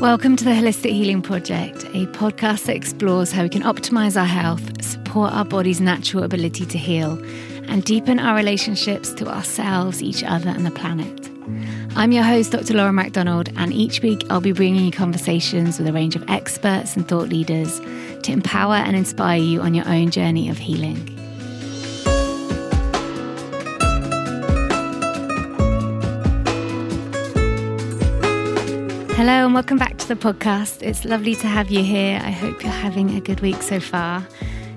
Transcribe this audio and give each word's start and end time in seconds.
Welcome 0.00 0.36
to 0.36 0.44
the 0.44 0.50
Holistic 0.50 0.90
Healing 0.90 1.22
Project, 1.22 1.84
a 1.94 2.04
podcast 2.08 2.66
that 2.66 2.76
explores 2.76 3.32
how 3.32 3.44
we 3.44 3.48
can 3.48 3.62
optimize 3.62 4.20
our 4.20 4.26
health, 4.26 4.84
support 4.84 5.32
our 5.32 5.46
body's 5.46 5.80
natural 5.80 6.22
ability 6.22 6.66
to 6.66 6.76
heal, 6.76 7.12
and 7.70 7.82
deepen 7.82 8.18
our 8.18 8.36
relationships 8.36 9.14
to 9.14 9.26
ourselves, 9.26 10.02
each 10.02 10.22
other, 10.22 10.50
and 10.50 10.66
the 10.66 10.70
planet. 10.70 11.30
I'm 11.96 12.12
your 12.12 12.24
host, 12.24 12.52
Dr. 12.52 12.74
Laura 12.74 12.92
MacDonald, 12.92 13.48
and 13.56 13.72
each 13.72 14.02
week 14.02 14.22
I'll 14.28 14.42
be 14.42 14.52
bringing 14.52 14.84
you 14.84 14.92
conversations 14.92 15.78
with 15.78 15.88
a 15.88 15.94
range 15.94 16.14
of 16.14 16.28
experts 16.28 16.94
and 16.94 17.08
thought 17.08 17.30
leaders 17.30 17.80
to 18.24 18.32
empower 18.32 18.74
and 18.74 18.94
inspire 18.94 19.40
you 19.40 19.62
on 19.62 19.72
your 19.72 19.88
own 19.88 20.10
journey 20.10 20.50
of 20.50 20.58
healing. 20.58 21.15
Hello, 29.16 29.46
and 29.46 29.54
welcome 29.54 29.78
back 29.78 29.96
to 29.96 30.08
the 30.08 30.14
podcast. 30.14 30.82
It's 30.82 31.06
lovely 31.06 31.34
to 31.36 31.46
have 31.46 31.70
you 31.70 31.82
here. 31.82 32.20
I 32.22 32.30
hope 32.30 32.62
you're 32.62 32.70
having 32.70 33.16
a 33.16 33.20
good 33.22 33.40
week 33.40 33.62
so 33.62 33.80
far. 33.80 34.22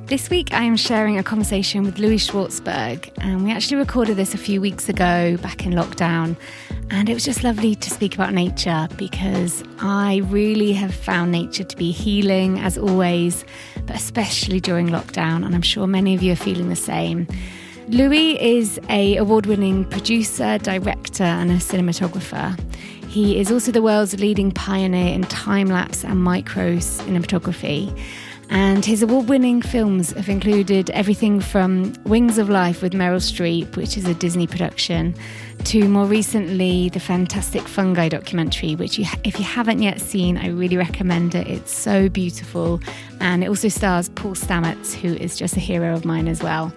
This 0.06 0.30
week, 0.30 0.54
I 0.54 0.64
am 0.64 0.78
sharing 0.78 1.20
a 1.20 1.24
conversation 1.24 1.84
with 1.84 2.00
Louie 2.00 2.18
Schwartzberg, 2.18 3.12
and 3.18 3.44
we 3.44 3.52
actually 3.52 3.76
recorded 3.76 4.16
this 4.16 4.34
a 4.34 4.38
few 4.38 4.62
weeks 4.62 4.88
ago 4.88 5.36
back 5.42 5.66
in 5.66 5.74
lockdown. 5.74 6.38
And 6.90 7.10
it 7.10 7.14
was 7.16 7.26
just 7.26 7.44
lovely 7.44 7.76
to 7.76 7.90
speak 7.90 8.16
about 8.16 8.34
nature 8.34 8.88
because 8.96 9.62
I 9.82 10.22
really 10.28 10.72
have 10.72 10.96
found 10.96 11.34
nature 11.34 11.66
to 11.66 11.76
be 11.76 11.92
healing 11.92 12.60
as 12.60 12.78
always, 12.78 13.44
but 13.88 13.98
especially 13.98 14.62
during 14.62 14.88
lockdown. 14.88 15.46
And 15.46 15.54
I'm 15.54 15.62
sure 15.62 15.86
many 15.86 16.16
of 16.16 16.24
you 16.24 16.32
are 16.32 16.38
feeling 16.38 16.70
the 16.70 16.78
same. 16.78 17.28
Louie 17.90 18.40
is 18.40 18.80
a 18.88 19.18
award-winning 19.18 19.84
producer, 19.84 20.60
director, 20.60 21.24
and 21.26 21.52
a 21.52 21.56
cinematographer. 21.56 22.58
He 23.10 23.40
is 23.40 23.52
also 23.52 23.72
the 23.72 23.82
world's 23.82 24.20
leading 24.20 24.52
pioneer 24.52 25.16
in 25.16 25.24
time 25.24 25.68
lapse 25.68 26.06
and 26.06 26.22
micro 26.22 26.76
cinematography. 26.76 28.00
And 28.52 28.86
his 28.86 29.02
award 29.02 29.28
winning 29.28 29.64
films 29.64 30.12
have 30.12 30.30
included 30.30 30.92
everything 30.92 31.40
from 31.40 31.96
Wings 32.04 32.38
of 32.38 32.50
Life 32.50 32.84
with 32.84 32.94
Meryl 32.94 33.20
Streep, 33.20 33.76
which 33.76 33.98
is 33.98 34.06
a 34.06 34.14
Disney 34.14 34.46
production, 34.46 35.16
to 35.66 35.90
more 35.90 36.06
recently 36.06 36.90
the 36.90 37.00
fantastic 37.00 37.64
Fungi 37.64 38.10
documentary, 38.10 38.76
which, 38.76 39.00
you, 39.00 39.06
if 39.24 39.40
you 39.40 39.46
haven't 39.46 39.82
yet 39.82 40.00
seen, 40.00 40.38
I 40.38 40.50
really 40.50 40.78
recommend 40.78 41.34
it. 41.34 41.48
It's 41.48 41.74
so 41.74 42.10
beautiful. 42.10 42.80
And 43.20 43.44
it 43.44 43.48
also 43.48 43.70
stars 43.70 44.10
Paul 44.10 44.36
Stamets, 44.36 44.94
who 44.94 45.16
is 45.16 45.36
just 45.36 45.58
a 45.58 45.60
hero 45.60 45.96
of 45.96 46.06
mine 46.06 46.28
as 46.28 46.44
well. 46.44 46.72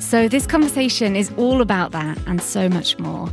So, 0.00 0.26
this 0.28 0.48
conversation 0.48 1.14
is 1.14 1.32
all 1.36 1.60
about 1.60 1.92
that 1.92 2.18
and 2.26 2.42
so 2.42 2.68
much 2.68 2.98
more. 2.98 3.30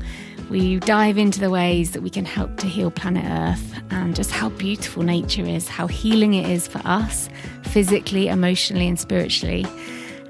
We 0.51 0.79
dive 0.79 1.17
into 1.17 1.39
the 1.39 1.49
ways 1.49 1.91
that 1.91 2.01
we 2.01 2.09
can 2.09 2.25
help 2.25 2.57
to 2.57 2.67
heal 2.67 2.91
planet 2.91 3.23
Earth 3.25 3.81
and 3.89 4.13
just 4.13 4.31
how 4.31 4.49
beautiful 4.49 5.01
nature 5.01 5.45
is, 5.45 5.69
how 5.69 5.87
healing 5.87 6.33
it 6.33 6.49
is 6.49 6.67
for 6.67 6.81
us, 6.83 7.29
physically, 7.63 8.27
emotionally, 8.27 8.89
and 8.89 8.99
spiritually. 8.99 9.65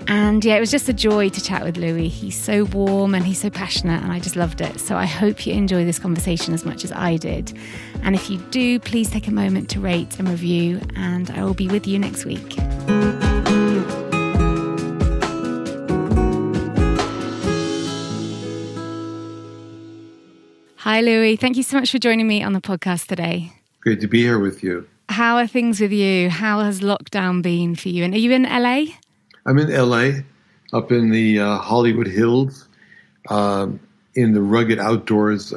And 0.06 0.46
yeah, 0.46 0.58
it 0.58 0.60
was 0.60 0.70
just 0.70 0.88
a 0.88 0.94
joy 0.94 1.30
to 1.30 1.42
chat 1.44 1.64
with 1.64 1.76
Louie. 1.76 2.08
He's 2.08 2.40
so 2.40 2.66
warm 2.66 3.16
and 3.16 3.26
he's 3.26 3.42
so 3.42 3.50
passionate, 3.50 4.04
and 4.04 4.12
I 4.12 4.20
just 4.20 4.36
loved 4.36 4.62
it. 4.62 4.80
So 4.80 4.96
I 4.96 5.06
hope 5.06 5.48
you 5.48 5.56
enjoy 5.56 5.86
this 5.86 5.98
conversation 5.98 6.54
as 6.54 6.66
much 6.66 6.84
as 6.84 6.92
I 6.92 7.18
did. 7.18 7.58
And 8.04 8.14
if 8.14 8.30
you 8.30 8.38
do, 8.52 8.78
please 8.80 9.10
take 9.10 9.28
a 9.28 9.32
moment 9.32 9.72
to 9.72 9.80
rate 9.80 10.20
and 10.20 10.30
review, 10.30 10.82
and 10.96 11.32
I 11.32 11.44
will 11.44 11.56
be 11.56 11.68
with 11.68 11.88
you 11.88 11.98
next 11.98 12.26
week. 12.26 12.58
Hi, 20.84 21.02
Louie. 21.02 21.36
Thank 21.36 21.58
you 21.58 21.64
so 21.64 21.78
much 21.78 21.92
for 21.92 22.00
joining 22.00 22.26
me 22.26 22.42
on 22.42 22.54
the 22.54 22.60
podcast 22.60 23.06
today. 23.06 23.54
Great 23.82 24.02
to 24.02 24.08
be 24.08 24.24
here 24.24 24.40
with 24.40 24.64
you. 24.64 24.88
How 25.10 25.38
are 25.38 25.46
things 25.46 25.80
with 25.80 25.92
you? 25.92 26.28
How 26.32 26.62
has 26.62 26.80
lockdown 26.80 27.44
been 27.44 27.76
for 27.76 27.90
you? 27.90 28.04
And 28.04 28.16
are 28.16 28.18
you 28.18 28.32
in 28.32 28.46
LA? 28.46 28.86
I'm 29.46 29.60
in 29.60 29.72
LA, 29.72 30.22
up 30.74 30.92
in 30.92 31.12
the 31.12 31.40
uh, 31.40 31.58
Hollywood 31.60 32.08
Hills, 32.08 32.68
um, 33.30 33.80
in 34.16 34.34
the 34.34 34.42
rugged 34.42 34.80
outdoors, 34.80 35.54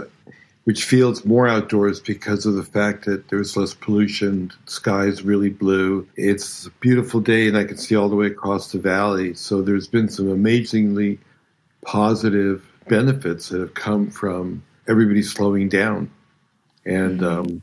which 0.64 0.84
feels 0.84 1.24
more 1.24 1.48
outdoors 1.48 2.00
because 2.00 2.44
of 2.44 2.56
the 2.56 2.62
fact 2.62 3.06
that 3.06 3.28
there's 3.28 3.56
less 3.56 3.72
pollution. 3.72 4.52
Sky 4.66 5.04
is 5.04 5.22
really 5.22 5.48
blue. 5.48 6.06
It's 6.16 6.66
a 6.66 6.70
beautiful 6.80 7.20
day, 7.20 7.48
and 7.48 7.56
I 7.56 7.64
can 7.64 7.78
see 7.78 7.96
all 7.96 8.10
the 8.10 8.16
way 8.16 8.26
across 8.26 8.72
the 8.72 8.78
valley. 8.78 9.32
So 9.32 9.62
there's 9.62 9.88
been 9.88 10.10
some 10.10 10.28
amazingly 10.28 11.18
positive 11.80 12.62
benefits 12.90 13.48
that 13.48 13.60
have 13.60 13.72
come 13.72 14.10
from 14.10 14.62
everybody 14.88 15.22
slowing 15.22 15.68
down, 15.68 16.10
and 16.84 17.20
mm-hmm. 17.20 17.40
um, 17.40 17.62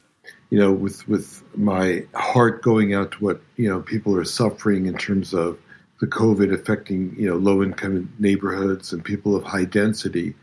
you 0.49 0.59
know, 0.59 0.71
with 0.71 1.07
with 1.07 1.43
my 1.57 2.05
heart 2.13 2.61
going 2.61 2.93
out 2.93 3.11
to 3.13 3.17
what 3.19 3.41
you 3.55 3.69
know 3.69 3.81
people 3.81 4.15
are 4.15 4.25
suffering 4.25 4.85
in 4.85 4.97
terms 4.97 5.33
of 5.33 5.57
the 5.99 6.07
COVID 6.07 6.53
affecting 6.53 7.15
you 7.17 7.29
know 7.29 7.37
low 7.37 7.63
income 7.63 8.11
neighborhoods 8.19 8.91
and 8.91 9.03
people 9.03 9.35
of 9.35 9.43
high 9.43 9.65
density, 9.65 10.35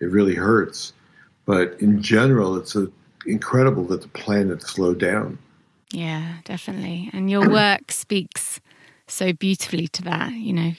it 0.00 0.06
really 0.06 0.34
hurts. 0.34 0.92
But 1.46 1.80
in 1.80 2.00
general, 2.02 2.56
it's 2.56 2.74
a, 2.74 2.88
incredible 3.26 3.84
that 3.84 4.02
the 4.02 4.08
planet 4.08 4.62
slowed 4.62 4.98
down. 4.98 5.38
Yeah, 5.92 6.38
definitely. 6.44 7.10
And 7.12 7.30
your 7.30 7.48
work 7.48 7.92
speaks 7.92 8.60
so 9.06 9.32
beautifully 9.32 9.88
to 9.88 10.02
that. 10.02 10.32
You 10.32 10.52
know, 10.52 10.72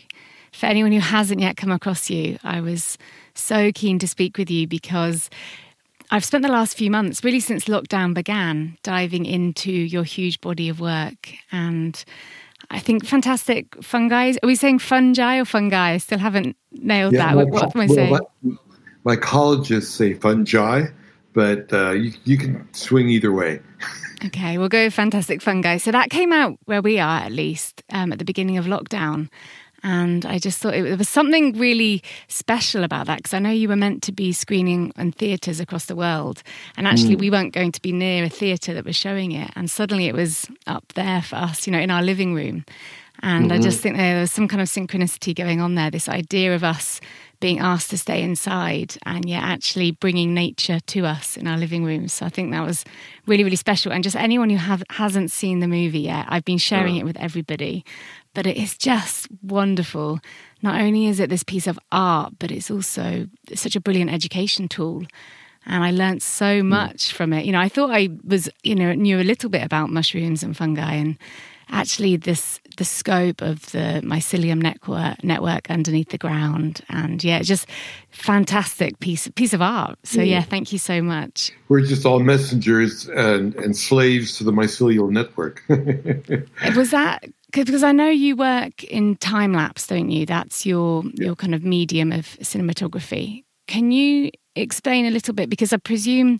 for 0.52 0.66
anyone 0.68 0.92
who 0.92 1.00
hasn't 1.00 1.40
yet 1.40 1.58
come 1.58 1.72
across 1.72 2.10
you, 2.10 2.38
I 2.44 2.62
was 2.62 2.98
so 3.36 3.72
keen 3.74 4.00
to 4.00 4.08
speak 4.08 4.38
with 4.38 4.50
you 4.50 4.68
because 4.68 5.30
I've 6.12 6.26
spent 6.26 6.44
the 6.44 6.52
last 6.52 6.78
few 6.78 6.92
months, 6.92 7.24
really 7.24 7.40
since 7.40 7.66
lockdown 7.66 8.14
began, 8.14 8.78
diving 8.84 9.26
into 9.26 9.72
your 9.72 10.04
huge 10.04 10.40
body 10.42 10.70
of 10.70 10.80
work. 10.80 11.34
And 11.52 12.04
I 12.70 12.80
think 12.80 13.06
fantastic 13.06 13.82
fungi. 13.84 14.34
Are 14.42 14.48
we 14.48 14.56
saying 14.56 14.80
fungi 14.80 15.40
or 15.40 15.46
fungi? 15.46 15.92
I 15.92 15.98
still 15.98 16.20
haven't 16.20 16.56
nailed 16.72 17.14
yeah, 17.14 17.36
that. 17.36 17.48
what 17.48 17.76
am 17.76 17.82
I 17.82 17.88
saying? 17.88 18.12
Well, 18.12 18.32
my, 19.04 19.16
colleges 19.16 19.92
say 19.92 20.14
fungi, 20.14 20.88
but 21.34 21.72
uh, 21.74 21.92
you, 21.92 22.14
you 22.24 22.38
can 22.38 22.68
swing 22.74 23.10
either 23.10 23.32
way. 23.32 23.60
Okay, 24.26 24.58
we'll 24.58 24.70
go 24.70 24.90
fantastic 24.90 25.42
fungi. 25.42 25.78
So 25.78 25.92
that 25.92 26.10
came 26.10 26.32
out 26.32 26.58
where 26.66 26.82
we 26.82 27.00
are, 27.00 27.20
at 27.20 27.32
least, 27.32 27.84
um, 27.92 28.12
at 28.12 28.20
the 28.20 28.26
beginning 28.26 28.58
of 28.58 28.66
lockdown. 28.66 29.30
And 29.86 30.26
I 30.26 30.40
just 30.40 30.58
thought 30.58 30.74
it, 30.74 30.82
there 30.84 30.98
was 30.98 31.08
something 31.08 31.60
really 31.60 32.02
special 32.28 32.84
about 32.84 33.06
that 33.06 33.18
because 33.18 33.36
I 33.36 33.40
know 33.40 33.52
you 33.52 33.70
were 33.70 33.76
meant 33.76 34.02
to 34.04 34.12
be 34.12 34.34
screening 34.34 34.92
in 34.98 35.12
theatres 35.12 35.60
across 35.60 35.86
the 35.86 35.96
world. 35.96 36.42
And 36.76 36.88
actually, 36.88 37.16
mm. 37.16 37.20
we 37.20 37.30
weren't 37.30 37.54
going 37.54 37.72
to 37.72 37.82
be 37.84 37.92
near 37.92 38.24
a 38.24 38.30
theatre 38.30 38.74
that 38.74 38.84
was 38.84 38.96
showing 38.96 39.32
it. 39.32 39.52
And 39.56 39.70
suddenly 39.70 40.08
it 40.08 40.16
was 40.16 40.48
up 40.66 40.94
there 40.96 41.22
for 41.22 41.36
us, 41.36 41.68
you 41.68 41.72
know, 41.72 41.78
in 41.78 41.92
our 41.92 42.02
living 42.02 42.34
room. 42.34 42.66
And 43.22 43.46
mm-hmm. 43.46 43.54
I 43.54 43.60
just 43.60 43.80
think 43.80 43.96
there 43.96 44.20
was 44.20 44.32
some 44.32 44.48
kind 44.48 44.60
of 44.60 44.68
synchronicity 44.68 45.36
going 45.36 45.62
on 45.62 45.76
there 45.76 45.92
this 45.92 46.10
idea 46.10 46.56
of 46.56 46.64
us 46.64 47.00
being 47.40 47.60
asked 47.60 47.92
to 47.92 47.98
stay 47.98 48.24
inside 48.24 48.98
and 49.06 49.30
yet 49.30 49.44
actually 49.44 49.92
bringing 49.92 50.34
nature 50.34 50.80
to 50.80 51.06
us 51.06 51.38
in 51.38 51.46
our 51.46 51.58
living 51.58 51.84
rooms. 51.84 52.12
So 52.12 52.26
I 52.26 52.30
think 52.30 52.52
that 52.52 52.66
was 52.66 52.86
really, 53.28 53.44
really 53.44 53.56
special. 53.56 53.94
And 53.94 54.04
just 54.04 54.16
anyone 54.16 54.50
who 54.50 54.58
have, 54.58 54.82
hasn't 54.90 55.30
seen 55.30 55.60
the 55.60 55.68
movie 55.68 56.00
yet, 56.00 56.26
I've 56.28 56.46
been 56.46 56.58
sharing 56.58 56.96
it 56.96 57.04
with 57.04 57.18
everybody 57.18 57.86
but 58.36 58.46
it 58.46 58.58
is 58.58 58.78
just 58.78 59.28
wonderful. 59.42 60.20
Not 60.62 60.80
only 60.80 61.08
is 61.08 61.20
it 61.20 61.30
this 61.30 61.42
piece 61.42 61.66
of 61.66 61.80
art, 61.92 62.34
but 62.38 62.52
it's 62.52 62.70
also 62.70 63.28
such 63.56 63.76
a 63.76 63.82
brilliant 63.82 64.12
education 64.12 64.68
tool. 64.68 65.06
And 65.66 65.84
I 65.84 65.90
learned 65.90 66.22
so 66.22 66.62
hmm. 66.62 66.70
much 66.70 67.14
from 67.14 67.34
it. 67.34 67.46
You 67.46 67.54
know, 67.54 67.60
I 67.60 67.70
thought 67.70 67.90
I 67.90 68.10
was, 68.24 68.48
you 68.62 68.76
know, 68.76 68.94
knew 68.94 69.20
a 69.20 69.24
little 69.24 69.50
bit 69.50 69.64
about 69.64 69.90
mushrooms 69.90 70.44
and 70.44 70.56
fungi, 70.56 70.94
and 70.94 71.18
actually 71.70 72.16
this 72.16 72.60
the 72.78 72.86
scope 72.86 73.42
of 73.42 73.72
the 73.72 74.02
mycelium 74.04 74.62
network 74.62 75.24
network 75.24 75.70
underneath 75.70 76.10
the 76.10 76.18
ground 76.18 76.82
and 76.90 77.24
yeah 77.24 77.42
just 77.42 77.68
fantastic 78.10 79.00
piece 79.00 79.28
piece 79.36 79.54
of 79.54 79.62
art 79.62 79.98
so 80.04 80.20
mm. 80.20 80.28
yeah 80.28 80.42
thank 80.42 80.72
you 80.72 80.80
so 80.80 81.02
much 81.02 81.52
we're 81.70 81.82
just 81.82 82.06
all 82.06 82.20
messengers 82.20 83.08
and, 83.10 83.56
and 83.56 83.78
slaves 83.78 84.38
to 84.38 84.44
the 84.44 84.52
mycelial 84.52 85.10
network 85.10 85.64
was 86.76 86.92
that 86.92 87.24
because 87.64 87.84
I 87.84 87.92
know 87.92 88.10
you 88.10 88.36
work 88.36 88.84
in 88.84 89.16
time 89.16 89.54
lapse, 89.54 89.88
don't 89.88 90.10
you? 90.10 90.26
That's 90.26 90.66
your 90.66 91.04
yeah. 91.14 91.28
your 91.28 91.36
kind 91.36 91.56
of 91.56 91.64
medium 91.64 92.12
of 92.12 92.26
cinematography. 92.42 93.44
Can 93.68 93.92
you 93.92 94.32
explain 94.56 95.06
a 95.06 95.12
little 95.12 95.34
bit? 95.34 95.50
Because 95.50 95.74
I 95.74 95.78
presume 95.78 96.40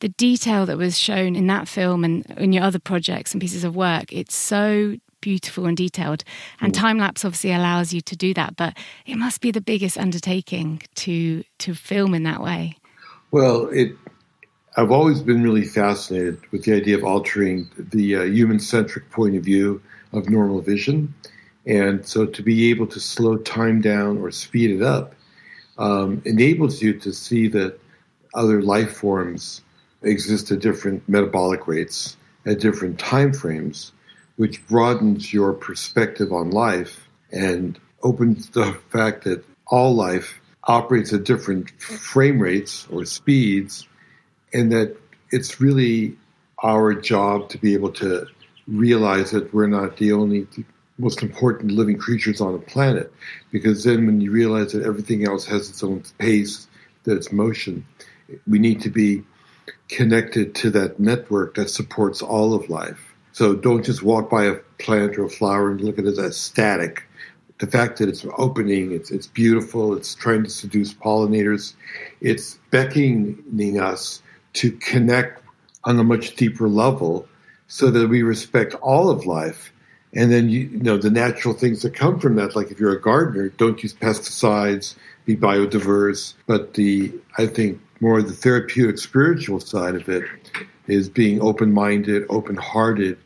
the 0.00 0.08
detail 0.08 0.66
that 0.66 0.76
was 0.76 0.98
shown 0.98 1.36
in 1.36 1.46
that 1.46 1.68
film 1.68 2.04
and 2.04 2.26
in 2.36 2.52
your 2.52 2.64
other 2.64 2.78
projects 2.78 3.32
and 3.32 3.40
pieces 3.40 3.64
of 3.64 3.74
work, 3.74 4.12
it's 4.12 4.34
so 4.34 4.96
beautiful 5.20 5.64
and 5.64 5.76
detailed. 5.76 6.22
And 6.60 6.72
mm. 6.72 6.76
time 6.76 6.98
lapse 6.98 7.24
obviously 7.24 7.52
allows 7.52 7.94
you 7.94 8.00
to 8.02 8.16
do 8.16 8.34
that, 8.34 8.56
but 8.56 8.76
it 9.06 9.16
must 9.16 9.40
be 9.40 9.50
the 9.50 9.60
biggest 9.60 9.96
undertaking 9.96 10.82
to 10.96 11.44
to 11.58 11.74
film 11.74 12.14
in 12.14 12.24
that 12.24 12.42
way. 12.42 12.76
Well, 13.30 13.68
it. 13.68 13.96
I've 14.76 14.90
always 14.90 15.22
been 15.22 15.42
really 15.44 15.64
fascinated 15.64 16.40
with 16.50 16.64
the 16.64 16.74
idea 16.74 16.98
of 16.98 17.04
altering 17.04 17.70
the 17.78 18.16
uh, 18.16 18.22
human 18.24 18.58
centric 18.58 19.08
point 19.10 19.36
of 19.36 19.44
view 19.44 19.80
of 20.12 20.28
normal 20.28 20.60
vision. 20.60 21.14
And 21.64 22.04
so 22.04 22.26
to 22.26 22.42
be 22.42 22.70
able 22.70 22.88
to 22.88 22.98
slow 22.98 23.36
time 23.36 23.80
down 23.80 24.18
or 24.18 24.32
speed 24.32 24.72
it 24.72 24.82
up 24.82 25.14
um, 25.78 26.20
enables 26.24 26.82
you 26.82 26.92
to 26.98 27.12
see 27.12 27.46
that 27.48 27.78
other 28.34 28.62
life 28.62 28.96
forms 28.96 29.62
exist 30.04 30.50
at 30.50 30.60
different 30.60 31.08
metabolic 31.08 31.66
rates 31.66 32.16
at 32.46 32.60
different 32.60 32.98
time 32.98 33.32
frames, 33.32 33.92
which 34.36 34.66
broadens 34.66 35.32
your 35.32 35.52
perspective 35.52 36.32
on 36.32 36.50
life 36.50 37.08
and 37.32 37.78
opens 38.02 38.50
the 38.50 38.72
fact 38.90 39.24
that 39.24 39.44
all 39.66 39.94
life 39.94 40.40
operates 40.64 41.12
at 41.12 41.24
different 41.24 41.70
frame 41.80 42.40
rates 42.40 42.86
or 42.90 43.04
speeds, 43.04 43.86
and 44.52 44.72
that 44.72 44.96
it's 45.30 45.60
really 45.60 46.16
our 46.62 46.94
job 46.94 47.48
to 47.50 47.58
be 47.58 47.74
able 47.74 47.92
to 47.92 48.26
realize 48.66 49.30
that 49.30 49.52
we're 49.52 49.66
not 49.66 49.96
the 49.96 50.12
only 50.12 50.46
most 50.96 51.22
important 51.22 51.72
living 51.72 51.98
creatures 51.98 52.40
on 52.40 52.52
the 52.52 52.58
planet. 52.58 53.12
Because 53.50 53.84
then, 53.84 54.06
when 54.06 54.20
you 54.20 54.30
realize 54.30 54.72
that 54.72 54.84
everything 54.84 55.26
else 55.26 55.44
has 55.46 55.68
its 55.68 55.82
own 55.82 56.02
pace, 56.18 56.66
that 57.04 57.16
it's 57.16 57.32
motion, 57.32 57.84
we 58.46 58.58
need 58.58 58.80
to 58.82 58.90
be 58.90 59.22
connected 59.88 60.54
to 60.56 60.70
that 60.70 60.98
network 60.98 61.54
that 61.54 61.70
supports 61.70 62.22
all 62.22 62.54
of 62.54 62.68
life. 62.70 63.14
So 63.32 63.54
don't 63.54 63.84
just 63.84 64.02
walk 64.02 64.30
by 64.30 64.44
a 64.44 64.54
plant 64.78 65.18
or 65.18 65.24
a 65.24 65.30
flower 65.30 65.70
and 65.70 65.80
look 65.80 65.98
at 65.98 66.04
it 66.04 66.18
as 66.18 66.36
static. 66.36 67.02
The 67.58 67.66
fact 67.66 67.98
that 67.98 68.08
it's 68.08 68.26
opening, 68.38 68.92
it's, 68.92 69.10
it's 69.10 69.26
beautiful, 69.26 69.96
it's 69.96 70.14
trying 70.14 70.44
to 70.44 70.50
seduce 70.50 70.92
pollinators, 70.94 71.74
it's 72.20 72.58
beckoning 72.70 73.80
us 73.80 74.22
to 74.54 74.72
connect 74.72 75.42
on 75.84 75.98
a 75.98 76.04
much 76.04 76.36
deeper 76.36 76.68
level 76.68 77.28
so 77.68 77.90
that 77.90 78.08
we 78.08 78.22
respect 78.22 78.74
all 78.76 79.10
of 79.10 79.26
life. 79.26 79.72
And 80.14 80.30
then, 80.30 80.48
you, 80.48 80.60
you 80.60 80.78
know, 80.78 80.96
the 80.96 81.10
natural 81.10 81.54
things 81.54 81.82
that 81.82 81.94
come 81.94 82.20
from 82.20 82.36
that, 82.36 82.54
like 82.54 82.70
if 82.70 82.78
you're 82.78 82.92
a 82.92 83.00
gardener, 83.00 83.48
don't 83.48 83.82
use 83.82 83.94
pesticides, 83.94 84.94
be 85.24 85.36
biodiverse. 85.36 86.34
But 86.46 86.74
the, 86.74 87.12
I 87.36 87.46
think, 87.46 87.80
more 88.00 88.22
the 88.22 88.32
therapeutic 88.32 88.98
spiritual 88.98 89.60
side 89.60 89.94
of 89.94 90.08
it 90.08 90.24
is 90.86 91.08
being 91.08 91.40
open 91.40 91.72
minded, 91.72 92.24
open 92.28 92.56
hearted 92.56 93.18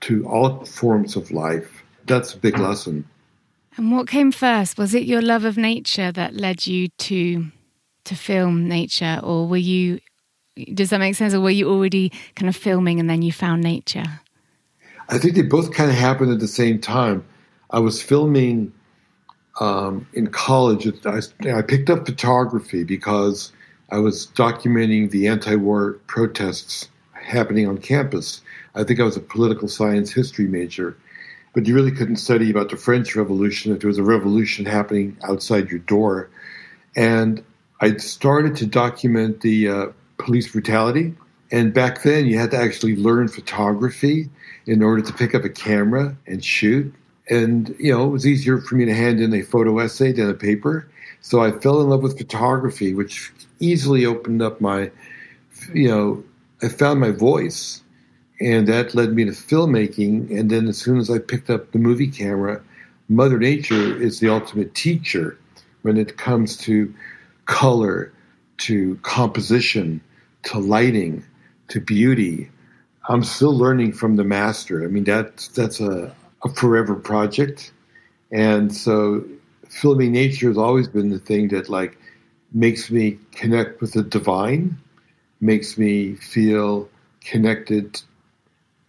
to 0.00 0.26
all 0.26 0.64
forms 0.64 1.16
of 1.16 1.30
life. 1.30 1.82
That's 2.06 2.34
a 2.34 2.38
big 2.38 2.58
lesson. 2.58 3.04
And 3.76 3.92
what 3.92 4.08
came 4.08 4.32
first? 4.32 4.76
Was 4.76 4.94
it 4.94 5.04
your 5.04 5.22
love 5.22 5.44
of 5.44 5.56
nature 5.56 6.12
that 6.12 6.34
led 6.34 6.66
you 6.66 6.88
to 6.88 7.46
to 8.04 8.16
film 8.16 8.66
nature, 8.68 9.20
or 9.22 9.46
were 9.46 9.56
you? 9.56 10.00
Does 10.74 10.90
that 10.90 10.98
make 10.98 11.14
sense? 11.14 11.32
Or 11.32 11.40
were 11.40 11.50
you 11.50 11.70
already 11.70 12.12
kind 12.34 12.48
of 12.48 12.56
filming 12.56 13.00
and 13.00 13.08
then 13.08 13.22
you 13.22 13.32
found 13.32 13.62
nature? 13.62 14.20
I 15.08 15.18
think 15.18 15.34
they 15.34 15.42
both 15.42 15.72
kind 15.72 15.90
of 15.90 15.96
happened 15.96 16.32
at 16.32 16.40
the 16.40 16.48
same 16.48 16.78
time. 16.78 17.24
I 17.70 17.78
was 17.78 18.02
filming 18.02 18.72
um, 19.60 20.06
in 20.12 20.26
college. 20.26 20.86
I, 21.06 21.20
I 21.50 21.62
picked 21.62 21.88
up 21.88 22.04
photography 22.04 22.84
because 22.84 23.52
I 23.92 23.98
was 23.98 24.28
documenting 24.28 25.10
the 25.10 25.28
anti-war 25.28 25.98
protests 26.06 26.88
happening 27.12 27.68
on 27.68 27.76
campus. 27.76 28.40
I 28.74 28.84
think 28.84 28.98
I 28.98 29.04
was 29.04 29.18
a 29.18 29.20
political 29.20 29.68
science 29.68 30.10
history 30.10 30.46
major, 30.46 30.96
but 31.52 31.66
you 31.66 31.74
really 31.74 31.90
couldn't 31.92 32.16
study 32.16 32.50
about 32.50 32.70
the 32.70 32.78
French 32.78 33.14
Revolution 33.14 33.70
if 33.70 33.80
there 33.80 33.88
was 33.88 33.98
a 33.98 34.02
revolution 34.02 34.64
happening 34.64 35.14
outside 35.24 35.68
your 35.68 35.80
door. 35.80 36.30
And 36.96 37.44
I 37.82 37.98
started 37.98 38.56
to 38.56 38.66
document 38.66 39.42
the 39.42 39.68
uh, 39.68 39.86
police 40.16 40.50
brutality. 40.50 41.14
And 41.50 41.74
back 41.74 42.02
then, 42.02 42.24
you 42.24 42.38
had 42.38 42.50
to 42.52 42.56
actually 42.56 42.96
learn 42.96 43.28
photography 43.28 44.30
in 44.64 44.82
order 44.82 45.02
to 45.02 45.12
pick 45.12 45.34
up 45.34 45.44
a 45.44 45.50
camera 45.50 46.16
and 46.26 46.42
shoot. 46.42 46.94
And, 47.28 47.74
you 47.78 47.92
know, 47.92 48.06
it 48.06 48.10
was 48.10 48.26
easier 48.26 48.58
for 48.58 48.74
me 48.74 48.86
to 48.86 48.94
hand 48.94 49.20
in 49.20 49.34
a 49.34 49.42
photo 49.42 49.78
essay 49.80 50.12
than 50.12 50.30
a 50.30 50.34
paper. 50.34 50.88
So 51.20 51.40
I 51.40 51.52
fell 51.52 51.82
in 51.82 51.90
love 51.90 52.02
with 52.02 52.16
photography, 52.16 52.94
which 52.94 53.32
easily 53.62 54.04
opened 54.04 54.42
up 54.42 54.60
my, 54.60 54.90
you 55.72 55.88
know, 55.88 56.24
I 56.62 56.68
found 56.68 57.00
my 57.00 57.10
voice. 57.10 57.82
And 58.40 58.66
that 58.66 58.94
led 58.94 59.12
me 59.12 59.24
to 59.24 59.30
filmmaking. 59.30 60.36
And 60.36 60.50
then 60.50 60.66
as 60.66 60.76
soon 60.76 60.98
as 60.98 61.08
I 61.10 61.18
picked 61.18 61.48
up 61.48 61.70
the 61.70 61.78
movie 61.78 62.08
camera, 62.08 62.60
Mother 63.08 63.38
Nature 63.38 64.00
is 64.02 64.18
the 64.18 64.28
ultimate 64.28 64.74
teacher 64.74 65.38
when 65.82 65.96
it 65.96 66.16
comes 66.16 66.56
to 66.58 66.92
color, 67.46 68.12
to 68.58 68.96
composition, 69.02 70.00
to 70.44 70.58
lighting, 70.58 71.24
to 71.68 71.80
beauty. 71.80 72.50
I'm 73.08 73.22
still 73.22 73.56
learning 73.56 73.92
from 73.92 74.16
the 74.16 74.24
master. 74.24 74.84
I 74.84 74.88
mean, 74.88 75.04
that's 75.04 75.48
that's 75.48 75.80
a, 75.80 76.14
a 76.44 76.48
forever 76.54 76.94
project. 76.94 77.72
And 78.30 78.74
so 78.74 79.24
filming 79.68 80.12
nature 80.12 80.48
has 80.48 80.58
always 80.58 80.88
been 80.88 81.10
the 81.10 81.18
thing 81.18 81.48
that 81.48 81.68
like 81.68 81.98
makes 82.54 82.90
me 82.90 83.18
connect 83.32 83.80
with 83.80 83.92
the 83.92 84.02
divine, 84.02 84.76
makes 85.40 85.78
me 85.78 86.14
feel 86.14 86.88
connected 87.20 88.00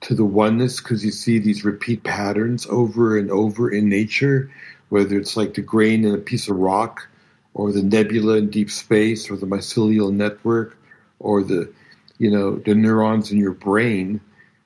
to 0.02 0.14
the 0.14 0.26
oneness 0.26 0.82
because 0.82 1.04
you 1.04 1.12
see 1.12 1.40
these 1.40 1.64
repeat 1.64 2.04
patterns 2.04 2.68
over 2.68 3.18
and 3.18 3.32
over 3.32 3.70
in 3.70 3.88
nature, 3.88 4.52
whether 4.90 5.18
it's 5.18 5.38
like 5.38 5.54
the 5.54 5.62
grain 5.62 6.04
in 6.04 6.14
a 6.14 6.20
piece 6.20 6.50
of 6.50 6.58
rock, 6.58 7.08
or 7.54 7.72
the 7.72 7.84
nebula 7.84 8.38
in 8.38 8.50
deep 8.50 8.70
space, 8.70 9.30
or 9.30 9.38
the 9.38 9.46
mycelial 9.46 10.12
network, 10.12 10.78
or 11.20 11.44
the 11.44 11.72
you 12.18 12.30
know 12.30 12.58
the 12.58 12.76
neurons 12.76 13.32
in 13.32 13.38
your 13.38 13.54
brain. 13.54 14.20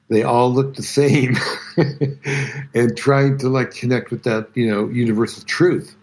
They 0.09 0.23
all 0.23 0.51
look 0.51 0.75
the 0.75 0.83
same, 0.99 1.35
and 2.73 2.97
trying 2.97 3.37
to 3.39 3.49
like 3.49 3.71
connect 3.71 4.09
with 4.09 4.23
that 4.23 4.49
you 4.55 4.67
know 4.67 4.87
universal 4.87 5.43
truth 5.43 5.96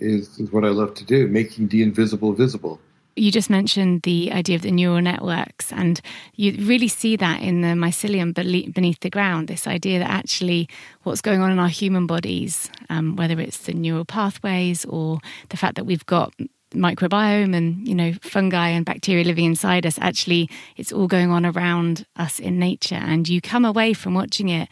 is, 0.00 0.38
is 0.38 0.52
what 0.52 0.64
I 0.64 0.68
love 0.68 0.94
to 0.94 1.04
do, 1.04 1.26
making 1.28 1.68
the 1.68 1.82
invisible 1.82 2.32
visible. 2.32 2.80
You 3.16 3.30
just 3.30 3.48
mentioned 3.48 4.02
the 4.02 4.32
idea 4.32 4.56
of 4.56 4.62
the 4.62 4.72
neural 4.72 5.00
networks, 5.00 5.72
and 5.72 6.00
you 6.34 6.56
really 6.66 6.88
see 6.88 7.14
that 7.16 7.42
in 7.42 7.60
the 7.60 7.68
mycelium 7.68 8.34
beneath 8.34 9.00
the 9.00 9.10
ground. 9.10 9.46
This 9.46 9.68
idea 9.68 10.00
that 10.00 10.10
actually 10.10 10.68
what's 11.04 11.20
going 11.20 11.40
on 11.40 11.52
in 11.52 11.60
our 11.60 11.68
human 11.68 12.08
bodies, 12.08 12.70
um, 12.90 13.14
whether 13.14 13.40
it's 13.40 13.58
the 13.58 13.72
neural 13.72 14.04
pathways 14.04 14.84
or 14.86 15.20
the 15.50 15.56
fact 15.56 15.76
that 15.76 15.84
we've 15.84 16.06
got 16.06 16.34
microbiome 16.72 17.54
and 17.54 17.86
you 17.86 17.94
know 17.94 18.12
fungi 18.20 18.68
and 18.68 18.84
bacteria 18.84 19.24
living 19.24 19.44
inside 19.44 19.86
us 19.86 19.96
actually 20.00 20.50
it's 20.76 20.92
all 20.92 21.06
going 21.06 21.30
on 21.30 21.46
around 21.46 22.04
us 22.16 22.40
in 22.40 22.58
nature 22.58 22.96
and 22.96 23.28
you 23.28 23.40
come 23.40 23.64
away 23.64 23.92
from 23.92 24.12
watching 24.12 24.48
it 24.48 24.68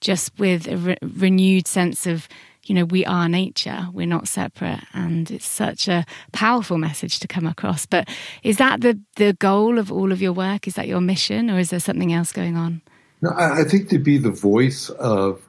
just 0.00 0.36
with 0.38 0.66
a 0.66 0.76
re- 0.76 0.98
renewed 1.00 1.68
sense 1.68 2.06
of 2.06 2.28
you 2.66 2.74
know, 2.74 2.84
we 2.84 3.04
are 3.04 3.28
nature, 3.28 3.88
we're 3.92 4.06
not 4.06 4.28
separate. 4.28 4.80
And 4.92 5.30
it's 5.30 5.46
such 5.46 5.88
a 5.88 6.04
powerful 6.32 6.78
message 6.78 7.20
to 7.20 7.28
come 7.28 7.46
across. 7.46 7.86
But 7.86 8.08
is 8.42 8.56
that 8.56 8.80
the, 8.80 8.98
the 9.16 9.34
goal 9.34 9.78
of 9.78 9.92
all 9.92 10.12
of 10.12 10.22
your 10.22 10.32
work? 10.32 10.66
Is 10.66 10.74
that 10.74 10.88
your 10.88 11.00
mission, 11.00 11.50
or 11.50 11.58
is 11.58 11.70
there 11.70 11.80
something 11.80 12.12
else 12.12 12.32
going 12.32 12.56
on? 12.56 12.82
No, 13.22 13.30
I 13.36 13.64
think 13.64 13.88
to 13.90 13.98
be 13.98 14.18
the 14.18 14.30
voice 14.30 14.90
of 14.90 15.40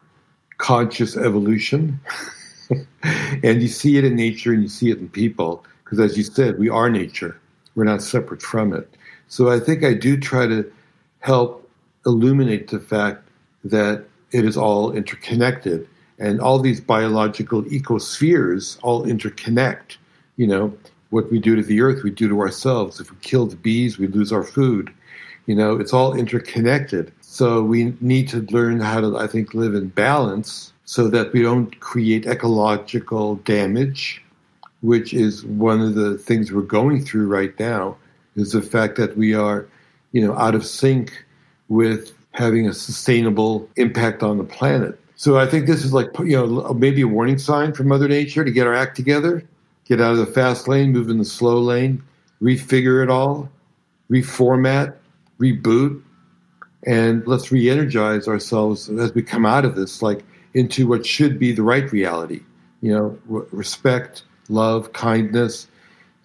conscious 0.58 1.18
evolution. 1.18 2.00
and 3.44 3.62
you 3.62 3.68
see 3.68 3.98
it 3.98 4.04
in 4.04 4.16
nature 4.16 4.54
and 4.54 4.64
you 4.64 4.70
see 4.70 4.90
it 4.92 4.98
in 4.98 5.10
people. 5.10 5.66
Because 5.84 6.00
as 6.00 6.18
you 6.18 6.24
said, 6.24 6.58
we 6.58 6.70
are 6.70 6.90
nature, 6.90 7.40
we're 7.76 7.84
not 7.84 8.02
separate 8.02 8.42
from 8.42 8.74
it. 8.74 8.96
So 9.28 9.50
I 9.50 9.60
think 9.60 9.84
I 9.84 9.94
do 9.94 10.18
try 10.18 10.48
to 10.48 10.72
help 11.20 11.70
illuminate 12.06 12.70
the 12.70 12.80
fact 12.80 13.28
that 13.64 14.06
it 14.32 14.46
is 14.46 14.58
all 14.58 14.92
interconnected 14.92 15.88
and 16.20 16.40
all 16.40 16.60
these 16.60 16.82
biological 16.82 17.64
ecospheres 17.64 18.78
all 18.82 19.06
interconnect. 19.06 19.98
You 20.38 20.48
know, 20.48 20.78
what 21.10 21.32
we 21.32 21.40
do 21.40 21.56
to 21.56 21.64
the 21.64 21.82
earth, 21.82 22.04
we 22.04 22.12
do 22.12 22.28
to 22.30 22.40
ourselves. 22.42 23.00
If 23.00 23.12
we 23.12 23.18
kill 23.22 23.46
the 23.48 23.56
bees, 23.56 23.98
we 23.98 24.08
lose 24.08 24.32
our 24.32 24.44
food. 24.44 24.94
You 25.46 25.56
know, 25.56 25.76
it's 25.76 25.94
all 25.94 26.16
interconnected. 26.16 27.12
So 27.22 27.62
we 27.64 27.96
need 28.02 28.28
to 28.30 28.42
learn 28.52 28.80
how 28.80 29.02
to, 29.02 29.18
I 29.18 29.28
think, 29.28 29.54
live 29.54 29.76
in 29.76 29.90
balance 29.90 30.74
so 30.86 31.08
that 31.10 31.34
we 31.34 31.42
don't 31.42 31.80
create 31.80 32.26
ecological 32.26 33.36
damage, 33.38 34.24
which 34.82 35.14
is 35.14 35.46
one 35.46 35.82
of 35.82 35.96
the 35.96 36.18
things 36.18 36.52
we're 36.52 36.62
going 36.62 37.04
through 37.04 37.28
right 37.28 37.58
now, 37.60 37.98
is 38.36 38.52
the 38.52 38.62
fact 38.62 38.96
that 38.98 39.18
we 39.18 39.34
are, 39.34 39.68
you 40.12 40.26
know, 40.26 40.36
out 40.36 40.56
of 40.56 40.66
sync 40.66 41.26
with 41.70 42.14
having 42.32 42.68
a 42.68 42.74
sustainable 42.74 43.70
impact 43.78 44.22
on 44.24 44.38
the 44.38 44.44
planet. 44.44 45.00
So 45.16 45.38
I 45.38 45.48
think 45.48 45.66
this 45.66 45.84
is 45.84 45.94
like 45.94 46.08
you 46.20 46.36
know 46.36 46.74
maybe 46.74 47.02
a 47.02 47.08
warning 47.08 47.38
sign 47.38 47.74
for 47.74 47.84
Mother 47.84 48.08
Nature 48.08 48.44
to 48.44 48.52
get 48.52 48.68
our 48.68 48.74
act 48.74 48.96
together, 48.96 49.44
get 49.86 50.02
out 50.02 50.12
of 50.12 50.18
the 50.18 50.26
fast 50.26 50.68
lane, 50.68 50.92
move 50.92 51.10
in 51.10 51.18
the 51.18 51.26
slow 51.26 51.60
lane, 51.60 52.04
refigure 52.42 53.02
it 53.02 53.10
all, 53.10 53.50
reformat, 54.12 54.94
reboot, 55.40 56.02
and 56.86 57.26
let's 57.26 57.52
re-energize 57.52 58.28
ourselves 58.28 58.90
as 58.90 59.14
we 59.14 59.22
come 59.22 59.46
out 59.46 59.64
of 59.64 59.76
this, 59.76 60.02
like 60.02 60.24
into 60.54 60.88
what 60.88 61.06
should 61.06 61.40
be 61.40 61.52
the 61.54 61.64
right 61.64 61.92
reality. 61.92 62.42
You 62.82 62.94
know, 62.94 63.20
respect, 63.52 64.24
love, 64.50 64.94
kindness, 64.94 65.68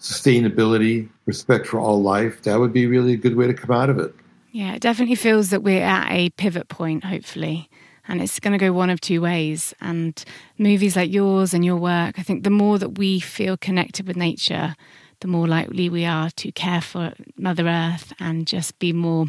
sustainability, 0.01 1.09
respect 1.27 1.67
for 1.69 1.79
all 1.79 2.03
life. 2.03 2.43
That 2.43 2.59
would 2.59 2.73
be 2.73 2.87
really 2.87 3.13
a 3.13 3.17
good 3.17 3.37
way 3.37 3.47
to 3.47 3.55
come 3.55 3.71
out 3.71 3.89
of 3.89 3.99
it. 3.99 4.15
Yeah, 4.53 4.75
it 4.75 4.81
definitely 4.81 5.15
feels 5.15 5.51
that 5.51 5.63
we're 5.63 5.85
at 5.85 6.11
a 6.11 6.31
pivot 6.31 6.69
point, 6.69 7.05
hopefully 7.05 7.70
and 8.11 8.21
it's 8.21 8.41
going 8.41 8.53
to 8.53 8.59
go 8.59 8.73
one 8.73 8.91
of 8.91 9.01
two 9.01 9.21
ways. 9.21 9.73
And 9.81 10.23
movies 10.59 10.97
like 10.97 11.13
yours 11.13 11.55
and 11.55 11.65
your 11.65 11.77
work, 11.77 12.19
I 12.19 12.23
think 12.23 12.43
the 12.43 12.51
more 12.51 12.77
that 12.79 12.99
we 12.99 13.21
feel 13.21 13.57
connected 13.57 14.09
with 14.09 14.17
nature, 14.17 14.75
the 15.21 15.29
more 15.29 15.47
likely 15.47 15.89
we 15.89 16.05
are 16.05 16.31
to 16.31 16.51
care 16.51 16.81
for 16.81 17.13
Mother 17.37 17.69
Earth 17.69 18.13
and 18.19 18.49
just 18.49 18.77
be 18.81 18.93
more. 18.93 19.27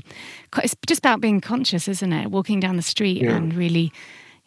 It's 0.63 0.75
just 0.88 1.00
about 1.00 1.21
being 1.21 1.41
conscious, 1.41 1.88
isn't 1.88 2.11
it? 2.11 2.31
Walking 2.31 2.59
down 2.59 2.75
the 2.75 2.81
street 2.81 3.21
yeah. 3.21 3.35
and 3.35 3.53
really. 3.53 3.93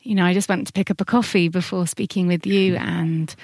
You 0.07 0.15
know, 0.15 0.27
I 0.27 0.35
just 0.35 0.51
went 0.51 0.67
to 0.67 0.73
pick 0.75 0.91
up 0.91 1.01
a 1.01 1.05
coffee 1.07 1.49
before 1.49 1.87
speaking 1.87 2.27
with 2.27 2.45
you, 2.45 2.77
and 2.77 3.35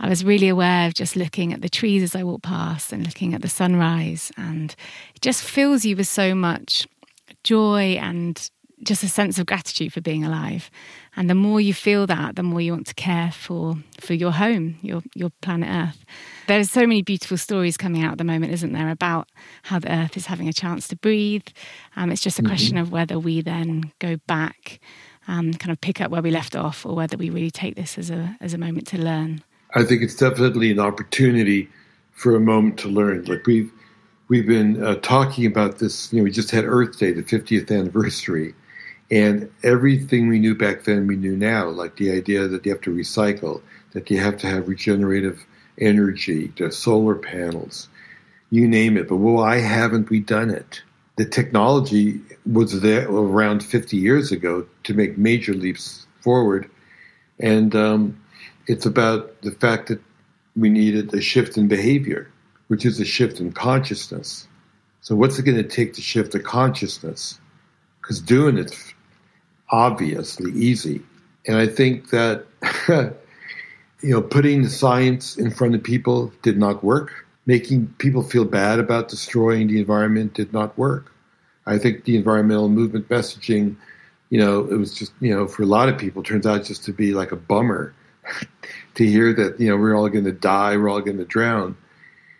I 0.00 0.08
was 0.08 0.24
really 0.24 0.48
aware 0.48 0.88
of 0.88 0.94
just 0.94 1.14
looking 1.14 1.52
at 1.52 1.62
the 1.62 1.68
trees 1.68 2.02
as 2.02 2.16
I 2.16 2.24
walked 2.24 2.42
past 2.42 2.92
and 2.92 3.06
looking 3.06 3.34
at 3.34 3.42
the 3.42 3.48
sunrise. 3.48 4.32
And 4.36 4.74
it 5.14 5.22
just 5.22 5.44
fills 5.44 5.84
you 5.84 5.94
with 5.94 6.08
so 6.08 6.34
much 6.34 6.88
joy 7.44 7.98
and 8.00 8.50
just 8.82 9.02
a 9.02 9.08
sense 9.08 9.38
of 9.38 9.46
gratitude 9.46 9.92
for 9.92 10.00
being 10.00 10.24
alive. 10.24 10.70
And 11.16 11.28
the 11.28 11.34
more 11.34 11.60
you 11.60 11.74
feel 11.74 12.06
that, 12.06 12.36
the 12.36 12.42
more 12.42 12.60
you 12.60 12.72
want 12.72 12.86
to 12.86 12.94
care 12.94 13.32
for 13.32 13.76
for 14.00 14.14
your 14.14 14.32
home, 14.32 14.78
your 14.82 15.02
your 15.14 15.30
planet 15.42 15.68
Earth. 15.68 16.04
There's 16.46 16.70
so 16.70 16.80
many 16.80 17.02
beautiful 17.02 17.36
stories 17.36 17.76
coming 17.76 18.04
out 18.04 18.12
at 18.12 18.18
the 18.18 18.24
moment, 18.24 18.52
isn't 18.52 18.72
there, 18.72 18.90
about 18.90 19.28
how 19.64 19.78
the 19.78 19.92
Earth 19.92 20.16
is 20.16 20.26
having 20.26 20.48
a 20.48 20.52
chance 20.52 20.88
to 20.88 20.96
breathe. 20.96 21.46
Um, 21.96 22.10
it's 22.10 22.22
just 22.22 22.38
a 22.38 22.42
question 22.42 22.76
mm-hmm. 22.76 22.84
of 22.84 22.92
whether 22.92 23.18
we 23.18 23.40
then 23.40 23.92
go 23.98 24.16
back, 24.26 24.80
um, 25.26 25.52
kind 25.54 25.72
of 25.72 25.80
pick 25.80 26.00
up 26.00 26.10
where 26.10 26.22
we 26.22 26.30
left 26.30 26.54
off, 26.54 26.86
or 26.86 26.94
whether 26.94 27.16
we 27.16 27.30
really 27.30 27.50
take 27.50 27.74
this 27.74 27.98
as 27.98 28.10
a 28.10 28.36
as 28.40 28.54
a 28.54 28.58
moment 28.58 28.86
to 28.88 28.98
learn. 28.98 29.42
I 29.74 29.84
think 29.84 30.02
it's 30.02 30.16
definitely 30.16 30.70
an 30.70 30.80
opportunity 30.80 31.68
for 32.12 32.34
a 32.34 32.40
moment 32.40 32.78
to 32.80 32.88
learn. 32.88 33.24
Like 33.24 33.46
we've 33.46 33.70
we've 34.28 34.46
been 34.46 34.82
uh, 34.82 34.96
talking 34.96 35.46
about 35.46 35.78
this. 35.78 36.12
You 36.12 36.18
know, 36.18 36.24
we 36.24 36.30
just 36.30 36.50
had 36.50 36.64
Earth 36.64 36.98
Day, 36.98 37.12
the 37.12 37.22
50th 37.22 37.76
anniversary, 37.76 38.54
and 39.10 39.50
everything 39.62 40.28
we 40.28 40.38
knew 40.38 40.54
back 40.54 40.84
then, 40.84 41.06
we 41.06 41.16
knew 41.16 41.36
now. 41.36 41.68
Like 41.68 41.96
the 41.96 42.10
idea 42.10 42.46
that 42.48 42.64
you 42.64 42.72
have 42.72 42.80
to 42.82 42.94
recycle, 42.94 43.62
that 43.92 44.10
you 44.10 44.18
have 44.20 44.36
to 44.38 44.46
have 44.46 44.68
regenerative 44.68 45.44
energy, 45.80 46.52
the 46.56 46.70
solar 46.70 47.14
panels, 47.14 47.88
you 48.50 48.68
name 48.68 48.96
it. 48.96 49.08
But 49.08 49.16
why 49.16 49.58
haven't 49.58 50.10
we 50.10 50.20
done 50.20 50.50
it? 50.50 50.82
The 51.16 51.24
technology 51.24 52.20
was 52.50 52.80
there 52.80 53.08
around 53.08 53.64
50 53.64 53.96
years 53.96 54.30
ago 54.30 54.66
to 54.84 54.94
make 54.94 55.18
major 55.18 55.54
leaps 55.54 56.06
forward, 56.20 56.70
and 57.40 57.74
um, 57.74 58.20
it's 58.66 58.86
about 58.86 59.40
the 59.42 59.50
fact 59.50 59.88
that 59.88 60.00
we 60.56 60.68
needed 60.68 61.12
a 61.14 61.20
shift 61.20 61.56
in 61.56 61.66
behavior 61.66 62.30
which 62.68 62.86
is 62.86 63.00
a 63.00 63.04
shift 63.04 63.40
in 63.40 63.52
consciousness. 63.52 64.46
So, 65.00 65.16
what's 65.16 65.38
it 65.38 65.42
going 65.42 65.56
to 65.56 65.68
take 65.68 65.94
to 65.94 66.02
shift 66.02 66.32
the 66.32 66.40
consciousness? 66.40 67.40
Because 68.00 68.20
doing 68.20 68.56
it's 68.56 68.87
obviously 69.70 70.52
easy. 70.52 71.02
And 71.46 71.56
I 71.56 71.66
think 71.66 72.10
that, 72.10 72.46
you 72.88 74.10
know, 74.10 74.22
putting 74.22 74.62
the 74.62 74.70
science 74.70 75.36
in 75.36 75.50
front 75.50 75.74
of 75.74 75.82
people 75.82 76.32
did 76.42 76.58
not 76.58 76.82
work. 76.84 77.26
Making 77.46 77.86
people 77.98 78.22
feel 78.22 78.44
bad 78.44 78.78
about 78.78 79.08
destroying 79.08 79.68
the 79.68 79.80
environment 79.80 80.34
did 80.34 80.52
not 80.52 80.76
work. 80.76 81.12
I 81.66 81.78
think 81.78 82.04
the 82.04 82.16
environmental 82.16 82.68
movement 82.68 83.08
messaging, 83.08 83.76
you 84.28 84.38
know, 84.38 84.64
it 84.70 84.76
was 84.76 84.92
just, 84.92 85.12
you 85.20 85.34
know, 85.34 85.46
for 85.46 85.62
a 85.62 85.66
lot 85.66 85.88
of 85.88 85.96
people, 85.96 86.22
turns 86.22 86.46
out 86.46 86.64
just 86.64 86.84
to 86.84 86.92
be 86.92 87.14
like 87.14 87.32
a 87.32 87.36
bummer 87.36 87.94
to 88.94 89.06
hear 89.06 89.32
that, 89.32 89.58
you 89.58 89.68
know, 89.68 89.76
we're 89.76 89.96
all 89.96 90.08
going 90.10 90.24
to 90.24 90.32
die, 90.32 90.76
we're 90.76 90.90
all 90.90 91.00
going 91.00 91.18
to 91.18 91.24
drown 91.24 91.74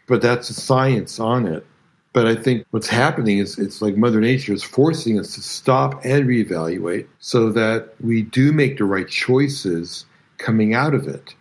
but 0.09 0.23
that's 0.23 0.49
the 0.49 0.55
science 0.55 1.21
on 1.21 1.47
it. 1.47 1.65
But 2.13 2.27
I 2.27 2.35
think 2.35 2.67
what's 2.71 2.89
happening 2.89 3.39
is 3.39 3.59
it's 3.59 3.83
like 3.83 3.97
Mother 3.97 4.21
Nature 4.21 4.53
is 4.53 4.63
forcing 4.63 5.21
us 5.21 5.35
to 5.35 5.43
stop 5.43 6.01
and 6.05 6.27
reevaluate 6.27 7.07
so 7.21 7.53
that 7.53 7.95
we 8.01 8.23
do 8.23 8.51
make 8.53 8.79
the 8.79 8.85
right 8.85 9.09
choices 9.09 10.07
coming 10.39 10.75
out 10.75 10.95
of 10.95 11.07
it. 11.07 11.35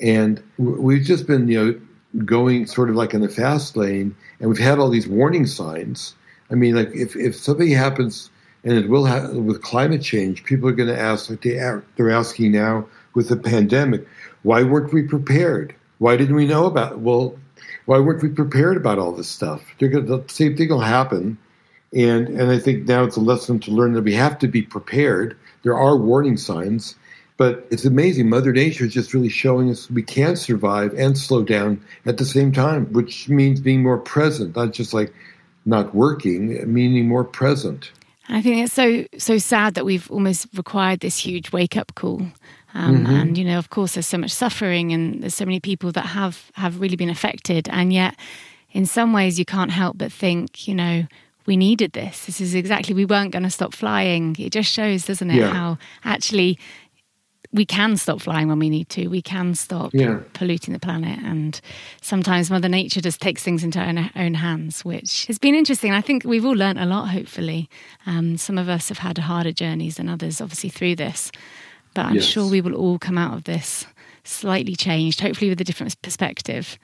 And 0.00 0.42
we've 0.56 1.04
just 1.04 1.26
been, 1.26 1.48
you 1.48 1.64
know, 1.64 1.80
going 2.24 2.66
sort 2.66 2.88
of 2.88 2.96
like 2.96 3.12
in 3.12 3.20
the 3.20 3.28
fast 3.28 3.76
lane, 3.76 4.14
and 4.40 4.48
we've 4.48 4.58
had 4.58 4.78
all 4.78 4.88
these 4.88 5.06
warning 5.08 5.46
signs. 5.46 6.14
I 6.50 6.54
mean, 6.54 6.74
like 6.74 6.90
if, 6.94 7.14
if 7.14 7.36
something 7.36 7.68
happens, 7.68 8.30
and 8.64 8.72
it 8.72 8.88
will 8.88 9.04
happen 9.04 9.46
with 9.46 9.62
climate 9.62 10.02
change, 10.02 10.44
people 10.44 10.68
are 10.68 10.72
going 10.72 10.88
to 10.88 10.98
ask, 10.98 11.30
like 11.30 11.42
they 11.42 11.58
are, 11.58 11.84
they're 11.96 12.10
asking 12.10 12.52
now 12.52 12.86
with 13.14 13.28
the 13.28 13.36
pandemic, 13.36 14.06
why 14.42 14.62
weren't 14.62 14.92
we 14.92 15.02
prepared? 15.02 15.74
Why 15.98 16.16
didn't 16.16 16.36
we 16.36 16.46
know 16.46 16.66
about 16.66 16.92
it? 16.92 16.98
Well, 17.00 17.38
why 17.88 17.98
weren't 17.98 18.22
we 18.22 18.28
prepared 18.28 18.76
about 18.76 18.98
all 18.98 19.12
this 19.12 19.28
stuff? 19.28 19.62
Gonna, 19.78 20.02
the 20.02 20.22
same 20.28 20.54
thing 20.58 20.68
will 20.68 20.80
happen. 20.80 21.38
And, 21.94 22.28
and 22.28 22.50
I 22.50 22.58
think 22.58 22.86
now 22.86 23.02
it's 23.02 23.16
a 23.16 23.20
lesson 23.20 23.60
to 23.60 23.70
learn 23.70 23.94
that 23.94 24.02
we 24.02 24.12
have 24.12 24.38
to 24.40 24.46
be 24.46 24.60
prepared. 24.60 25.34
There 25.62 25.74
are 25.74 25.96
warning 25.96 26.36
signs, 26.36 26.96
but 27.38 27.66
it's 27.70 27.86
amazing. 27.86 28.28
Mother 28.28 28.52
Nature 28.52 28.84
is 28.84 28.92
just 28.92 29.14
really 29.14 29.30
showing 29.30 29.70
us 29.70 29.90
we 29.90 30.02
can 30.02 30.36
survive 30.36 30.92
and 30.98 31.16
slow 31.16 31.42
down 31.42 31.82
at 32.04 32.18
the 32.18 32.26
same 32.26 32.52
time, 32.52 32.92
which 32.92 33.30
means 33.30 33.58
being 33.58 33.82
more 33.82 33.96
present, 33.96 34.54
not 34.54 34.74
just 34.74 34.92
like 34.92 35.14
not 35.64 35.94
working, 35.94 36.70
meaning 36.70 37.08
more 37.08 37.24
present. 37.24 37.90
I 38.28 38.42
think 38.42 38.62
it's 38.62 38.74
so 38.74 39.06
so 39.16 39.38
sad 39.38 39.72
that 39.76 39.86
we've 39.86 40.10
almost 40.10 40.48
required 40.54 41.00
this 41.00 41.16
huge 41.16 41.52
wake 41.52 41.74
up 41.74 41.94
call 41.94 42.26
um, 42.74 42.98
mm-hmm. 42.98 43.14
And 43.14 43.38
you 43.38 43.44
know, 43.44 43.58
of 43.58 43.70
course, 43.70 43.94
there's 43.94 44.06
so 44.06 44.18
much 44.18 44.30
suffering, 44.30 44.92
and 44.92 45.22
there's 45.22 45.34
so 45.34 45.44
many 45.44 45.60
people 45.60 45.92
that 45.92 46.06
have 46.06 46.50
have 46.54 46.80
really 46.80 46.96
been 46.96 47.10
affected, 47.10 47.68
and 47.70 47.92
yet, 47.92 48.14
in 48.72 48.86
some 48.86 49.12
ways, 49.12 49.38
you 49.38 49.44
can't 49.44 49.70
help 49.70 49.96
but 49.98 50.12
think, 50.12 50.68
you 50.68 50.74
know, 50.74 51.06
we 51.46 51.56
needed 51.56 51.92
this. 51.92 52.26
This 52.26 52.40
is 52.40 52.54
exactly 52.54 52.94
we 52.94 53.06
weren't 53.06 53.32
going 53.32 53.42
to 53.42 53.50
stop 53.50 53.74
flying. 53.74 54.36
It 54.38 54.52
just 54.52 54.70
shows, 54.70 55.06
doesn't 55.06 55.30
it, 55.30 55.36
yeah. 55.36 55.50
how 55.50 55.78
actually 56.04 56.58
we 57.52 57.64
can 57.64 57.96
stop 57.96 58.20
flying 58.20 58.48
when 58.48 58.58
we 58.58 58.68
need 58.68 58.90
to. 58.90 59.08
We 59.08 59.22
can 59.22 59.54
stop 59.54 59.92
yeah. 59.94 60.20
polluting 60.34 60.74
the 60.74 60.78
planet, 60.80 61.18
and 61.24 61.58
sometimes 62.02 62.50
Mother 62.50 62.68
Nature 62.68 63.00
just 63.00 63.22
takes 63.22 63.42
things 63.42 63.64
into 63.64 63.80
her 63.80 64.10
own, 64.14 64.34
hands, 64.34 64.84
which 64.84 65.24
has 65.26 65.38
been 65.38 65.54
interesting. 65.54 65.92
I 65.92 66.02
think 66.02 66.24
we've 66.24 66.44
all 66.44 66.52
learned 66.52 66.78
a 66.78 66.84
lot. 66.84 67.08
Hopefully, 67.08 67.70
um, 68.04 68.36
some 68.36 68.58
of 68.58 68.68
us 68.68 68.90
have 68.90 68.98
had 68.98 69.16
harder 69.16 69.52
journeys 69.52 69.96
than 69.96 70.10
others, 70.10 70.42
obviously 70.42 70.68
through 70.68 70.96
this. 70.96 71.32
But 71.98 72.06
I'm 72.06 72.14
yes. 72.14 72.26
sure 72.26 72.48
we 72.48 72.60
will 72.60 72.76
all 72.76 72.96
come 72.96 73.18
out 73.18 73.34
of 73.34 73.42
this 73.42 73.84
slightly 74.22 74.76
changed, 74.76 75.20
hopefully 75.20 75.50
with 75.50 75.60
a 75.60 75.64
different 75.64 76.00
perspective. 76.00 76.78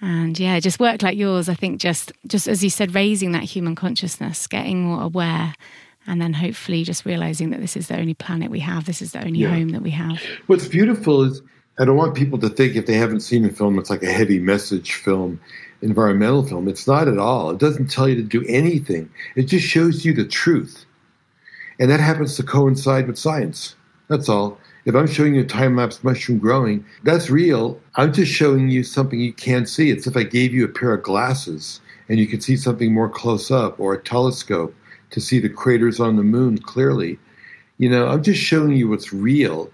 And 0.00 0.38
yeah, 0.38 0.60
just 0.60 0.78
work 0.78 1.02
like 1.02 1.18
yours. 1.18 1.48
I 1.48 1.54
think 1.54 1.80
just 1.80 2.12
just 2.28 2.46
as 2.46 2.62
you 2.62 2.70
said, 2.70 2.94
raising 2.94 3.32
that 3.32 3.42
human 3.42 3.74
consciousness, 3.74 4.46
getting 4.46 4.84
more 4.84 5.02
aware, 5.02 5.54
and 6.06 6.22
then 6.22 6.34
hopefully 6.34 6.84
just 6.84 7.04
realizing 7.04 7.50
that 7.50 7.60
this 7.60 7.76
is 7.76 7.88
the 7.88 7.98
only 7.98 8.14
planet 8.14 8.48
we 8.48 8.60
have. 8.60 8.84
This 8.84 9.02
is 9.02 9.10
the 9.10 9.24
only 9.24 9.40
yeah. 9.40 9.48
home 9.48 9.70
that 9.70 9.82
we 9.82 9.90
have. 9.90 10.22
What's 10.46 10.68
beautiful 10.68 11.24
is 11.24 11.42
I 11.80 11.84
don't 11.84 11.96
want 11.96 12.14
people 12.14 12.38
to 12.38 12.48
think 12.48 12.76
if 12.76 12.86
they 12.86 12.94
haven't 12.94 13.22
seen 13.22 13.44
a 13.44 13.50
film, 13.50 13.76
it's 13.80 13.90
like 13.90 14.04
a 14.04 14.12
heavy 14.12 14.38
message 14.38 14.92
film, 14.92 15.40
environmental 15.82 16.44
film. 16.44 16.68
It's 16.68 16.86
not 16.86 17.08
at 17.08 17.18
all. 17.18 17.50
It 17.50 17.58
doesn't 17.58 17.90
tell 17.90 18.08
you 18.08 18.14
to 18.14 18.22
do 18.22 18.44
anything. 18.46 19.10
It 19.34 19.46
just 19.46 19.66
shows 19.66 20.04
you 20.04 20.14
the 20.14 20.24
truth, 20.24 20.86
and 21.80 21.90
that 21.90 21.98
happens 21.98 22.36
to 22.36 22.44
coincide 22.44 23.08
with 23.08 23.18
science. 23.18 23.74
That's 24.08 24.28
all. 24.28 24.58
If 24.84 24.94
I'm 24.94 25.06
showing 25.06 25.34
you 25.34 25.40
a 25.40 25.46
time 25.46 25.76
lapse 25.76 26.04
mushroom 26.04 26.38
growing, 26.38 26.84
that's 27.04 27.30
real. 27.30 27.80
I'm 27.96 28.12
just 28.12 28.30
showing 28.30 28.68
you 28.68 28.82
something 28.82 29.18
you 29.18 29.32
can't 29.32 29.68
see. 29.68 29.90
It's 29.90 30.06
if 30.06 30.16
I 30.16 30.24
gave 30.24 30.52
you 30.52 30.64
a 30.64 30.68
pair 30.68 30.92
of 30.92 31.02
glasses 31.02 31.80
and 32.08 32.18
you 32.18 32.26
could 32.26 32.42
see 32.42 32.56
something 32.56 32.92
more 32.92 33.08
close 33.08 33.50
up 33.50 33.80
or 33.80 33.94
a 33.94 34.02
telescope 34.02 34.74
to 35.10 35.20
see 35.20 35.38
the 35.38 35.48
craters 35.48 36.00
on 36.00 36.16
the 36.16 36.22
moon 36.22 36.58
clearly. 36.58 37.18
You 37.78 37.88
know, 37.88 38.08
I'm 38.08 38.22
just 38.22 38.42
showing 38.42 38.72
you 38.72 38.88
what's 38.88 39.12
real, 39.12 39.70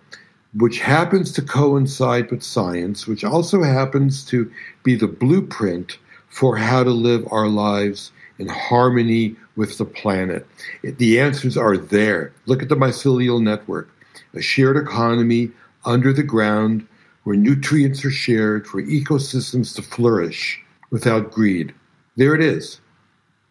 which 0.55 0.79
happens 0.79 1.33
to 1.33 1.43
coincide 1.43 2.31
with 2.31 2.45
science, 2.45 3.09
which 3.09 3.25
also 3.25 3.65
happens 3.65 4.25
to 4.27 4.51
be 4.85 4.95
the 4.95 5.09
blueprint 5.09 5.99
for 6.29 6.57
how 6.57 6.85
to 6.85 6.91
live 6.91 7.27
our 7.33 7.49
lives 7.49 8.13
in 8.39 8.47
harmony 8.49 9.35
with 9.57 9.77
the 9.77 9.85
planet. 9.85 10.47
The 10.83 11.21
answers 11.21 11.57
are 11.57 11.77
there. 11.77 12.33
Look 12.47 12.63
at 12.63 12.69
the 12.69 12.77
mycelial 12.77 13.43
network 13.43 13.91
a 14.35 14.41
shared 14.41 14.77
economy 14.77 15.51
under 15.85 16.13
the 16.13 16.23
ground 16.23 16.87
where 17.25 17.37
nutrients 17.37 18.05
are 18.05 18.11
shared 18.11 18.67
for 18.67 18.83
ecosystems 18.83 19.75
to 19.75 19.83
flourish 19.83 20.61
without 20.91 21.31
greed. 21.31 21.75
There 22.17 22.35
it 22.35 22.41
is. 22.41 22.81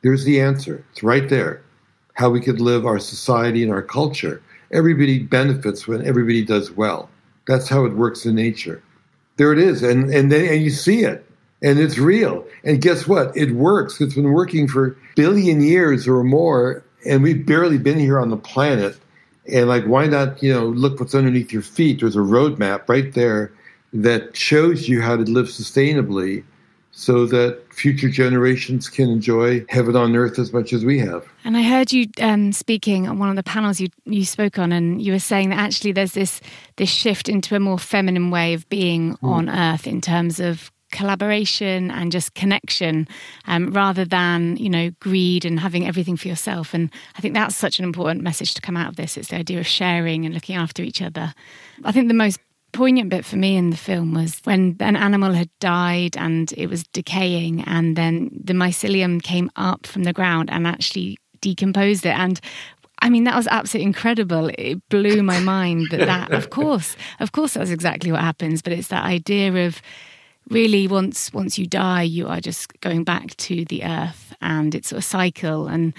There's 0.01 0.25
the 0.25 0.39
answer. 0.41 0.83
It's 0.91 1.03
right 1.03 1.29
there. 1.29 1.61
How 2.13 2.29
we 2.29 2.41
could 2.41 2.59
live 2.59 2.85
our 2.85 2.99
society 2.99 3.63
and 3.63 3.71
our 3.71 3.81
culture. 3.81 4.41
Everybody 4.71 5.19
benefits 5.19 5.87
when 5.87 6.05
everybody 6.05 6.43
does 6.43 6.71
well. 6.71 7.09
That's 7.47 7.69
how 7.69 7.85
it 7.85 7.95
works 7.95 8.25
in 8.25 8.35
nature. 8.35 8.83
There 9.37 9.53
it 9.53 9.59
is. 9.59 9.81
And, 9.83 10.13
and 10.13 10.31
and 10.31 10.61
you 10.61 10.69
see 10.69 11.03
it. 11.03 11.25
And 11.61 11.79
it's 11.79 11.97
real. 11.97 12.45
And 12.63 12.81
guess 12.81 13.07
what? 13.07 13.35
It 13.35 13.51
works. 13.51 13.99
It's 13.99 14.13
been 14.13 14.31
working 14.31 14.67
for 14.67 14.97
billion 15.15 15.61
years 15.61 16.07
or 16.07 16.23
more, 16.23 16.83
and 17.05 17.23
we've 17.23 17.45
barely 17.45 17.77
been 17.77 17.99
here 17.99 18.19
on 18.19 18.29
the 18.29 18.37
planet 18.37 18.97
and 19.51 19.67
like, 19.67 19.85
why 19.85 20.07
not, 20.07 20.41
you 20.41 20.53
know, 20.53 20.67
look 20.67 20.99
what's 20.99 21.15
underneath 21.15 21.51
your 21.51 21.61
feet? 21.61 21.99
There's 21.99 22.15
a 22.15 22.19
roadmap 22.19 22.87
right 22.87 23.13
there 23.13 23.51
that 23.93 24.35
shows 24.35 24.87
you 24.87 25.01
how 25.01 25.15
to 25.15 25.23
live 25.23 25.47
sustainably 25.47 26.43
so 26.91 27.25
that 27.25 27.61
future 27.71 28.09
generations 28.09 28.89
can 28.89 29.09
enjoy 29.09 29.65
heaven 29.69 29.95
on 29.95 30.15
earth 30.15 30.37
as 30.37 30.51
much 30.51 30.73
as 30.73 30.83
we 30.83 30.99
have. 30.99 31.25
And 31.45 31.55
I 31.55 31.63
heard 31.63 31.93
you 31.93 32.07
um, 32.19 32.51
speaking 32.51 33.07
on 33.07 33.19
one 33.19 33.29
of 33.29 33.35
the 33.35 33.43
panels 33.43 33.79
you 33.79 33.87
you 34.05 34.25
spoke 34.25 34.59
on, 34.59 34.71
and 34.71 35.01
you 35.01 35.13
were 35.13 35.19
saying 35.19 35.49
that 35.49 35.59
actually 35.59 35.93
there's 35.93 36.13
this 36.13 36.41
this 36.75 36.89
shift 36.89 37.29
into 37.29 37.55
a 37.55 37.59
more 37.59 37.79
feminine 37.79 38.31
way 38.31 38.53
of 38.53 38.67
being 38.69 39.15
mm. 39.15 39.17
on 39.23 39.49
earth 39.49 39.87
in 39.87 40.01
terms 40.01 40.39
of 40.39 40.71
collaboration 40.91 41.91
and 41.91 42.11
just 42.11 42.33
connection 42.33 43.07
um, 43.47 43.71
rather 43.71 44.05
than 44.05 44.57
you 44.57 44.69
know 44.69 44.91
greed 44.99 45.45
and 45.45 45.59
having 45.59 45.87
everything 45.87 46.17
for 46.17 46.27
yourself 46.27 46.73
and 46.73 46.89
i 47.15 47.21
think 47.21 47.33
that's 47.33 47.55
such 47.55 47.79
an 47.79 47.85
important 47.85 48.23
message 48.23 48.53
to 48.53 48.61
come 48.61 48.77
out 48.77 48.89
of 48.89 48.95
this 48.95 49.17
it's 49.17 49.29
the 49.29 49.35
idea 49.35 49.59
of 49.59 49.67
sharing 49.67 50.25
and 50.25 50.33
looking 50.33 50.55
after 50.55 50.83
each 50.83 51.01
other 51.01 51.33
i 51.83 51.91
think 51.91 52.07
the 52.07 52.13
most 52.13 52.39
poignant 52.71 53.09
bit 53.09 53.25
for 53.25 53.35
me 53.35 53.55
in 53.55 53.71
the 53.71 53.77
film 53.77 54.13
was 54.13 54.39
when 54.43 54.75
an 54.79 54.95
animal 54.95 55.33
had 55.33 55.49
died 55.59 56.15
and 56.17 56.53
it 56.53 56.67
was 56.67 56.83
decaying 56.93 57.63
and 57.63 57.95
then 57.95 58.29
the 58.31 58.53
mycelium 58.53 59.21
came 59.21 59.49
up 59.55 59.87
from 59.87 60.03
the 60.03 60.13
ground 60.13 60.49
and 60.51 60.67
actually 60.67 61.17
decomposed 61.41 62.05
it 62.05 62.17
and 62.17 62.39
I 63.01 63.09
mean, 63.09 63.23
that 63.23 63.35
was 63.35 63.47
absolutely 63.47 63.87
incredible. 63.87 64.51
It 64.57 64.87
blew 64.89 65.23
my 65.23 65.39
mind 65.39 65.87
that 65.91 66.01
that, 66.01 66.31
of 66.31 66.49
course, 66.59 66.97
of 67.19 67.31
course, 67.31 67.53
that's 67.53 67.69
exactly 67.69 68.11
what 68.11 68.21
happens. 68.21 68.61
But 68.61 68.73
it's 68.73 68.89
that 68.89 69.05
idea 69.05 69.67
of 69.67 69.81
really 70.49 70.87
once 70.87 71.33
once 71.33 71.57
you 71.57 71.65
die, 71.65 72.03
you 72.03 72.27
are 72.27 72.39
just 72.39 72.79
going 72.81 73.03
back 73.03 73.35
to 73.37 73.65
the 73.65 73.83
earth, 73.83 74.33
and 74.41 74.75
it's 74.75 74.91
a 74.91 75.01
cycle. 75.01 75.67
And 75.67 75.93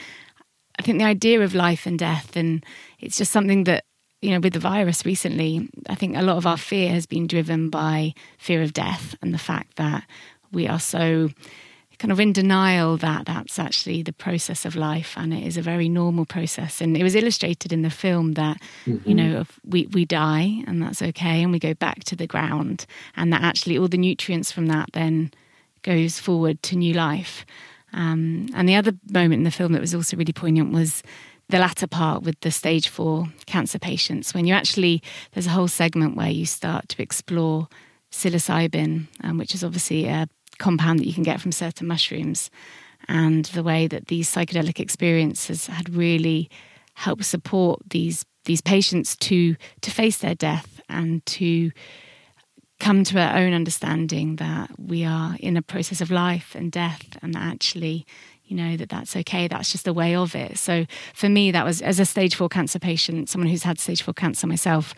I 0.78 0.82
think 0.82 0.98
the 0.98 1.04
idea 1.04 1.40
of 1.40 1.54
life 1.54 1.86
and 1.86 1.98
death, 1.98 2.36
and 2.36 2.64
it's 2.98 3.16
just 3.16 3.32
something 3.32 3.64
that 3.64 3.84
you 4.22 4.32
know, 4.32 4.40
with 4.40 4.52
the 4.52 4.60
virus 4.60 5.06
recently, 5.06 5.68
I 5.88 5.94
think 5.94 6.16
a 6.16 6.22
lot 6.22 6.36
of 6.36 6.46
our 6.46 6.58
fear 6.58 6.90
has 6.90 7.06
been 7.06 7.26
driven 7.26 7.70
by 7.70 8.12
fear 8.38 8.62
of 8.62 8.74
death 8.74 9.14
and 9.22 9.32
the 9.32 9.38
fact 9.38 9.76
that 9.76 10.04
we 10.52 10.68
are 10.68 10.80
so 10.80 11.30
kind 12.00 12.10
of 12.10 12.18
in 12.18 12.32
denial 12.32 12.96
that 12.96 13.26
that's 13.26 13.58
actually 13.58 14.02
the 14.02 14.12
process 14.12 14.64
of 14.64 14.74
life 14.74 15.12
and 15.18 15.34
it 15.34 15.46
is 15.46 15.58
a 15.58 15.62
very 15.62 15.86
normal 15.86 16.24
process. 16.24 16.80
And 16.80 16.96
it 16.96 17.02
was 17.02 17.14
illustrated 17.14 17.74
in 17.74 17.82
the 17.82 17.90
film 17.90 18.32
that, 18.32 18.56
mm-hmm. 18.86 19.06
you 19.06 19.14
know, 19.14 19.44
we, 19.66 19.86
we 19.92 20.06
die 20.06 20.64
and 20.66 20.80
that's 20.80 21.02
okay 21.02 21.42
and 21.42 21.52
we 21.52 21.58
go 21.58 21.74
back 21.74 22.02
to 22.04 22.16
the 22.16 22.26
ground 22.26 22.86
and 23.16 23.30
that 23.34 23.42
actually 23.42 23.76
all 23.76 23.86
the 23.86 23.98
nutrients 23.98 24.50
from 24.50 24.66
that 24.68 24.88
then 24.94 25.30
goes 25.82 26.18
forward 26.18 26.62
to 26.62 26.76
new 26.76 26.94
life. 26.94 27.44
Um, 27.92 28.48
and 28.54 28.66
the 28.66 28.76
other 28.76 28.92
moment 29.10 29.40
in 29.40 29.44
the 29.44 29.50
film 29.50 29.72
that 29.72 29.80
was 29.82 29.94
also 29.94 30.16
really 30.16 30.32
poignant 30.32 30.72
was 30.72 31.02
the 31.50 31.58
latter 31.58 31.86
part 31.86 32.22
with 32.22 32.40
the 32.40 32.50
stage 32.50 32.88
four 32.88 33.26
cancer 33.44 33.78
patients, 33.78 34.32
when 34.32 34.46
you 34.46 34.54
actually, 34.54 35.02
there's 35.32 35.46
a 35.46 35.50
whole 35.50 35.68
segment 35.68 36.16
where 36.16 36.30
you 36.30 36.46
start 36.46 36.88
to 36.88 37.02
explore 37.02 37.68
psilocybin, 38.10 39.06
um, 39.22 39.36
which 39.36 39.54
is 39.54 39.62
obviously 39.62 40.06
a 40.06 40.26
compound 40.60 41.00
that 41.00 41.06
you 41.06 41.14
can 41.14 41.24
get 41.24 41.40
from 41.40 41.50
certain 41.50 41.88
mushrooms, 41.88 42.50
and 43.08 43.46
the 43.46 43.64
way 43.64 43.88
that 43.88 44.06
these 44.06 44.32
psychedelic 44.32 44.78
experiences 44.78 45.66
had 45.66 45.92
really 45.94 46.48
helped 46.94 47.24
support 47.24 47.80
these 47.88 48.24
these 48.44 48.60
patients 48.60 49.16
to 49.16 49.56
to 49.80 49.90
face 49.90 50.18
their 50.18 50.34
death 50.34 50.80
and 50.88 51.24
to 51.26 51.70
come 52.78 53.04
to 53.04 53.18
our 53.20 53.36
own 53.36 53.52
understanding 53.52 54.36
that 54.36 54.70
we 54.78 55.04
are 55.04 55.36
in 55.38 55.56
a 55.56 55.62
process 55.62 56.00
of 56.00 56.10
life 56.10 56.54
and 56.54 56.72
death 56.72 57.18
and 57.22 57.36
actually 57.36 58.06
you 58.44 58.56
know 58.56 58.76
that 58.76 58.88
that's 58.88 59.14
okay 59.14 59.46
that's 59.46 59.70
just 59.70 59.86
a 59.86 59.92
way 59.92 60.14
of 60.14 60.34
it 60.34 60.58
so 60.58 60.86
for 61.14 61.28
me 61.28 61.50
that 61.50 61.64
was 61.64 61.82
as 61.82 62.00
a 62.00 62.06
stage 62.06 62.34
4 62.34 62.48
cancer 62.48 62.78
patient 62.78 63.28
someone 63.28 63.48
who's 63.48 63.62
had 63.62 63.78
stage 63.78 64.02
4 64.02 64.14
cancer 64.14 64.46
myself 64.46 64.94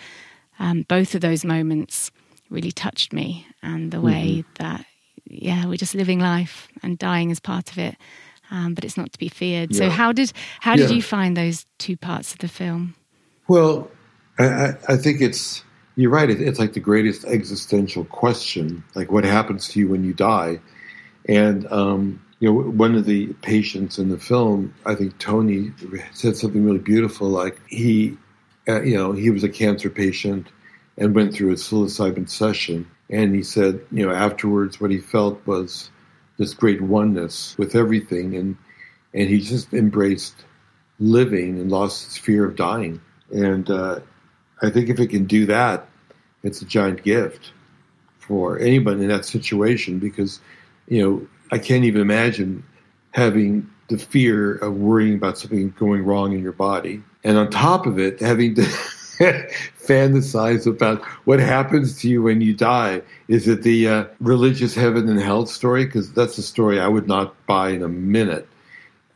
um, 0.59 0.83
both 0.83 1.14
of 1.14 1.21
those 1.21 1.45
moments 1.45 2.11
really 2.50 2.73
touched 2.73 3.12
me 3.12 3.47
and 3.62 3.90
the 3.90 4.00
way 4.00 4.45
mm-hmm. 4.45 4.62
that 4.62 4.87
yeah, 5.32 5.66
we're 5.66 5.76
just 5.76 5.94
living 5.94 6.20
life 6.20 6.68
and 6.82 6.98
dying 6.98 7.30
is 7.30 7.40
part 7.40 7.70
of 7.70 7.78
it. 7.78 7.96
Um, 8.50 8.74
but 8.74 8.84
it's 8.84 8.98
not 8.98 9.12
to 9.12 9.18
be 9.18 9.28
feared. 9.28 9.72
Yeah. 9.72 9.78
So 9.78 9.90
how 9.90 10.12
did 10.12 10.32
how 10.60 10.76
did 10.76 10.90
yeah. 10.90 10.96
you 10.96 11.02
find 11.02 11.36
those 11.36 11.64
two 11.78 11.96
parts 11.96 12.32
of 12.32 12.38
the 12.38 12.48
film? 12.48 12.94
Well, 13.48 13.90
I, 14.38 14.74
I 14.88 14.96
think 14.96 15.22
it's 15.22 15.64
you're 15.96 16.10
right. 16.10 16.28
it's 16.28 16.58
like 16.58 16.74
the 16.74 16.80
greatest 16.80 17.24
existential 17.24 18.04
question, 18.04 18.84
like 18.94 19.10
what 19.10 19.24
happens 19.24 19.68
to 19.68 19.80
you 19.80 19.88
when 19.88 20.04
you 20.04 20.12
die. 20.12 20.60
And 21.28 21.70
um, 21.72 22.22
you 22.40 22.52
know, 22.52 22.70
one 22.70 22.94
of 22.94 23.04
the 23.04 23.28
patients 23.42 23.98
in 23.98 24.08
the 24.08 24.18
film, 24.18 24.74
I 24.84 24.94
think 24.94 25.18
Tony 25.18 25.72
said 26.12 26.36
something 26.36 26.64
really 26.64 26.78
beautiful. 26.78 27.28
Like 27.28 27.60
he, 27.68 28.16
uh, 28.66 28.82
you 28.82 28.96
know, 28.96 29.12
he 29.12 29.30
was 29.30 29.44
a 29.44 29.48
cancer 29.48 29.88
patient 29.88 30.49
and 30.99 31.14
went 31.14 31.34
through 31.34 31.52
a 31.52 31.54
psilocybin 31.54 32.28
session, 32.28 32.90
and 33.12 33.34
he 33.34 33.42
said, 33.42 33.84
you 33.92 34.04
know, 34.04 34.12
afterwards, 34.12 34.80
what 34.80 34.90
he 34.90 34.98
felt 34.98 35.46
was 35.46 35.90
this 36.38 36.54
great 36.54 36.80
oneness 36.80 37.54
with 37.58 37.76
everything, 37.76 38.34
and 38.34 38.56
and 39.14 39.28
he 39.28 39.38
just 39.38 39.72
embraced 39.75 40.44
living 40.98 41.60
and 41.60 41.70
lost 41.70 42.06
his 42.06 42.16
fear 42.16 42.44
of 42.46 42.56
dying. 42.56 43.00
And 43.30 43.70
uh, 43.70 44.00
I 44.62 44.70
think 44.70 44.88
if 44.88 44.98
it 44.98 45.08
can 45.08 45.26
do 45.26 45.44
that, 45.46 45.86
it's 46.42 46.62
a 46.62 46.64
giant 46.64 47.02
gift 47.02 47.52
for 48.18 48.58
anyone 48.58 49.00
in 49.00 49.08
that 49.08 49.25
situation 49.25 49.98
because, 49.98 50.40
you 50.88 51.02
know, 51.02 51.26
I 51.50 51.58
can't 51.58 51.84
even 51.84 52.00
imagine 52.00 52.64
having 53.10 53.68
the 53.88 53.98
fear 53.98 54.54
of 54.56 54.75
worrying 54.75 55.16
about 55.16 55.38
something 55.38 55.75
going 55.78 56.04
wrong 56.04 56.32
in 56.32 56.42
your 56.42 56.52
body. 56.52 57.02
And 57.25 57.36
on 57.36 57.50
top 57.50 57.86
of 57.86 57.98
it, 57.98 58.20
having 58.20 58.54
to 58.54 58.62
fantasize 59.78 60.67
about 60.67 61.02
what 61.25 61.39
happens 61.39 61.99
to 62.00 62.08
you 62.08 62.23
when 62.23 62.41
you 62.41 62.54
die. 62.54 63.02
Is 63.28 63.47
it 63.47 63.63
the 63.63 63.89
uh, 63.89 64.04
religious 64.21 64.75
heaven 64.75 65.08
and 65.08 65.21
hell 65.21 65.47
story? 65.47 65.85
Because 65.85 66.13
that's 66.13 66.39
a 66.39 66.43
story 66.43 66.80
I 66.80 66.89
would 66.89 67.06
not 67.06 67.35
buy 67.47 67.71
in 67.71 67.82
a 67.82 67.89
minute. 67.89 68.49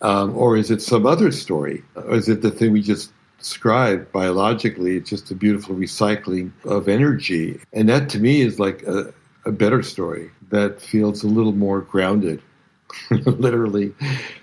Um, 0.03 0.37
or 0.37 0.57
is 0.57 0.71
it 0.71 0.81
some 0.81 1.07
other 1.07 1.33
story? 1.33 1.83
Or 1.97 2.15
is 2.15 2.29
it 2.29 2.43
the 2.43 2.51
thing 2.51 2.73
we 2.73 2.83
just 2.83 3.11
described 3.39 4.13
biologically? 4.13 4.97
It's 4.97 5.11
just 5.11 5.31
a 5.31 5.35
beautiful 5.35 5.75
recycling 5.75 6.53
of 6.65 6.89
energy. 6.89 7.61
And 7.73 7.89
that 7.89 8.09
to 8.11 8.21
me 8.21 8.43
is 8.43 8.61
like 8.61 8.83
a, 8.85 9.13
a 9.45 9.51
better 9.53 9.83
story 9.83 10.31
that 10.51 10.81
feels 10.81 11.25
a 11.25 11.29
little 11.29 11.53
more 11.53 11.81
grounded, 11.81 12.41
literally. 13.11 13.93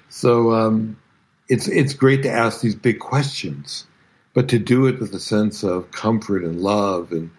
So 0.09 0.51
um, 0.51 0.97
it's, 1.47 1.69
it's 1.69 1.93
great 1.93 2.21
to 2.23 2.29
ask 2.29 2.59
these 2.59 2.75
big 2.75 2.99
questions 2.99 3.85
but 4.33 4.49
to 4.49 4.59
do 4.59 4.87
it 4.87 4.99
with 4.99 5.13
a 5.13 5.19
sense 5.19 5.63
of 5.63 5.91
comfort 5.91 6.43
and 6.43 6.61
love 6.61 7.11
and 7.11 7.31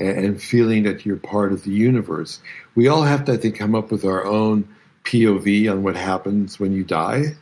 and 0.00 0.40
feeling 0.40 0.84
that 0.84 1.04
you're 1.04 1.16
part 1.16 1.52
of 1.52 1.64
the 1.64 1.72
universe. 1.72 2.40
We 2.76 2.86
all 2.86 3.02
have 3.02 3.24
to, 3.24 3.32
I 3.32 3.36
think, 3.36 3.56
come 3.56 3.74
up 3.74 3.90
with 3.90 4.04
our 4.04 4.24
own 4.24 4.68
POV 5.04 5.70
on 5.70 5.82
what 5.82 5.96
happens 5.96 6.60
when 6.60 6.72
you 6.72 6.84
die. 6.84 7.36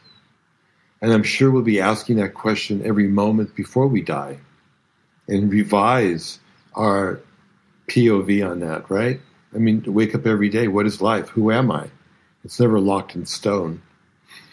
And 1.03 1.13
I'm 1.13 1.23
sure 1.23 1.51
we'll 1.51 1.63
be 1.63 1.81
asking 1.81 2.17
that 2.17 2.35
question 2.35 2.85
every 2.85 3.09
moment 3.09 3.55
before 3.55 3.87
we 3.87 4.01
die 4.01 4.39
and 5.29 5.51
revise 5.51 6.39
our 6.75 7.21
POV 7.89 8.49
on 8.49 8.61
that, 8.61 8.91
right? 8.91 9.21
I 9.55 9.59
mean, 9.59 9.83
wake 9.87 10.15
up 10.15 10.27
every 10.27 10.49
day, 10.49 10.69
what 10.69 10.87
is 10.87 11.03
life? 11.03 11.29
Who 11.31 11.53
am 11.53 11.71
I? 11.71 11.91
It's 12.45 12.61
never 12.61 12.81
locked 12.81 13.15
in 13.15 13.27
stone. 13.27 13.83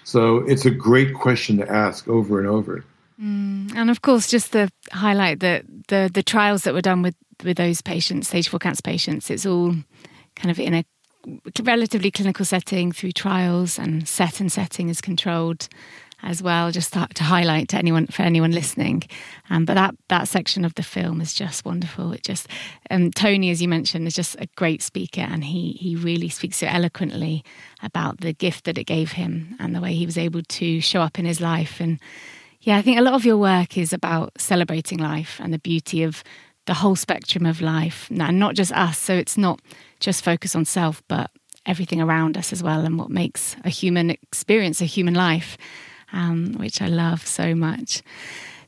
So 0.04 0.38
it's 0.38 0.66
a 0.66 0.72
great 0.72 1.13
question 1.13 1.58
to 1.58 1.72
ask 1.72 2.08
over 2.08 2.39
and 2.39 2.48
over. 2.48 2.84
Mm, 3.21 3.76
and 3.76 3.89
of 3.89 4.02
course, 4.02 4.28
just 4.30 4.52
to 4.54 4.69
highlight 4.91 5.39
that 5.41 5.65
the 5.88 6.10
the 6.13 6.23
trials 6.23 6.63
that 6.63 6.73
were 6.73 6.82
done 6.82 7.02
with 7.02 7.15
with 7.43 7.58
those 7.58 7.82
patients, 7.82 8.28
stage 8.28 8.49
four 8.49 8.60
cancer 8.60 8.82
patients, 8.82 9.30
it's 9.30 9.45
all 9.45 9.76
kind 10.36 10.52
of 10.52 10.60
in 10.60 10.73
a 10.73 10.86
relatively 11.63 12.12
clinical 12.12 12.45
setting 12.45 12.91
through 12.91 13.12
trials, 13.12 13.78
and 13.78 14.08
set 14.08 14.39
and 14.39 14.52
setting 14.52 14.89
is 14.89 14.99
controlled 14.99 15.67
as 16.23 16.41
well. 16.41 16.71
Just 16.71 16.93
to, 16.93 17.08
to 17.13 17.23
highlight 17.23 17.67
to 17.69 17.78
anyone 17.78 18.08
for 18.08 18.23
anyone 18.23 18.52
listening, 18.52 19.04
um, 19.52 19.65
but 19.65 19.76
that 19.76 19.95
that 20.08 20.28
section 20.28 20.65
of 20.65 20.73
the 20.73 20.84
film 20.84 21.21
is 21.21 21.36
just 21.36 21.65
wonderful. 21.65 22.13
It 22.13 22.23
just 22.23 22.47
um, 22.89 23.12
Tony, 23.12 23.52
as 23.52 23.62
you 23.62 23.67
mentioned, 23.67 24.08
is 24.08 24.15
just 24.15 24.36
a 24.39 24.47
great 24.56 24.82
speaker, 24.82 25.21
and 25.21 25.43
he 25.43 25.73
he 25.73 25.95
really 25.95 26.30
speaks 26.30 26.58
so 26.58 26.67
eloquently 26.67 27.43
about 27.84 28.21
the 28.21 28.34
gift 28.34 28.65
that 28.65 28.80
it 28.80 28.86
gave 28.86 29.12
him 29.12 29.56
and 29.60 29.76
the 29.76 29.82
way 29.82 29.93
he 29.93 30.08
was 30.08 30.17
able 30.17 30.41
to 30.41 30.82
show 30.82 31.02
up 31.02 31.19
in 31.19 31.26
his 31.26 31.39
life 31.39 31.80
and 31.80 31.99
yeah, 32.63 32.78
I 32.78 32.82
think 32.82 32.97
a 32.97 33.02
lot 33.02 33.13
of 33.13 33.26
your 33.26 33.38
work 33.38 33.78
is 33.78 33.91
about 33.91 34.32
celebrating 34.38 34.97
life 34.97 35.39
and 35.43 35.54
the 35.54 35.60
beauty 35.60 36.04
of 36.04 36.23
the 36.65 36.73
whole 36.73 36.95
spectrum 36.95 37.45
of 37.45 37.62
life, 37.62 38.08
and 38.10 38.39
not 38.39 38.56
just 38.56 38.71
us. 38.71 38.97
So 38.97 39.13
it's 39.13 39.38
not 39.38 39.60
just 39.99 40.23
focus 40.23 40.56
on 40.56 40.63
self, 40.63 41.04
but 41.10 41.30
everything 41.65 42.02
around 42.02 42.38
us 42.38 42.54
as 42.54 42.63
well, 42.63 42.86
and 42.86 42.97
what 42.97 43.10
makes 43.10 43.58
a 43.65 43.69
human 43.69 44.10
experience 44.10 44.80
a 44.80 44.86
human 44.86 45.13
life, 45.13 45.58
um, 46.13 46.54
which 46.54 46.82
I 46.82 46.88
love 46.88 47.28
so 47.28 47.54
much. 47.54 48.02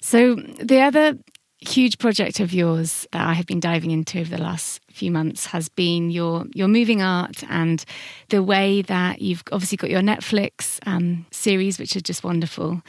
So 0.01 0.35
the 0.35 0.81
other 0.81 1.17
huge 1.61 1.97
project 1.97 2.41
of 2.41 2.53
yours 2.53 3.07
that 3.13 3.25
I 3.25 3.33
have 3.33 3.45
been 3.45 3.61
diving 3.61 3.91
into 3.91 4.19
over 4.19 4.29
the 4.29 4.41
last 4.41 4.81
few 4.91 5.09
months 5.09 5.47
has 5.47 5.69
been 5.69 6.11
your 6.11 6.45
your 6.53 6.67
moving 6.67 7.01
art 7.01 7.43
and 7.49 7.83
the 8.27 8.43
way 8.43 8.81
that 8.83 9.21
you've 9.21 9.43
obviously 9.53 9.77
got 9.77 9.89
your 9.89 10.01
Netflix 10.01 10.79
um, 10.85 11.25
series, 11.31 11.79
which 11.79 11.95
is 11.95 12.01
just 12.01 12.25
wonderful. 12.25 12.81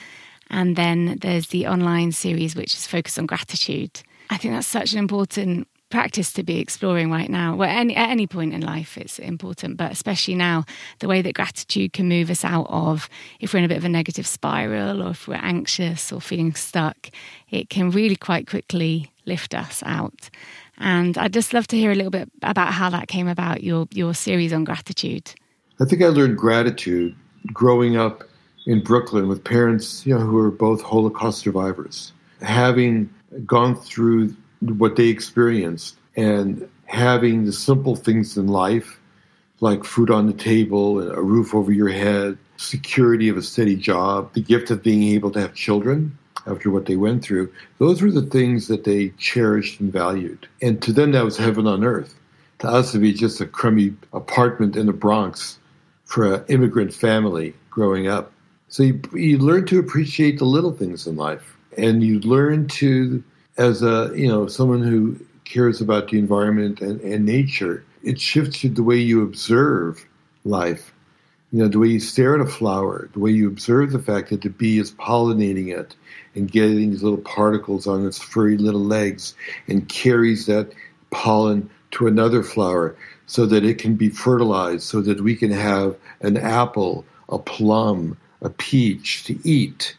And 0.50 0.76
then 0.76 1.18
there's 1.20 1.48
the 1.48 1.66
online 1.66 2.12
series, 2.12 2.54
which 2.54 2.74
is 2.74 2.86
focused 2.86 3.18
on 3.18 3.26
gratitude. 3.26 4.02
I 4.30 4.36
think 4.36 4.54
that's 4.54 4.66
such 4.66 4.92
an 4.92 4.98
important 4.98 5.68
practice 5.88 6.32
to 6.32 6.42
be 6.42 6.58
exploring 6.58 7.10
right 7.10 7.30
now. 7.30 7.54
Well, 7.54 7.68
any, 7.68 7.94
at 7.94 8.10
any 8.10 8.26
point 8.26 8.52
in 8.52 8.60
life, 8.60 8.98
it's 8.98 9.18
important, 9.18 9.76
but 9.76 9.92
especially 9.92 10.34
now, 10.34 10.64
the 10.98 11.08
way 11.08 11.22
that 11.22 11.34
gratitude 11.34 11.92
can 11.92 12.08
move 12.08 12.28
us 12.28 12.44
out 12.44 12.66
of 12.68 13.08
if 13.40 13.52
we're 13.52 13.60
in 13.60 13.64
a 13.64 13.68
bit 13.68 13.78
of 13.78 13.84
a 13.84 13.88
negative 13.88 14.26
spiral 14.26 15.02
or 15.02 15.10
if 15.10 15.28
we're 15.28 15.36
anxious 15.36 16.12
or 16.12 16.20
feeling 16.20 16.54
stuck, 16.54 17.10
it 17.50 17.70
can 17.70 17.90
really 17.90 18.16
quite 18.16 18.48
quickly 18.48 19.12
lift 19.26 19.54
us 19.54 19.82
out. 19.86 20.28
And 20.78 21.16
I'd 21.16 21.32
just 21.32 21.54
love 21.54 21.66
to 21.68 21.76
hear 21.76 21.92
a 21.92 21.94
little 21.94 22.10
bit 22.10 22.30
about 22.42 22.72
how 22.72 22.90
that 22.90 23.08
came 23.08 23.28
about, 23.28 23.62
your, 23.62 23.86
your 23.92 24.12
series 24.12 24.52
on 24.52 24.64
gratitude. 24.64 25.32
I 25.80 25.84
think 25.84 26.02
I 26.02 26.08
learned 26.08 26.36
gratitude 26.36 27.14
growing 27.52 27.96
up 27.96 28.24
in 28.66 28.82
Brooklyn 28.82 29.28
with 29.28 29.44
parents 29.44 30.04
you 30.04 30.14
know, 30.14 30.20
who 30.20 30.36
were 30.36 30.50
both 30.50 30.82
Holocaust 30.82 31.38
survivors. 31.38 32.12
Having 32.42 33.08
gone 33.46 33.76
through 33.76 34.34
what 34.60 34.96
they 34.96 35.08
experienced 35.08 35.96
and 36.16 36.68
having 36.86 37.44
the 37.44 37.52
simple 37.52 37.96
things 37.96 38.36
in 38.36 38.48
life, 38.48 39.00
like 39.60 39.84
food 39.84 40.10
on 40.10 40.26
the 40.26 40.32
table, 40.32 41.00
a 41.00 41.22
roof 41.22 41.54
over 41.54 41.72
your 41.72 41.88
head, 41.88 42.36
security 42.56 43.28
of 43.28 43.36
a 43.36 43.42
steady 43.42 43.76
job, 43.76 44.32
the 44.34 44.42
gift 44.42 44.70
of 44.70 44.82
being 44.82 45.02
able 45.14 45.30
to 45.30 45.40
have 45.40 45.54
children 45.54 46.16
after 46.46 46.70
what 46.70 46.86
they 46.86 46.96
went 46.96 47.24
through, 47.24 47.52
those 47.78 48.02
were 48.02 48.10
the 48.10 48.22
things 48.22 48.68
that 48.68 48.84
they 48.84 49.08
cherished 49.18 49.80
and 49.80 49.92
valued. 49.92 50.46
And 50.62 50.80
to 50.82 50.92
them, 50.92 51.12
that 51.12 51.24
was 51.24 51.36
heaven 51.36 51.66
on 51.66 51.84
earth. 51.84 52.14
To 52.60 52.68
us, 52.68 52.90
it'd 52.90 53.02
be 53.02 53.12
just 53.12 53.40
a 53.40 53.46
crummy 53.46 53.94
apartment 54.12 54.76
in 54.76 54.86
the 54.86 54.92
Bronx 54.92 55.58
for 56.04 56.34
an 56.34 56.44
immigrant 56.48 56.94
family 56.94 57.54
growing 57.70 58.06
up. 58.06 58.32
So 58.76 58.82
you, 58.82 59.00
you 59.14 59.38
learn 59.38 59.64
to 59.68 59.78
appreciate 59.78 60.38
the 60.38 60.44
little 60.44 60.70
things 60.70 61.06
in 61.06 61.16
life, 61.16 61.56
and 61.78 62.02
you 62.02 62.20
learn 62.20 62.68
to, 62.68 63.24
as 63.56 63.82
a 63.82 64.12
you 64.14 64.28
know 64.28 64.48
someone 64.48 64.82
who 64.82 65.18
cares 65.46 65.80
about 65.80 66.10
the 66.10 66.18
environment 66.18 66.82
and, 66.82 67.00
and 67.00 67.24
nature, 67.24 67.86
it 68.02 68.20
shifts 68.20 68.62
you 68.62 68.68
the 68.68 68.82
way 68.82 68.98
you 68.98 69.22
observe 69.22 70.06
life. 70.44 70.92
You 71.52 71.60
know, 71.60 71.68
the 71.68 71.78
way 71.78 71.88
you 71.88 72.00
stare 72.00 72.34
at 72.34 72.46
a 72.46 72.50
flower, 72.50 73.08
the 73.14 73.18
way 73.18 73.30
you 73.30 73.48
observe 73.48 73.92
the 73.92 73.98
fact 73.98 74.28
that 74.28 74.42
the 74.42 74.50
bee 74.50 74.78
is 74.78 74.92
pollinating 74.92 75.74
it 75.74 75.96
and 76.34 76.52
getting 76.52 76.90
these 76.90 77.02
little 77.02 77.16
particles 77.22 77.86
on 77.86 78.06
its 78.06 78.18
furry 78.18 78.58
little 78.58 78.84
legs 78.84 79.34
and 79.68 79.88
carries 79.88 80.44
that 80.44 80.70
pollen 81.08 81.70
to 81.92 82.06
another 82.06 82.42
flower 82.42 82.94
so 83.24 83.46
that 83.46 83.64
it 83.64 83.78
can 83.78 83.94
be 83.94 84.10
fertilized, 84.10 84.82
so 84.82 85.00
that 85.00 85.22
we 85.22 85.34
can 85.34 85.50
have 85.50 85.96
an 86.20 86.36
apple, 86.36 87.06
a 87.30 87.38
plum, 87.38 88.18
a 88.42 88.50
peach 88.50 89.24
to 89.24 89.38
eat. 89.48 89.96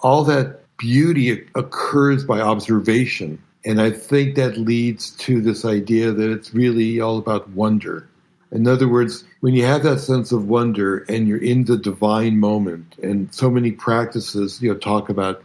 All 0.00 0.24
that 0.24 0.60
beauty 0.78 1.46
occurs 1.54 2.24
by 2.24 2.40
observation. 2.40 3.42
And 3.64 3.80
I 3.80 3.90
think 3.90 4.36
that 4.36 4.56
leads 4.56 5.10
to 5.16 5.40
this 5.40 5.64
idea 5.64 6.12
that 6.12 6.30
it's 6.30 6.54
really 6.54 7.00
all 7.00 7.18
about 7.18 7.48
wonder. 7.50 8.08
In 8.50 8.66
other 8.66 8.88
words, 8.88 9.24
when 9.40 9.54
you 9.54 9.64
have 9.64 9.82
that 9.82 10.00
sense 10.00 10.32
of 10.32 10.48
wonder 10.48 10.98
and 11.08 11.28
you're 11.28 11.42
in 11.42 11.64
the 11.64 11.76
divine 11.76 12.38
moment, 12.38 12.96
and 13.02 13.32
so 13.34 13.50
many 13.50 13.72
practices, 13.72 14.62
you 14.62 14.72
know, 14.72 14.78
talk 14.78 15.10
about 15.10 15.42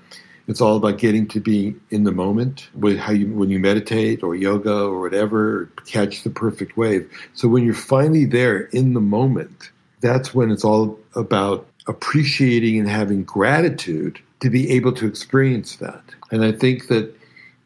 it's 0.47 0.59
all 0.59 0.75
about 0.75 0.97
getting 0.97 1.25
to 1.29 1.39
be 1.39 1.73
in 1.89 2.03
the 2.03 2.11
moment 2.11 2.67
with 2.75 2.97
how 2.97 3.13
you 3.13 3.27
when 3.27 3.49
you 3.49 3.59
meditate 3.59 4.23
or 4.23 4.35
yoga 4.35 4.73
or 4.73 4.99
whatever, 4.99 5.61
or 5.61 5.65
catch 5.85 6.23
the 6.23 6.29
perfect 6.29 6.77
wave. 6.77 7.09
So 7.33 7.47
when 7.47 7.63
you're 7.63 7.73
finally 7.73 8.25
there 8.25 8.61
in 8.67 8.93
the 8.93 9.01
moment, 9.01 9.71
that's 10.01 10.33
when 10.33 10.51
it's 10.51 10.65
all 10.65 10.99
about 11.15 11.65
appreciating 11.87 12.79
and 12.79 12.89
having 12.89 13.23
gratitude 13.23 14.19
to 14.39 14.49
be 14.49 14.69
able 14.71 14.91
to 14.93 15.07
experience 15.07 15.77
that. 15.77 16.03
And 16.31 16.43
I 16.43 16.51
think 16.51 16.87
that 16.87 17.13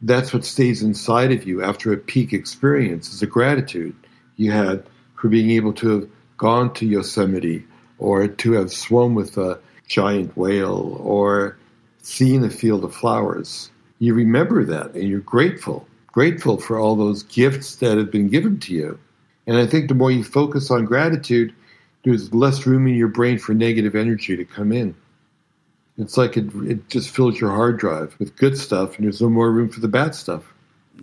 that's 0.02 0.34
what 0.34 0.46
stays 0.46 0.84
inside 0.84 1.32
of 1.32 1.46
you 1.46 1.64
after 1.64 1.92
a 1.92 1.98
peak 1.98 2.34
experience 2.34 3.14
is 3.14 3.22
a 3.22 3.28
gratitude 3.28 3.96
you 4.36 4.52
had 4.52 4.84
for 5.16 5.28
being 5.28 5.52
able 5.52 5.74
to 5.74 5.90
have 5.90 6.10
gone 6.38 6.74
to 6.76 6.86
Yosemite 6.86 7.66
or 7.98 8.28
to 8.28 8.52
have 8.54 8.72
swum 8.72 9.16
with 9.16 9.38
a 9.38 9.60
giant 9.88 10.36
whale 10.38 10.98
or 11.02 11.58
seen 12.04 12.44
a 12.44 12.50
field 12.50 12.84
of 12.84 12.94
flowers. 12.94 13.72
You 14.00 14.14
remember 14.14 14.64
that 14.66 14.94
and 14.94 15.10
you're 15.10 15.20
grateful, 15.22 15.88
grateful 16.08 16.58
for 16.58 16.78
all 16.78 16.96
those 16.96 17.24
gifts 17.24 17.78
that 17.78 17.98
have 17.98 18.12
been 18.12 18.30
given 18.30 18.60
to 18.62 18.74
you. 18.74 19.00
And 19.48 19.58
I 19.58 19.66
think 19.66 19.88
the 19.88 19.96
more 19.96 20.12
you 20.12 20.24
focus 20.24 20.70
on 20.70 20.86
gratitude, 20.86 21.54
there's 22.08 22.34
less 22.34 22.66
room 22.66 22.88
in 22.88 22.96
your 22.96 23.08
brain 23.08 23.38
for 23.38 23.54
negative 23.54 23.96
energy 23.96 24.36
to 24.38 24.46
come 24.46 24.72
in. 24.72 24.96
It's 25.98 26.18
like 26.18 26.38
it, 26.38 26.54
it 26.56 26.90
just 26.90 27.10
fills 27.10 27.40
your 27.40 27.50
hard 27.50 27.80
drive 27.80 28.16
with 28.20 28.36
good 28.36 28.58
stuff, 28.58 28.98
and 28.98 29.06
there's 29.06 29.22
no 29.22 29.30
more 29.30 29.52
room 29.52 29.70
for 29.70 29.80
the 29.80 29.88
bad 29.88 30.14
stuff. 30.14 30.54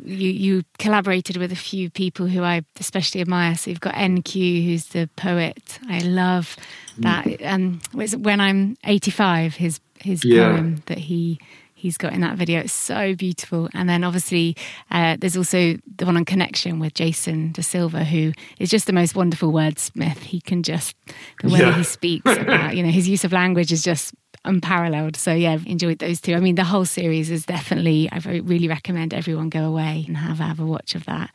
You, 0.04 0.28
you 0.28 0.62
collaborated 0.78 1.36
with 1.36 1.52
a 1.52 1.56
few 1.56 1.90
people 1.90 2.26
who 2.26 2.42
I 2.42 2.62
especially 2.80 3.20
admire. 3.20 3.56
So 3.56 3.70
you've 3.70 3.80
got 3.80 3.94
NQ, 3.94 4.64
who's 4.64 4.86
the 4.86 5.08
poet. 5.16 5.78
I 5.88 6.00
love 6.00 6.56
that. 6.98 7.26
Um, 7.42 7.80
when 7.92 8.40
I'm 8.40 8.76
85, 8.84 9.54
his 9.56 9.80
his 10.00 10.24
yeah. 10.24 10.50
poem 10.50 10.82
that 10.86 10.98
he 10.98 11.40
he's 11.84 11.98
got 11.98 12.14
in 12.14 12.22
that 12.22 12.38
video. 12.38 12.60
It's 12.60 12.72
so 12.72 13.14
beautiful. 13.14 13.68
And 13.74 13.90
then 13.90 14.04
obviously, 14.04 14.56
uh, 14.90 15.18
there's 15.20 15.36
also 15.36 15.76
the 15.98 16.06
one 16.06 16.16
on 16.16 16.24
connection 16.24 16.78
with 16.78 16.94
Jason 16.94 17.52
De 17.52 17.62
Silva, 17.62 18.04
who 18.04 18.32
is 18.58 18.70
just 18.70 18.86
the 18.86 18.94
most 18.94 19.14
wonderful 19.14 19.52
wordsmith. 19.52 20.16
He 20.16 20.40
can 20.40 20.62
just 20.62 20.96
the 21.42 21.50
way 21.50 21.60
yeah. 21.60 21.76
he 21.76 21.84
speaks 21.84 22.38
about, 22.38 22.74
you 22.74 22.82
know, 22.82 22.88
his 22.88 23.06
use 23.06 23.22
of 23.22 23.32
language 23.32 23.70
is 23.70 23.82
just 23.82 24.14
unparalleled. 24.44 25.16
So 25.16 25.32
yeah, 25.32 25.58
enjoyed 25.66 25.98
those 25.98 26.20
two. 26.20 26.34
I 26.34 26.40
mean, 26.40 26.54
the 26.54 26.64
whole 26.64 26.84
series 26.84 27.30
is 27.30 27.46
definitely. 27.46 28.08
I 28.10 28.18
really 28.18 28.68
recommend 28.68 29.14
everyone 29.14 29.48
go 29.48 29.64
away 29.64 30.04
and 30.06 30.16
have 30.16 30.38
have 30.38 30.60
a 30.60 30.66
watch 30.66 30.94
of 30.94 31.04
that. 31.06 31.30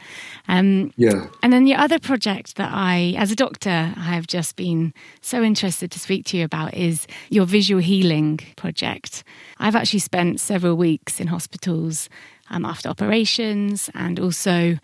Um, 0.48 0.94
yeah. 0.96 1.28
And 1.44 1.52
then 1.52 1.66
the 1.66 1.76
other 1.76 2.00
project 2.00 2.56
that 2.58 2.70
I, 2.72 3.16
as 3.18 3.32
a 3.32 3.36
doctor, 3.36 3.94
I 3.96 4.14
have 4.16 4.28
just 4.28 4.56
been 4.56 4.94
so 5.22 5.44
interested 5.44 5.92
to 5.92 6.00
speak 6.00 6.26
to 6.28 6.38
you 6.38 6.46
about 6.46 6.74
is 6.74 7.08
your 7.30 7.46
visual 7.46 7.82
healing 7.82 8.40
project. 8.56 9.24
I've 9.58 9.76
actually 9.76 10.00
spent 10.00 10.40
several 10.40 10.76
weeks 10.76 11.20
in 11.20 11.28
hospitals 11.28 12.10
um, 12.50 12.66
after 12.66 12.90
operations 12.90 13.90
and 13.94 14.20
also 14.20 14.78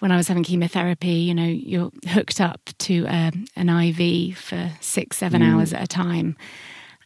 when 0.00 0.12
I 0.12 0.16
was 0.16 0.28
having 0.28 0.44
chemotherapy, 0.44 1.14
you 1.14 1.34
know, 1.34 1.46
you're 1.46 1.90
hooked 2.08 2.40
up 2.40 2.60
to 2.80 3.06
um, 3.06 3.46
an 3.56 3.70
IV 3.70 4.36
for 4.36 4.70
six, 4.80 5.16
seven 5.16 5.40
mm. 5.40 5.50
hours 5.50 5.72
at 5.72 5.82
a 5.82 5.86
time. 5.86 6.36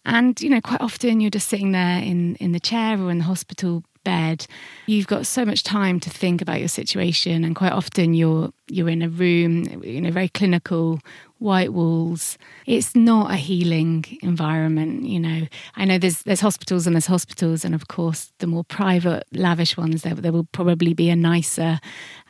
And, 0.09 0.41
you 0.41 0.49
know, 0.49 0.63
quite 0.63 0.81
often 0.81 1.21
you're 1.21 1.31
just 1.31 1.49
sitting 1.49 1.73
there 1.73 1.99
in, 1.99 2.35
in 2.37 2.53
the 2.53 2.61
chair 2.61 2.99
or 2.99 3.11
in 3.11 3.19
the 3.19 3.25
hospital 3.25 3.85
bed. 4.09 4.47
You've 4.87 5.07
got 5.07 5.27
so 5.27 5.45
much 5.45 5.63
time 5.63 6.01
to 6.01 6.09
think 6.09 6.41
about 6.41 6.61
your 6.61 6.69
situation, 6.69 7.45
and 7.45 7.55
quite 7.55 7.73
often 7.73 8.15
you're 8.15 8.51
you're 8.71 8.89
in 8.89 9.03
a 9.03 9.09
room, 9.09 9.65
you 9.83 10.01
know, 10.01 10.11
very 10.11 10.29
clinical, 10.29 11.01
white 11.39 11.73
walls. 11.73 12.39
It's 12.67 12.95
not 12.95 13.31
a 13.31 13.37
healing 13.37 14.05
environment, 14.23 15.05
you 15.05 15.21
know. 15.21 15.47
I 15.77 15.85
know 15.85 15.99
there's 15.99 16.23
there's 16.23 16.41
hospitals 16.41 16.87
and 16.87 16.97
there's 16.97 17.07
hospitals, 17.07 17.67
and 17.67 17.75
of 17.75 17.89
course, 17.89 18.33
the 18.39 18.47
more 18.47 18.65
private, 18.65 19.25
lavish 19.33 19.77
ones, 19.77 20.03
there, 20.03 20.15
there 20.15 20.33
will 20.33 20.49
probably 20.53 20.95
be 20.95 21.11
a 21.11 21.17
nicer, 21.17 21.79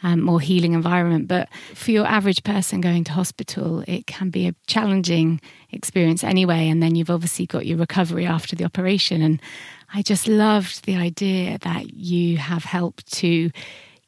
um, 0.02 0.20
more 0.20 0.40
healing 0.40 0.72
environment. 0.72 1.28
But 1.28 1.48
for 1.74 1.92
your 1.92 2.06
average 2.06 2.42
person 2.42 2.80
going 2.80 3.04
to 3.04 3.12
hospital, 3.12 3.84
it 3.86 4.06
can 4.06 4.30
be 4.30 4.48
a 4.48 4.54
challenging 4.66 5.40
experience 5.70 6.24
anyway. 6.24 6.68
And 6.68 6.82
then 6.82 6.96
you've 6.96 7.10
obviously 7.10 7.46
got 7.46 7.66
your 7.66 7.78
recovery 7.78 8.26
after 8.26 8.56
the 8.56 8.64
operation. 8.64 9.22
And 9.22 9.40
I 9.92 10.02
just 10.02 10.28
loved 10.28 10.84
the 10.84 10.96
idea 10.96 11.58
that 11.58 11.94
you 11.94 12.36
have 12.36 12.64
helped 12.64 13.10
to 13.14 13.50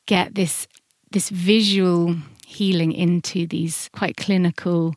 get 0.06 0.34
this 0.34 0.66
this 1.12 1.30
visual 1.30 2.16
healing 2.46 2.92
into 2.92 3.46
these 3.46 3.88
quite 3.92 4.16
clinical 4.16 4.94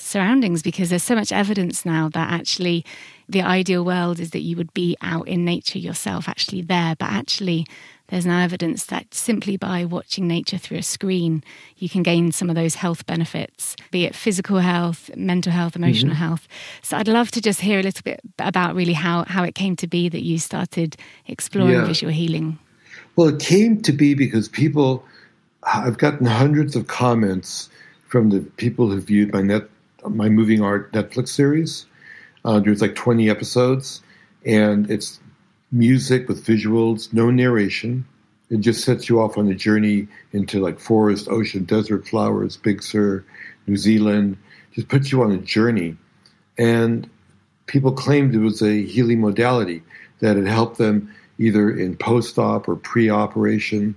surroundings 0.00 0.62
because 0.62 0.90
there's 0.90 1.02
so 1.02 1.14
much 1.14 1.32
evidence 1.32 1.84
now 1.84 2.08
that 2.10 2.32
actually 2.32 2.84
the 3.28 3.42
ideal 3.42 3.84
world 3.84 4.20
is 4.20 4.30
that 4.30 4.42
you 4.42 4.56
would 4.56 4.72
be 4.74 4.96
out 5.00 5.26
in 5.28 5.44
nature 5.44 5.78
yourself, 5.78 6.28
actually 6.28 6.62
there, 6.62 6.94
but 6.98 7.10
actually 7.10 7.66
there's 8.08 8.26
now 8.26 8.40
evidence 8.40 8.84
that 8.86 9.14
simply 9.14 9.56
by 9.56 9.84
watching 9.84 10.28
nature 10.28 10.58
through 10.58 10.76
a 10.76 10.82
screen, 10.82 11.42
you 11.76 11.88
can 11.88 12.02
gain 12.02 12.32
some 12.32 12.50
of 12.50 12.54
those 12.54 12.74
health 12.74 13.06
benefits, 13.06 13.76
be 13.90 14.04
it 14.04 14.14
physical 14.14 14.58
health, 14.58 15.10
mental 15.16 15.52
health, 15.52 15.74
emotional 15.74 16.12
mm-hmm. 16.12 16.22
health. 16.22 16.46
So 16.82 16.98
I'd 16.98 17.08
love 17.08 17.30
to 17.30 17.40
just 17.40 17.60
hear 17.60 17.80
a 17.80 17.82
little 17.82 18.02
bit 18.02 18.20
about 18.38 18.74
really 18.74 18.92
how, 18.92 19.24
how 19.24 19.42
it 19.42 19.54
came 19.54 19.74
to 19.76 19.86
be 19.86 20.10
that 20.10 20.22
you 20.22 20.38
started 20.38 20.96
exploring 21.26 21.76
yeah. 21.76 21.86
visual 21.86 22.12
healing. 22.12 22.58
Well, 23.16 23.28
it 23.28 23.40
came 23.40 23.80
to 23.82 23.92
be 23.92 24.14
because 24.14 24.48
people 24.48 25.04
I've 25.66 25.98
gotten 25.98 26.26
hundreds 26.26 26.76
of 26.76 26.88
comments 26.88 27.70
from 28.08 28.30
the 28.30 28.40
people 28.40 28.90
who 28.90 29.00
viewed 29.00 29.32
my 29.32 29.42
net 29.42 29.68
my 30.08 30.28
moving 30.28 30.62
art 30.62 30.92
Netflix 30.92 31.28
series. 31.28 31.86
Uh, 32.44 32.60
there's 32.60 32.80
like 32.80 32.94
20 32.94 33.30
episodes, 33.30 34.02
and 34.44 34.90
it's 34.90 35.20
music 35.72 36.28
with 36.28 36.44
visuals, 36.44 37.12
no 37.12 37.30
narration. 37.30 38.06
It 38.50 38.60
just 38.60 38.84
sets 38.84 39.08
you 39.08 39.20
off 39.20 39.38
on 39.38 39.48
a 39.48 39.54
journey 39.54 40.06
into 40.32 40.60
like 40.60 40.78
forest, 40.78 41.28
ocean, 41.28 41.64
desert, 41.64 42.06
flowers, 42.06 42.56
Big 42.56 42.82
Sur, 42.82 43.24
New 43.66 43.76
Zealand. 43.76 44.36
Just 44.72 44.88
puts 44.88 45.10
you 45.10 45.22
on 45.22 45.32
a 45.32 45.38
journey, 45.38 45.96
and 46.58 47.08
people 47.66 47.92
claimed 47.92 48.34
it 48.34 48.38
was 48.38 48.60
a 48.62 48.82
healing 48.82 49.20
modality 49.20 49.82
that 50.20 50.36
it 50.36 50.46
helped 50.46 50.78
them 50.78 51.12
either 51.38 51.70
in 51.70 51.96
post-op 51.96 52.68
or 52.68 52.76
pre-operation 52.76 53.94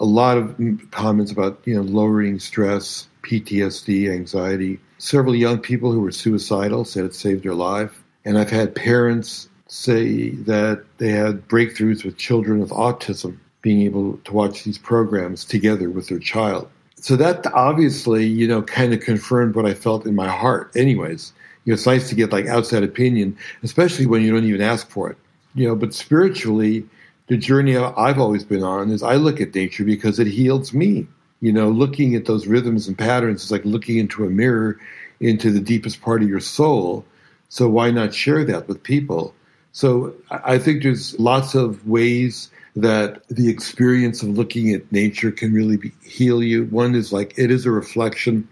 a 0.00 0.04
lot 0.04 0.36
of 0.36 0.56
comments 0.90 1.30
about 1.30 1.60
you 1.64 1.74
know 1.74 1.82
lowering 1.82 2.38
stress, 2.38 3.08
PTSD, 3.22 4.10
anxiety. 4.10 4.80
Several 4.98 5.34
young 5.34 5.58
people 5.58 5.92
who 5.92 6.00
were 6.00 6.12
suicidal 6.12 6.84
said 6.84 7.04
it 7.04 7.14
saved 7.14 7.44
their 7.44 7.54
life, 7.54 8.02
and 8.24 8.38
I've 8.38 8.50
had 8.50 8.74
parents 8.74 9.48
say 9.66 10.30
that 10.30 10.84
they 10.98 11.10
had 11.10 11.46
breakthroughs 11.48 12.04
with 12.04 12.16
children 12.16 12.60
with 12.60 12.70
autism, 12.70 13.38
being 13.60 13.82
able 13.82 14.18
to 14.18 14.32
watch 14.32 14.64
these 14.64 14.78
programs 14.78 15.44
together 15.44 15.90
with 15.90 16.08
their 16.08 16.18
child. 16.18 16.68
So 16.96 17.16
that 17.16 17.46
obviously, 17.52 18.24
you 18.24 18.46
know, 18.46 18.62
kind 18.62 18.94
of 18.94 19.00
confirmed 19.00 19.56
what 19.56 19.66
I 19.66 19.74
felt 19.74 20.06
in 20.06 20.14
my 20.14 20.28
heart, 20.28 20.70
anyways. 20.76 21.32
You 21.64 21.72
know, 21.72 21.74
it's 21.74 21.86
nice 21.86 22.08
to 22.08 22.14
get 22.14 22.32
like 22.32 22.46
outside 22.46 22.82
opinion, 22.82 23.36
especially 23.62 24.06
when 24.06 24.22
you 24.22 24.32
don't 24.32 24.44
even 24.44 24.62
ask 24.62 24.88
for 24.88 25.10
it. 25.10 25.18
You 25.54 25.68
know, 25.68 25.76
but 25.76 25.92
spiritually, 25.92 26.84
the 27.26 27.36
journey 27.36 27.76
I've 27.76 28.18
always 28.18 28.44
been 28.44 28.62
on 28.62 28.90
is 28.90 29.02
I 29.02 29.16
look 29.16 29.40
at 29.40 29.54
nature 29.54 29.84
because 29.84 30.18
it 30.18 30.26
heals 30.26 30.72
me. 30.72 31.06
You 31.44 31.52
know, 31.52 31.68
looking 31.68 32.14
at 32.14 32.24
those 32.24 32.46
rhythms 32.46 32.88
and 32.88 32.96
patterns 32.96 33.44
is 33.44 33.50
like 33.50 33.66
looking 33.66 33.98
into 33.98 34.24
a 34.24 34.30
mirror 34.30 34.80
into 35.20 35.50
the 35.50 35.60
deepest 35.60 36.00
part 36.00 36.22
of 36.22 36.28
your 36.30 36.40
soul. 36.40 37.04
So 37.50 37.68
why 37.68 37.90
not 37.90 38.14
share 38.14 38.44
that 38.44 38.66
with 38.66 38.82
people? 38.82 39.34
So 39.72 40.14
I 40.30 40.56
think 40.56 40.82
there's 40.82 41.20
lots 41.20 41.54
of 41.54 41.86
ways 41.86 42.50
that 42.76 43.28
the 43.28 43.50
experience 43.50 44.22
of 44.22 44.30
looking 44.30 44.72
at 44.72 44.90
nature 44.90 45.30
can 45.30 45.52
really 45.52 45.76
be, 45.76 45.92
heal 46.02 46.42
you. 46.42 46.64
One 46.70 46.94
is 46.94 47.12
like 47.12 47.38
it 47.38 47.50
is 47.50 47.66
a 47.66 47.70
reflection 47.70 48.48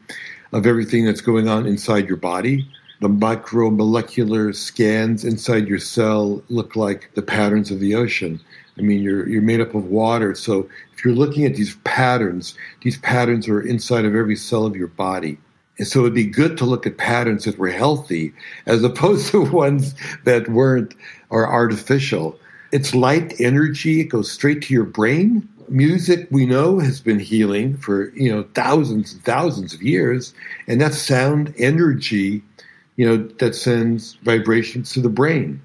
of 0.52 0.66
everything 0.66 1.06
that's 1.06 1.22
going 1.22 1.48
on 1.48 1.64
inside 1.64 2.06
your 2.08 2.18
body. 2.18 2.68
The 3.00 3.08
micromolecular 3.08 4.54
scans 4.54 5.24
inside 5.24 5.66
your 5.66 5.78
cell 5.78 6.42
look 6.50 6.76
like 6.76 7.08
the 7.14 7.22
patterns 7.22 7.70
of 7.70 7.80
the 7.80 7.94
ocean. 7.94 8.38
I 8.78 8.82
mean, 8.82 9.02
you're 9.02 9.28
you're 9.28 9.42
made 9.42 9.60
up 9.60 9.74
of 9.74 9.86
water, 9.86 10.34
so 10.34 10.68
if 10.94 11.04
you're 11.04 11.14
looking 11.14 11.44
at 11.44 11.56
these 11.56 11.76
patterns, 11.84 12.56
these 12.82 12.98
patterns 12.98 13.48
are 13.48 13.60
inside 13.60 14.04
of 14.04 14.14
every 14.14 14.36
cell 14.36 14.64
of 14.64 14.76
your 14.76 14.88
body. 14.88 15.38
And 15.78 15.86
so 15.86 16.00
it'd 16.00 16.14
be 16.14 16.24
good 16.24 16.56
to 16.58 16.64
look 16.64 16.86
at 16.86 16.98
patterns 16.98 17.44
that 17.44 17.58
were 17.58 17.70
healthy 17.70 18.32
as 18.66 18.84
opposed 18.84 19.30
to 19.32 19.42
ones 19.42 19.94
that 20.24 20.48
weren't 20.48 20.94
or 21.30 21.46
artificial. 21.46 22.38
It's 22.72 22.94
light 22.94 23.38
energy, 23.40 24.00
it 24.00 24.04
goes 24.04 24.30
straight 24.30 24.62
to 24.62 24.74
your 24.74 24.84
brain. 24.84 25.48
Music, 25.68 26.26
we 26.30 26.44
know, 26.46 26.78
has 26.78 27.00
been 27.00 27.18
healing 27.18 27.76
for, 27.78 28.10
you 28.10 28.30
know, 28.30 28.44
thousands 28.54 29.12
and 29.12 29.24
thousands 29.24 29.72
of 29.74 29.82
years. 29.82 30.34
And 30.66 30.80
that's 30.80 30.98
sound 30.98 31.54
energy, 31.58 32.42
you 32.96 33.06
know, 33.06 33.16
that 33.38 33.54
sends 33.54 34.14
vibrations 34.22 34.92
to 34.92 35.00
the 35.00 35.08
brain. 35.08 35.60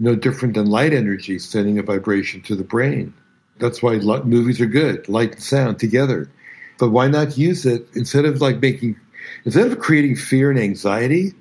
No 0.00 0.14
different 0.14 0.54
than 0.54 0.66
light 0.66 0.92
energy 0.92 1.38
sending 1.38 1.78
a 1.78 1.82
vibration 1.82 2.42
to 2.42 2.54
the 2.54 2.64
brain. 2.64 3.12
That's 3.58 3.82
why 3.82 3.98
movies 3.98 4.60
are 4.60 4.66
good, 4.66 5.08
light 5.08 5.32
and 5.32 5.42
sound 5.42 5.78
together. 5.78 6.30
But 6.78 6.90
why 6.90 7.08
not 7.08 7.36
use 7.36 7.66
it 7.66 7.88
instead 7.94 8.24
of 8.24 8.40
like 8.40 8.62
making 8.62 8.96
Instead 9.44 9.70
of 9.70 9.78
creating 9.78 10.16
fear 10.16 10.50
and 10.50 10.58
anxiety 10.58 11.32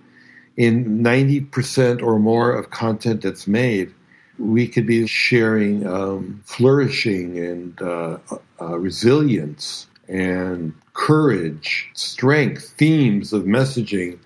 in 0.55 1.03
90% 1.03 2.01
or 2.01 2.19
more 2.19 2.53
of 2.53 2.69
content 2.71 3.21
that's 3.21 3.47
made, 3.47 3.93
we 4.39 4.67
could 4.67 4.85
be 4.85 5.07
sharing 5.07 5.85
um, 5.87 6.41
flourishing 6.45 7.37
and 7.39 7.81
uh, 7.81 8.17
uh, 8.61 8.77
resilience 8.77 9.87
and 10.07 10.73
courage, 10.93 11.89
strength, 11.93 12.69
themes 12.77 13.33
of 13.33 13.43
messaging 13.43 14.17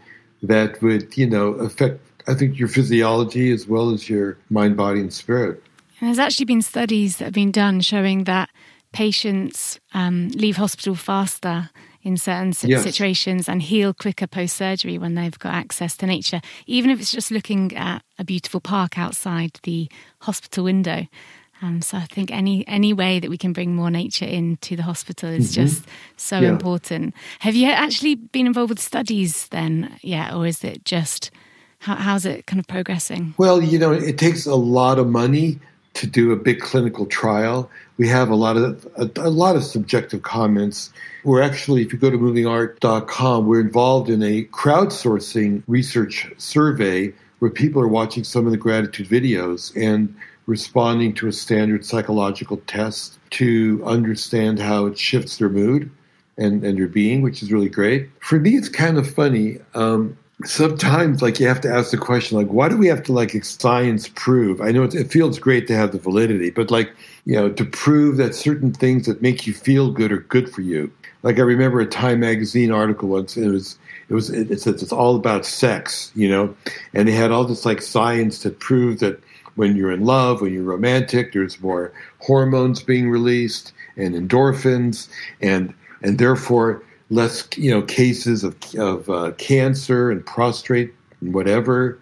that 0.44 0.82
would, 0.82 1.16
you 1.18 1.28
know, 1.28 1.54
affect, 1.54 2.00
I 2.32 2.36
think, 2.36 2.58
your 2.58 2.68
physiology 2.68 3.52
as 3.52 3.68
well 3.68 3.92
as 3.92 4.10
your 4.10 4.38
mind, 4.50 4.78
body, 4.78 5.02
and 5.02 5.14
spirit. 5.14 5.62
And 6.00 6.08
there's 6.08 6.20
actually 6.20 6.46
been 6.46 6.62
studies 6.62 7.18
that 7.18 7.26
have 7.26 7.34
been 7.34 7.52
done 7.52 7.82
showing 7.82 8.24
that 8.24 8.50
patients 8.92 9.80
um, 9.94 10.30
leave 10.30 10.58
hospital 10.58 10.96
faster 10.96 11.70
in 12.04 12.18
certain 12.18 12.54
yes. 12.68 12.84
situations 12.84 13.48
and 13.48 13.62
heal 13.62 13.94
quicker 13.94 14.28
post 14.28 14.58
surgery 14.58 14.98
when 14.98 15.16
they've 15.16 15.38
got 15.38 15.54
access 15.54 15.96
to 15.98 16.08
nature, 16.08 16.42
even 16.66 16.90
if 16.90 17.00
it's 17.00 17.12
just 17.12 17.32
looking 17.32 17.76
at 17.78 18.02
a 18.18 18.24
beautiful 18.24 18.60
park 18.60 18.98
outside 18.98 19.60
the 19.64 19.90
hospital 20.22 20.64
window. 20.64 21.08
Um, 21.62 21.82
so 21.84 21.98
I 21.98 22.06
think 22.06 22.32
any 22.32 22.68
any 22.68 22.92
way 22.92 23.20
that 23.20 23.30
we 23.30 23.38
can 23.38 23.54
bring 23.54 23.76
more 23.76 23.92
nature 23.92 24.26
into 24.26 24.76
the 24.76 24.82
hospital 24.82 25.30
is 25.30 25.52
mm-hmm. 25.52 25.62
just 25.62 25.86
so 26.18 26.40
yeah. 26.40 26.50
important. 26.50 27.14
Have 27.40 27.54
you 27.54 27.70
actually 27.70 28.16
been 28.16 28.48
involved 28.48 28.72
with 28.72 28.80
studies 28.80 29.48
then? 29.50 29.96
Yeah, 30.02 30.36
or 30.36 30.48
is 30.48 30.64
it 30.64 30.86
just 30.86 31.30
how, 31.82 31.96
how's 31.96 32.26
it 32.26 32.46
kind 32.46 32.60
of 32.60 32.68
progressing? 32.68 33.34
Well, 33.38 33.62
you 33.62 33.80
know, 33.80 33.92
it 33.92 34.18
takes 34.18 34.46
a 34.46 34.56
lot 34.56 35.00
of 35.00 35.08
money 35.08 35.60
to 35.96 36.08
do 36.08 36.32
a 36.32 36.36
big 36.36 36.62
clinical 36.62 37.06
trial. 37.08 37.70
We 37.98 38.08
have 38.08 38.30
a 38.30 38.36
lot 38.36 38.56
of 38.56 38.88
a, 38.98 39.10
a, 39.18 39.30
lot 39.30 39.56
of 39.56 39.64
subjective 39.64 40.22
comments. 40.22 40.94
We're 41.24 41.42
actually, 41.42 41.82
if 41.82 41.92
you 41.92 42.00
go 42.00 42.10
to 42.10 42.18
movingart.com, 42.18 43.48
we're 43.48 43.60
involved 43.60 44.10
in 44.10 44.24
a 44.24 44.44
crowdsourcing 44.46 45.64
research 45.68 46.32
survey 46.38 47.14
where 47.40 47.52
people 47.52 47.82
are 47.82 47.88
watching 47.88 48.24
some 48.24 48.46
of 48.46 48.52
the 48.52 48.58
gratitude 48.58 49.10
videos 49.10 49.76
and 49.76 50.16
responding 50.46 51.14
to 51.16 51.28
a 51.28 51.32
standard 51.32 51.84
psychological 51.84 52.58
test 52.68 53.18
to 53.32 53.82
understand 53.86 54.60
how 54.60 54.86
it 54.86 54.98
shifts 54.98 55.38
their 55.38 55.50
mood 55.50 55.90
and, 56.38 56.64
and 56.64 56.78
their 56.78 56.88
being, 56.88 57.22
which 57.22 57.42
is 57.42 57.52
really 57.52 57.70
great. 57.70 58.10
For 58.20 58.40
me, 58.40 58.56
it's 58.56 58.70
kind 58.70 58.98
of 58.98 59.12
funny. 59.12 59.58
Um, 59.74 60.18
sometimes 60.46 61.22
like 61.22 61.40
you 61.40 61.48
have 61.48 61.62
to 61.62 61.70
ask 61.70 61.92
the 61.92 61.98
question 61.98 62.38
like 62.38 62.48
why 62.48 62.70
do 62.70 62.78
we 62.78 62.88
have 62.88 63.04
to 63.04 63.14
like 63.14 63.32
science 63.44 64.08
prove? 64.10 64.62
I 64.62 64.72
know 64.72 64.84
it 64.84 65.12
feels 65.12 65.40
great 65.40 65.68
to 65.68 65.76
have 65.76 65.92
the 65.92 66.00
validity 66.00 66.50
but 66.50 66.72
like 66.72 66.92
you 67.26 67.36
know 67.36 67.50
to 67.52 67.66
prove 67.66 68.18
that 68.18 68.36
certain 68.36 68.74
things 68.74 69.06
that 69.06 69.22
make 69.22 69.46
you 69.48 69.54
feel 69.54 69.92
good 69.92 70.12
are 70.12 70.20
good 70.20 70.52
for 70.54 70.62
you. 70.62 70.92
Like 71.24 71.38
i 71.38 71.42
remember 71.42 71.80
a 71.80 71.86
time 71.86 72.20
magazine 72.22 72.72
article 72.72 73.10
once 73.10 73.38
it 73.38 73.48
was 73.48 73.78
it 74.10 74.14
was 74.14 74.30
it, 74.30 74.62
says 74.62 74.82
it's 74.82 74.92
all 74.92 75.16
about 75.16 75.46
sex 75.46 76.12
you 76.16 76.30
know? 76.30 76.56
And 76.94 77.08
they 77.08 77.14
had 77.14 77.32
all 77.32 77.46
this 77.46 77.66
like 77.66 77.82
science 77.82 78.40
to 78.40 78.50
prove 78.50 79.00
that 79.00 79.22
when 79.56 79.76
you're 79.76 79.92
in 79.92 80.06
love 80.06 80.42
when 80.42 80.54
you're 80.54 80.64
romantic 80.64 81.34
there's 81.34 81.60
more 81.62 81.92
hormones 82.20 82.82
being 82.82 83.10
released 83.10 83.74
and 83.98 84.16
endorphins 84.16 85.10
and 85.42 85.74
and 86.02 86.18
therefore 86.18 86.84
less 87.12 87.48
you 87.56 87.70
know 87.70 87.84
cases 87.84 88.44
of 88.44 88.56
of 88.76 89.10
uh, 89.10 89.32
cancer 89.34 90.10
and 90.10 90.26
prostate 90.26 90.94
and 91.20 91.34
whatever. 91.34 92.00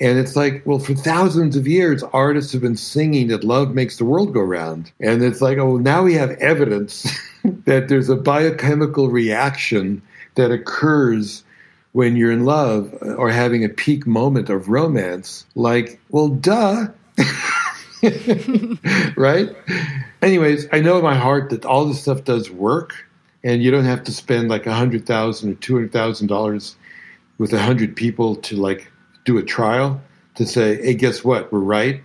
And 0.00 0.18
it's 0.18 0.34
like, 0.34 0.66
well, 0.66 0.80
for 0.80 0.94
thousands 0.94 1.56
of 1.56 1.68
years, 1.68 2.02
artists 2.12 2.52
have 2.52 2.60
been 2.60 2.76
singing 2.76 3.28
that 3.28 3.44
love 3.44 3.72
makes 3.72 3.98
the 3.98 4.04
world 4.04 4.34
go 4.34 4.40
round. 4.40 4.90
And 4.98 5.22
it's 5.22 5.40
like, 5.40 5.58
oh, 5.58 5.76
now 5.76 6.02
we 6.02 6.14
have 6.14 6.32
evidence 6.32 7.06
that 7.66 7.86
there's 7.86 8.08
a 8.08 8.16
biochemical 8.16 9.10
reaction 9.10 10.02
that 10.34 10.50
occurs 10.50 11.44
when 11.92 12.16
you're 12.16 12.32
in 12.32 12.44
love 12.44 12.92
or 13.16 13.30
having 13.30 13.64
a 13.64 13.68
peak 13.68 14.04
moment 14.04 14.50
of 14.50 14.68
romance. 14.68 15.46
Like, 15.54 16.00
well, 16.10 16.28
duh. 16.28 16.88
right? 19.16 19.54
Anyways, 20.20 20.66
I 20.72 20.80
know 20.80 20.98
in 20.98 21.04
my 21.04 21.16
heart 21.16 21.50
that 21.50 21.64
all 21.64 21.84
this 21.84 22.00
stuff 22.00 22.24
does 22.24 22.50
work 22.50 23.06
and 23.44 23.62
you 23.62 23.70
don't 23.70 23.84
have 23.84 24.04
to 24.04 24.12
spend 24.12 24.48
like 24.48 24.66
a 24.66 24.72
hundred 24.72 25.06
thousand 25.06 25.50
or 25.50 25.54
two 25.54 25.74
hundred 25.74 25.92
thousand 25.92 26.28
dollars 26.28 26.76
with 27.38 27.52
a 27.52 27.60
hundred 27.60 27.96
people 27.96 28.36
to 28.36 28.56
like 28.56 28.90
do 29.24 29.38
a 29.38 29.42
trial 29.42 30.00
to 30.34 30.46
say, 30.46 30.76
hey, 30.82 30.94
guess 30.94 31.24
what? 31.24 31.52
We're 31.52 31.60
right. 31.60 32.02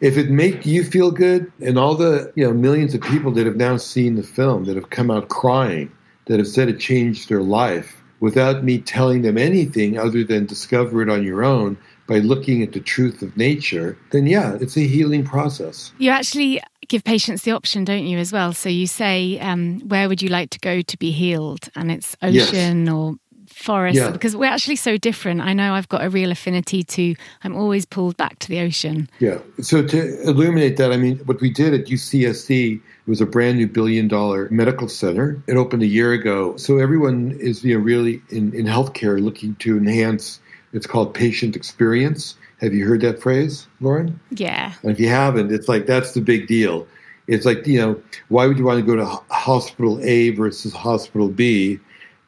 If 0.00 0.16
it 0.16 0.30
make 0.30 0.64
you 0.64 0.84
feel 0.84 1.10
good, 1.10 1.50
and 1.60 1.78
all 1.78 1.94
the 1.94 2.32
you 2.36 2.44
know 2.44 2.54
millions 2.54 2.94
of 2.94 3.00
people 3.02 3.32
that 3.32 3.46
have 3.46 3.56
now 3.56 3.76
seen 3.76 4.14
the 4.14 4.22
film 4.22 4.64
that 4.64 4.76
have 4.76 4.90
come 4.90 5.10
out 5.10 5.28
crying, 5.28 5.90
that 6.26 6.38
have 6.38 6.48
said 6.48 6.68
it 6.68 6.78
changed 6.78 7.28
their 7.28 7.42
life, 7.42 8.00
without 8.20 8.64
me 8.64 8.78
telling 8.78 9.22
them 9.22 9.36
anything 9.36 9.98
other 9.98 10.24
than 10.24 10.46
discover 10.46 11.02
it 11.02 11.10
on 11.10 11.24
your 11.24 11.44
own 11.44 11.76
by 12.08 12.18
looking 12.18 12.62
at 12.62 12.72
the 12.72 12.80
truth 12.80 13.22
of 13.22 13.36
nature, 13.36 13.96
then 14.10 14.26
yeah, 14.26 14.56
it's 14.60 14.76
a 14.76 14.86
healing 14.86 15.24
process. 15.24 15.92
You 15.98 16.10
actually 16.10 16.60
give 16.88 17.04
patients 17.04 17.42
the 17.42 17.52
option, 17.52 17.84
don't 17.84 18.06
you, 18.06 18.18
as 18.18 18.32
well? 18.32 18.52
So 18.52 18.68
you 18.68 18.86
say, 18.86 19.38
um, 19.38 19.80
where 19.80 20.08
would 20.08 20.22
you 20.22 20.30
like 20.30 20.50
to 20.50 20.58
go 20.58 20.80
to 20.80 20.98
be 20.98 21.10
healed? 21.12 21.68
And 21.76 21.92
it's 21.92 22.16
ocean 22.22 22.86
yes. 22.86 22.92
or 22.92 23.16
forest 23.46 23.96
yeah. 23.96 24.10
because 24.10 24.36
we're 24.36 24.46
actually 24.46 24.76
so 24.76 24.96
different. 24.96 25.40
I 25.40 25.52
know 25.52 25.74
I've 25.74 25.88
got 25.88 26.04
a 26.04 26.08
real 26.08 26.30
affinity 26.30 26.82
to, 26.84 27.14
I'm 27.44 27.54
always 27.54 27.84
pulled 27.84 28.16
back 28.16 28.38
to 28.40 28.48
the 28.48 28.60
ocean. 28.60 29.10
Yeah. 29.18 29.38
So 29.60 29.86
to 29.86 30.22
illuminate 30.22 30.76
that, 30.78 30.92
I 30.92 30.96
mean, 30.96 31.18
what 31.18 31.40
we 31.40 31.50
did 31.50 31.74
at 31.74 31.86
UCSD 31.86 32.80
it 33.08 33.10
was 33.10 33.20
a 33.22 33.26
brand 33.26 33.56
new 33.56 33.66
billion 33.66 34.06
dollar 34.06 34.48
medical 34.50 34.86
center. 34.86 35.42
It 35.46 35.56
opened 35.56 35.82
a 35.82 35.86
year 35.86 36.12
ago. 36.12 36.56
So 36.56 36.78
everyone 36.78 37.36
is 37.40 37.64
you 37.64 37.74
know, 37.74 37.82
really 37.82 38.20
in, 38.28 38.52
in 38.54 38.66
healthcare 38.66 39.18
looking 39.22 39.54
to 39.56 39.78
enhance, 39.78 40.40
it's 40.72 40.86
called 40.86 41.14
patient 41.14 41.56
experience. 41.56 42.36
Have 42.60 42.74
you 42.74 42.86
heard 42.86 43.00
that 43.02 43.20
phrase, 43.20 43.66
Lauren? 43.80 44.18
Yeah. 44.30 44.72
And 44.82 44.90
if 44.90 45.00
you 45.00 45.08
haven't, 45.08 45.52
it's 45.52 45.68
like 45.68 45.86
that's 45.86 46.12
the 46.12 46.20
big 46.20 46.46
deal. 46.46 46.86
It's 47.26 47.44
like, 47.44 47.66
you 47.66 47.78
know, 47.78 48.02
why 48.28 48.46
would 48.46 48.58
you 48.58 48.64
want 48.64 48.80
to 48.80 48.86
go 48.86 48.96
to 48.96 49.04
hospital 49.30 50.00
A 50.02 50.30
versus 50.30 50.72
hospital 50.72 51.28
B 51.28 51.78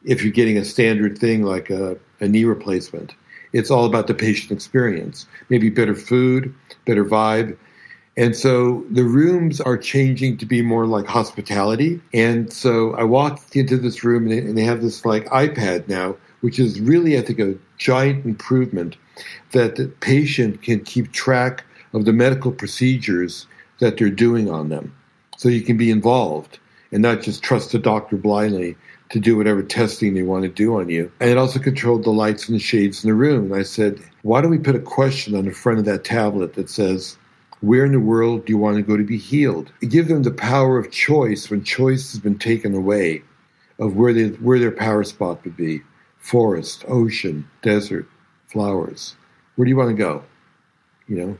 if 0.05 0.23
you're 0.23 0.31
getting 0.31 0.57
a 0.57 0.65
standard 0.65 1.17
thing 1.17 1.43
like 1.43 1.69
a, 1.69 1.97
a 2.19 2.27
knee 2.27 2.45
replacement? 2.45 3.13
It's 3.51 3.69
all 3.69 3.85
about 3.85 4.07
the 4.07 4.13
patient 4.13 4.51
experience. 4.51 5.25
Maybe 5.49 5.69
better 5.69 5.95
food, 5.95 6.53
better 6.85 7.03
vibe. 7.03 7.57
And 8.15 8.35
so 8.35 8.85
the 8.91 9.03
rooms 9.03 9.59
are 9.59 9.77
changing 9.77 10.37
to 10.37 10.45
be 10.45 10.61
more 10.61 10.85
like 10.85 11.07
hospitality. 11.07 11.99
And 12.13 12.51
so 12.51 12.93
I 12.93 13.03
walked 13.03 13.55
into 13.55 13.77
this 13.77 14.03
room 14.03 14.23
and 14.23 14.31
they, 14.31 14.37
and 14.39 14.57
they 14.57 14.63
have 14.63 14.81
this 14.81 15.05
like 15.05 15.25
iPad 15.27 15.87
now, 15.87 16.15
which 16.41 16.59
is 16.59 16.79
really, 16.81 17.17
I 17.17 17.21
think, 17.21 17.39
a 17.39 17.55
giant 17.77 18.25
improvement 18.25 18.97
that 19.51 19.75
the 19.75 19.87
patient 19.87 20.61
can 20.61 20.83
keep 20.83 21.11
track 21.11 21.63
of 21.93 22.05
the 22.05 22.13
medical 22.13 22.51
procedures 22.51 23.47
that 23.79 23.97
they're 23.97 24.09
doing 24.09 24.49
on 24.49 24.69
them. 24.69 24.93
so 25.37 25.49
you 25.49 25.61
can 25.61 25.75
be 25.75 25.89
involved 25.89 26.59
and 26.91 27.01
not 27.01 27.21
just 27.21 27.41
trust 27.41 27.71
the 27.71 27.79
doctor 27.79 28.15
blindly 28.15 28.75
to 29.09 29.19
do 29.19 29.35
whatever 29.35 29.63
testing 29.63 30.13
they 30.13 30.21
want 30.21 30.43
to 30.43 30.49
do 30.49 30.79
on 30.79 30.87
you. 30.87 31.11
And 31.19 31.31
it 31.31 31.37
also 31.37 31.59
controlled 31.59 32.03
the 32.03 32.11
lights 32.11 32.47
and 32.47 32.55
the 32.55 32.59
shades 32.59 33.03
in 33.03 33.09
the 33.09 33.15
room. 33.15 33.45
And 33.45 33.55
I 33.55 33.63
said, 33.63 33.99
why 34.21 34.41
don't 34.41 34.51
we 34.51 34.59
put 34.59 34.75
a 34.75 34.79
question 34.79 35.35
on 35.35 35.45
the 35.45 35.51
front 35.51 35.79
of 35.79 35.85
that 35.85 36.03
tablet 36.03 36.53
that 36.53 36.69
says, 36.69 37.17
where 37.61 37.85
in 37.85 37.91
the 37.91 37.99
world 37.99 38.45
do 38.45 38.53
you 38.53 38.57
want 38.57 38.77
to 38.77 38.83
go 38.83 38.97
to 38.97 39.03
be 39.03 39.17
healed? 39.17 39.71
Give 39.81 40.07
them 40.07 40.23
the 40.23 40.31
power 40.31 40.77
of 40.77 40.91
choice 40.91 41.49
when 41.49 41.63
choice 41.63 42.11
has 42.11 42.19
been 42.19 42.37
taken 42.37 42.75
away 42.75 43.23
of 43.79 43.95
where, 43.95 44.13
they, 44.13 44.27
where 44.27 44.59
their 44.59 44.71
power 44.71 45.03
spot 45.03 45.43
would 45.43 45.57
be 45.57 45.81
forest, 46.21 46.85
ocean, 46.87 47.47
desert, 47.61 48.07
flowers. 48.47 49.15
Where 49.55 49.65
do 49.65 49.69
you 49.69 49.75
want 49.75 49.89
to 49.89 49.95
go? 49.95 50.23
You 51.07 51.15
know? 51.17 51.37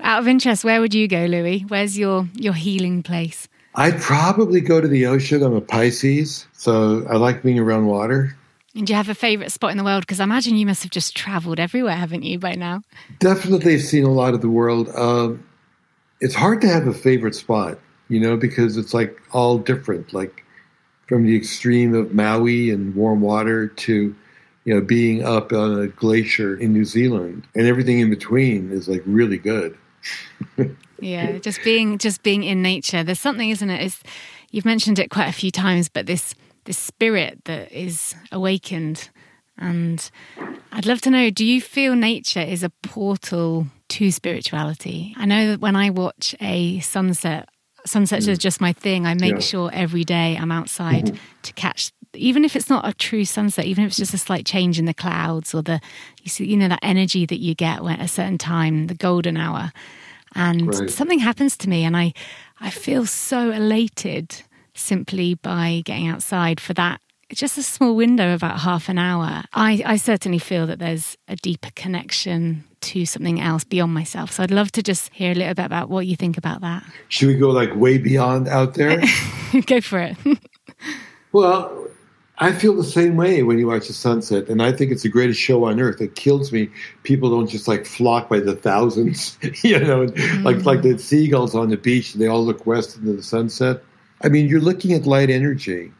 Out 0.00 0.20
of 0.20 0.28
interest, 0.28 0.64
where 0.64 0.80
would 0.80 0.94
you 0.94 1.08
go, 1.08 1.26
Louie? 1.26 1.60
Where's 1.68 1.98
your, 1.98 2.28
your 2.34 2.52
healing 2.54 3.02
place? 3.02 3.48
I'd 3.74 4.00
probably 4.00 4.60
go 4.62 4.80
to 4.80 4.88
the 4.88 5.06
ocean. 5.06 5.42
I'm 5.42 5.54
a 5.54 5.60
Pisces, 5.60 6.46
so 6.52 7.06
I 7.10 7.16
like 7.16 7.42
being 7.42 7.58
around 7.58 7.86
water. 7.86 8.34
And 8.74 8.86
do 8.86 8.92
you 8.92 8.96
have 8.96 9.08
a 9.08 9.14
favorite 9.14 9.52
spot 9.52 9.70
in 9.70 9.78
the 9.78 9.84
world? 9.84 10.02
Because 10.02 10.20
I 10.20 10.24
imagine 10.24 10.56
you 10.56 10.66
must 10.66 10.82
have 10.82 10.92
just 10.92 11.16
traveled 11.16 11.58
everywhere, 11.58 11.94
haven't 11.96 12.22
you, 12.22 12.38
by 12.38 12.54
now? 12.54 12.82
Definitely 13.18 13.72
have 13.72 13.82
seen 13.82 14.04
a 14.04 14.12
lot 14.12 14.34
of 14.34 14.40
the 14.40 14.50
world. 14.50 14.88
Um, 14.94 15.46
it's 16.20 16.34
hard 16.34 16.60
to 16.62 16.68
have 16.68 16.86
a 16.86 16.94
favorite 16.94 17.34
spot, 17.34 17.78
you 18.08 18.20
know, 18.20 18.36
because 18.36 18.76
it's 18.76 18.94
like 18.94 19.20
all 19.32 19.58
different. 19.58 20.12
Like 20.12 20.44
from 21.06 21.24
the 21.24 21.36
extreme 21.36 21.94
of 21.94 22.12
Maui 22.12 22.70
and 22.70 22.94
warm 22.94 23.20
water 23.20 23.68
to, 23.68 24.14
you 24.64 24.74
know, 24.74 24.80
being 24.80 25.24
up 25.24 25.52
on 25.52 25.80
a 25.80 25.86
glacier 25.86 26.56
in 26.56 26.72
New 26.72 26.84
Zealand, 26.84 27.46
and 27.54 27.66
everything 27.66 28.00
in 28.00 28.10
between 28.10 28.72
is 28.72 28.88
like 28.88 29.02
really 29.06 29.38
good. 29.38 29.76
yeah, 31.00 31.38
just 31.38 31.62
being 31.64 31.98
just 31.98 32.22
being 32.22 32.44
in 32.44 32.62
nature. 32.62 33.02
There's 33.02 33.20
something, 33.20 33.50
isn't 33.50 33.70
it? 33.70 33.82
It's, 33.82 34.02
you've 34.50 34.64
mentioned 34.64 34.98
it 34.98 35.10
quite 35.10 35.28
a 35.28 35.32
few 35.32 35.50
times, 35.50 35.88
but 35.88 36.06
this 36.06 36.34
this 36.64 36.78
spirit 36.78 37.44
that 37.44 37.72
is 37.72 38.14
awakened. 38.30 39.10
And 39.58 40.10
I'd 40.72 40.84
love 40.84 41.00
to 41.02 41.10
know 41.10 41.30
do 41.30 41.44
you 41.44 41.60
feel 41.60 41.94
nature 41.94 42.40
is 42.40 42.62
a 42.62 42.70
portal 42.82 43.66
to 43.88 44.10
spirituality? 44.10 45.14
I 45.16 45.24
know 45.24 45.48
that 45.48 45.60
when 45.60 45.76
I 45.76 45.90
watch 45.90 46.34
a 46.40 46.80
sunset, 46.80 47.48
sunsets 47.86 48.26
mm. 48.26 48.30
is 48.30 48.38
just 48.38 48.60
my 48.60 48.72
thing. 48.72 49.06
I 49.06 49.14
make 49.14 49.34
yeah. 49.34 49.40
sure 49.40 49.70
every 49.72 50.04
day 50.04 50.36
I'm 50.36 50.52
outside 50.52 51.06
mm-hmm. 51.06 51.16
to 51.42 51.52
catch 51.54 51.92
even 52.14 52.44
if 52.44 52.56
it's 52.56 52.70
not 52.70 52.88
a 52.88 52.94
true 52.94 53.24
sunset, 53.24 53.66
even 53.66 53.84
if 53.84 53.88
it's 53.88 53.98
just 53.98 54.14
a 54.14 54.18
slight 54.18 54.46
change 54.46 54.78
in 54.78 54.86
the 54.86 54.94
clouds 54.94 55.54
or 55.54 55.62
the 55.62 55.80
you 56.22 56.30
see, 56.30 56.46
you 56.46 56.56
know, 56.56 56.68
that 56.68 56.78
energy 56.82 57.26
that 57.26 57.40
you 57.40 57.54
get 57.54 57.82
when 57.82 58.00
at 58.00 58.04
a 58.04 58.08
certain 58.08 58.38
time, 58.38 58.86
the 58.86 58.94
golden 58.94 59.36
hour. 59.36 59.72
And 60.34 60.74
right. 60.74 60.90
something 60.90 61.18
happens 61.18 61.56
to 61.58 61.68
me 61.68 61.84
and 61.84 61.96
I 61.96 62.12
I 62.60 62.70
feel 62.70 63.06
so 63.06 63.50
elated 63.50 64.42
simply 64.74 65.34
by 65.34 65.82
getting 65.84 66.08
outside 66.08 66.60
for 66.60 66.74
that 66.74 67.00
just 67.32 67.58
a 67.58 67.62
small 67.62 67.96
window 67.96 68.34
about 68.34 68.60
half 68.60 68.88
an 68.88 68.98
hour 68.98 69.42
I, 69.52 69.82
I 69.84 69.96
certainly 69.96 70.38
feel 70.38 70.66
that 70.66 70.78
there's 70.78 71.16
a 71.28 71.36
deeper 71.36 71.70
connection 71.74 72.64
to 72.82 73.04
something 73.04 73.40
else 73.40 73.64
beyond 73.64 73.92
myself 73.92 74.32
so 74.32 74.42
i'd 74.42 74.50
love 74.50 74.70
to 74.72 74.82
just 74.82 75.12
hear 75.12 75.32
a 75.32 75.34
little 75.34 75.54
bit 75.54 75.66
about 75.66 75.88
what 75.88 76.06
you 76.06 76.16
think 76.16 76.38
about 76.38 76.60
that 76.60 76.84
should 77.08 77.28
we 77.28 77.34
go 77.34 77.50
like 77.50 77.74
way 77.74 77.98
beyond 77.98 78.48
out 78.48 78.74
there 78.74 79.02
go 79.66 79.80
for 79.80 79.98
it 79.98 80.16
well 81.32 81.86
I 82.38 82.52
feel 82.52 82.74
the 82.76 82.84
same 82.84 83.16
way 83.16 83.42
when 83.42 83.58
you 83.58 83.66
watch 83.66 83.86
the 83.86 83.94
sunset, 83.94 84.48
and 84.48 84.62
I 84.62 84.70
think 84.70 84.92
it's 84.92 85.04
the 85.04 85.08
greatest 85.08 85.40
show 85.40 85.64
on 85.64 85.80
earth. 85.80 86.02
It 86.02 86.16
kills 86.16 86.52
me. 86.52 86.68
People 87.02 87.30
don't 87.30 87.46
just 87.46 87.66
like 87.66 87.86
flock 87.86 88.28
by 88.28 88.40
the 88.40 88.54
thousands, 88.54 89.38
you 89.64 89.78
know, 89.78 90.06
mm. 90.06 90.44
like 90.44 90.64
like 90.66 90.82
the 90.82 90.98
seagulls 90.98 91.54
on 91.54 91.70
the 91.70 91.78
beach. 91.78 92.12
They 92.12 92.26
all 92.26 92.44
look 92.44 92.66
west 92.66 92.96
into 92.98 93.14
the 93.14 93.22
sunset. 93.22 93.82
I 94.22 94.28
mean, 94.28 94.48
you're 94.48 94.60
looking 94.60 94.92
at 94.92 95.06
light 95.06 95.30
energy. 95.30 95.92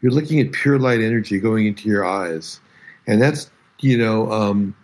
You're 0.00 0.12
looking 0.12 0.40
at 0.40 0.52
pure 0.52 0.78
light 0.78 1.00
energy 1.00 1.40
going 1.40 1.66
into 1.66 1.88
your 1.88 2.04
eyes, 2.04 2.60
and 3.06 3.20
that's 3.20 3.50
you 3.80 3.98
know, 3.98 4.30
um, 4.32 4.74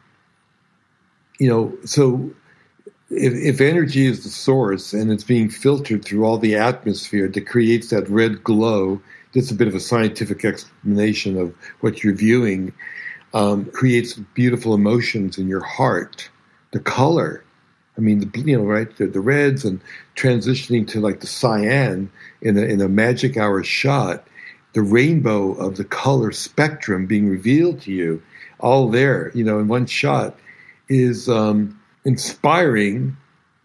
you 1.39 1.49
know. 1.49 1.77
So, 1.85 2.31
if, 3.11 3.33
if 3.35 3.61
energy 3.61 4.07
is 4.07 4.25
the 4.25 4.31
source 4.31 4.93
and 4.93 5.11
it's 5.11 5.25
being 5.25 5.49
filtered 5.49 6.05
through 6.05 6.25
all 6.25 6.39
the 6.39 6.55
atmosphere 6.55 7.29
that 7.29 7.47
creates 7.47 7.91
that 7.91 8.09
red 8.09 8.45
glow, 8.45 9.01
that's 9.35 9.51
a 9.51 9.55
bit 9.55 9.69
of 9.69 9.75
a 9.75 9.81
scientific 9.81 10.45
explanation 10.45 11.39
of 11.39 11.55
what 11.81 12.03
you're 12.03 12.15
viewing. 12.15 12.73
Um, 13.33 13.67
creates 13.67 14.15
beautiful 14.35 14.75
emotions 14.75 15.39
in 15.39 15.47
your 15.47 15.63
heart. 15.63 16.29
The 16.73 16.81
color, 16.81 17.45
I 17.97 18.01
mean, 18.01 18.19
the, 18.19 18.41
you 18.41 18.59
know, 18.59 18.65
right, 18.65 18.97
the, 18.97 19.07
the 19.07 19.21
reds 19.21 19.65
and 19.65 19.81
transitioning 20.17 20.89
to 20.89 21.01
like 21.01 21.21
the 21.21 21.29
cyan 21.29 22.11
in 22.43 22.59
a, 22.59 22.63
in 22.63 22.81
a 22.81 22.89
magic 22.89 23.37
hour 23.37 23.63
shot, 23.63 24.27
the 24.73 24.83
rainbow 24.83 25.53
of 25.53 25.77
the 25.77 25.85
color 25.85 26.33
spectrum 26.33 27.07
being 27.07 27.29
revealed 27.29 27.81
to 27.83 27.93
you, 27.93 28.23
all 28.59 28.89
there, 28.89 29.33
you 29.35 29.45
know, 29.45 29.59
in 29.59 29.69
one 29.69 29.87
shot, 29.87 30.39
is 30.89 31.29
um, 31.29 31.79
inspiring 32.05 33.17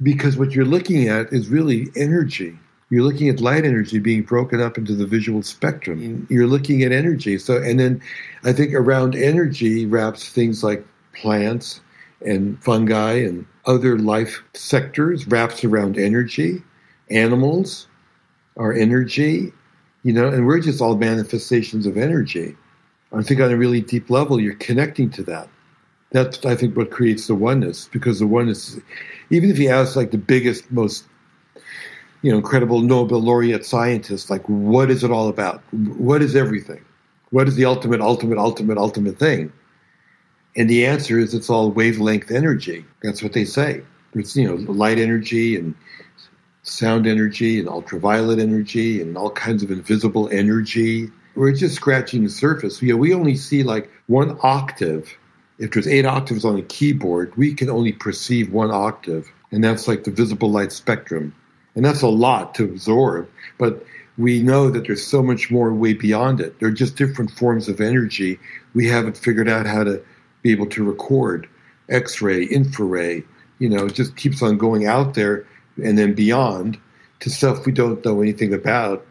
because 0.02 0.38
what 0.38 0.52
you're 0.52 0.66
looking 0.66 1.08
at 1.08 1.32
is 1.32 1.48
really 1.50 1.88
energy. 1.96 2.58
You're 2.90 3.04
looking 3.04 3.30
at 3.30 3.40
light 3.40 3.66
energy 3.66 4.00
being 4.00 4.22
broken 4.22 4.62
up 4.62 4.78
into 4.78 4.94
the 4.94 5.08
visual 5.08 5.42
spectrum. 5.42 6.28
You're 6.30 6.48
looking 6.48 6.84
at 6.84 6.92
energy. 6.92 7.38
So, 7.40 7.58
and 7.58 7.80
then 7.80 8.02
I 8.44 8.54
think 8.54 8.74
around 8.74 9.16
energy 9.16 9.86
wraps 9.86 10.30
things 10.30 10.64
like 10.64 10.86
plants 11.14 11.82
and 12.26 12.62
fungi 12.64 13.14
and 13.14 13.46
other 13.66 13.98
life 13.98 14.44
sectors 14.54 15.28
wraps 15.28 15.64
around 15.64 15.98
energy, 15.98 16.62
animals, 17.10 17.88
are 18.58 18.72
energy, 18.72 19.52
you 20.06 20.14
know, 20.14 20.28
and 20.28 20.46
we're 20.46 20.60
just 20.60 20.82
all 20.82 20.96
manifestations 20.96 21.88
of 21.88 21.98
energy. 21.98 22.56
I 23.12 23.24
think 23.24 23.42
on 23.42 23.52
a 23.52 23.58
really 23.58 23.82
deep 23.82 24.12
level, 24.12 24.40
you're 24.40 24.54
connecting 24.54 25.10
to 25.10 25.24
that. 25.24 25.50
That's, 26.12 26.46
I 26.46 26.56
think, 26.56 26.78
what 26.78 26.92
creates 26.92 27.26
the 27.26 27.34
oneness, 27.34 27.90
because 27.92 28.20
the 28.20 28.28
oneness, 28.28 28.78
even 29.32 29.50
if 29.50 29.58
you 29.58 29.70
ask 29.70 29.96
like 29.96 30.12
the 30.12 30.20
biggest, 30.20 30.72
most, 30.72 31.06
you 32.22 32.32
know, 32.32 32.38
incredible 32.38 32.82
Nobel 32.82 33.20
laureate 33.20 33.66
scientists, 33.66 34.30
like, 34.30 34.48
what 34.48 34.92
is 34.92 35.04
it 35.04 35.10
all 35.10 35.28
about? 35.28 35.64
What 35.72 36.22
is 36.22 36.36
everything? 36.36 36.86
What 37.32 37.48
is 37.48 37.56
the 37.56 37.66
ultimate, 37.66 38.00
ultimate, 38.00 38.38
ultimate, 38.38 38.78
ultimate 38.78 39.18
thing? 39.18 39.52
And 40.56 40.70
the 40.70 40.86
answer 40.86 41.18
is 41.18 41.34
it's 41.34 41.50
all 41.50 41.72
wavelength 41.72 42.30
energy. 42.30 42.86
That's 43.02 43.24
what 43.24 43.34
they 43.34 43.44
say. 43.44 43.82
It's, 44.14 44.36
you 44.36 44.48
know, 44.48 44.72
light 44.72 45.00
energy 45.00 45.58
and 45.58 45.74
sound 46.66 47.06
energy 47.06 47.60
and 47.60 47.70
ultraviolet 47.70 48.40
energy 48.40 49.00
and 49.00 49.16
all 49.18 49.30
kinds 49.30 49.62
of 49.64 49.70
invisible 49.70 50.28
energy. 50.30 51.10
We're 51.36 51.54
just 51.54 51.76
scratching 51.76 52.24
the 52.24 52.30
surface. 52.30 52.82
You 52.82 52.94
know, 52.94 52.98
we 52.98 53.14
only 53.14 53.36
see 53.36 53.64
like 53.64 53.90
one 54.08 54.38
octave. 54.42 55.16
If 55.60 55.72
there's 55.72 55.88
eight 55.88 56.06
octaves 56.06 56.44
on 56.44 56.58
a 56.58 56.64
keyboard, 56.64 57.36
we 57.38 57.54
can 57.54 57.70
only 57.70 57.94
perceive 57.94 58.52
one 58.52 58.72
octave, 58.72 59.32
and 59.52 59.64
that's 59.64 59.88
like 59.88 60.04
the 60.04 60.12
visible 60.12 60.52
light 60.52 60.72
spectrum. 60.72 61.34
And 61.76 61.86
that's 61.86 62.02
a 62.02 62.08
lot 62.08 62.56
to 62.56 62.64
absorb, 62.64 63.30
but 63.58 63.86
we 64.18 64.42
know 64.42 64.70
that 64.70 64.88
there's 64.88 65.06
so 65.06 65.22
much 65.22 65.52
more 65.52 65.74
way 65.74 65.94
beyond 65.94 66.40
it. 66.40 66.60
They're 66.60 66.72
just 66.72 66.96
different 66.96 67.32
forms 67.32 67.68
of 67.68 67.82
energy. 67.82 68.40
We 68.74 68.88
haven't 68.88 69.18
figured 69.18 69.50
out 69.50 69.66
how 69.66 69.84
to 69.84 70.02
be 70.42 70.52
able 70.52 70.68
to 70.68 70.84
record 70.84 71.48
X 71.90 72.22
ray, 72.22 72.46
infrared, 72.46 73.24
you 73.60 73.70
know, 73.70 73.86
it 73.86 73.94
just 73.94 74.16
keeps 74.16 74.42
on 74.42 74.58
going 74.58 74.86
out 74.86 75.14
there 75.14 75.46
and 75.84 75.98
then 75.98 76.14
beyond 76.14 76.78
to 77.20 77.30
stuff 77.30 77.66
we 77.66 77.72
don't 77.72 78.04
know 78.06 78.22
anything 78.22 78.54
about. 78.54 79.06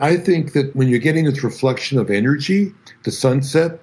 I 0.00 0.16
think 0.16 0.52
that 0.52 0.74
when 0.76 0.88
you're 0.88 1.00
getting 1.00 1.24
this 1.24 1.42
reflection 1.42 1.98
of 1.98 2.10
energy, 2.10 2.72
the 3.02 3.10
sunset, 3.10 3.80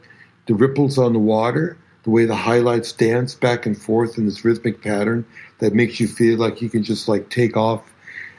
the 0.47 0.55
ripples 0.55 0.97
on 0.97 1.13
the 1.13 1.19
water, 1.19 1.77
the 2.03 2.09
way 2.09 2.25
the 2.25 2.35
highlights 2.35 2.91
dance 2.91 3.33
back 3.35 3.65
and 3.65 3.79
forth 3.79 4.17
in 4.17 4.25
this 4.25 4.45
rhythmic 4.45 4.81
pattern 4.81 5.25
that 5.59 5.73
makes 5.73 5.99
you 5.99 6.07
feel 6.07 6.37
like 6.37 6.61
you 6.61 6.69
can 6.69 6.83
just 6.83 7.07
like 7.07 7.29
take 7.29 7.57
off 7.57 7.81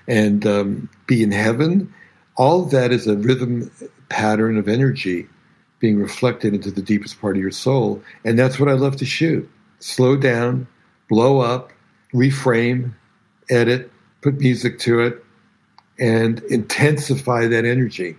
and 0.09 0.46
um, 0.46 0.88
be 1.06 1.22
in 1.22 1.32
heaven, 1.32 1.92
all 2.37 2.62
of 2.62 2.70
that 2.70 2.92
is 2.92 3.06
a 3.06 3.16
rhythm 3.16 3.70
pattern 4.09 4.56
of 4.56 4.68
energy 4.68 5.26
being 5.80 5.98
reflected 5.98 6.54
into 6.54 6.70
the 6.70 6.82
deepest 6.82 7.20
part 7.20 7.36
of 7.36 7.42
your 7.42 7.51
soul. 7.51 8.01
And 8.24 8.38
that's 8.38 8.59
what 8.59 8.68
I 8.68 8.72
love 8.72 8.97
to 8.97 9.05
shoot. 9.05 9.49
Slow 9.80 10.16
down, 10.16 10.66
blow 11.09 11.40
up, 11.40 11.72
reframe, 12.14 12.94
edit, 13.51 13.90
put 14.22 14.40
music 14.40 14.78
to 14.80 15.01
it, 15.01 15.24
and 15.99 16.40
intensify 16.44 17.47
that 17.47 17.64
energy. 17.64 18.16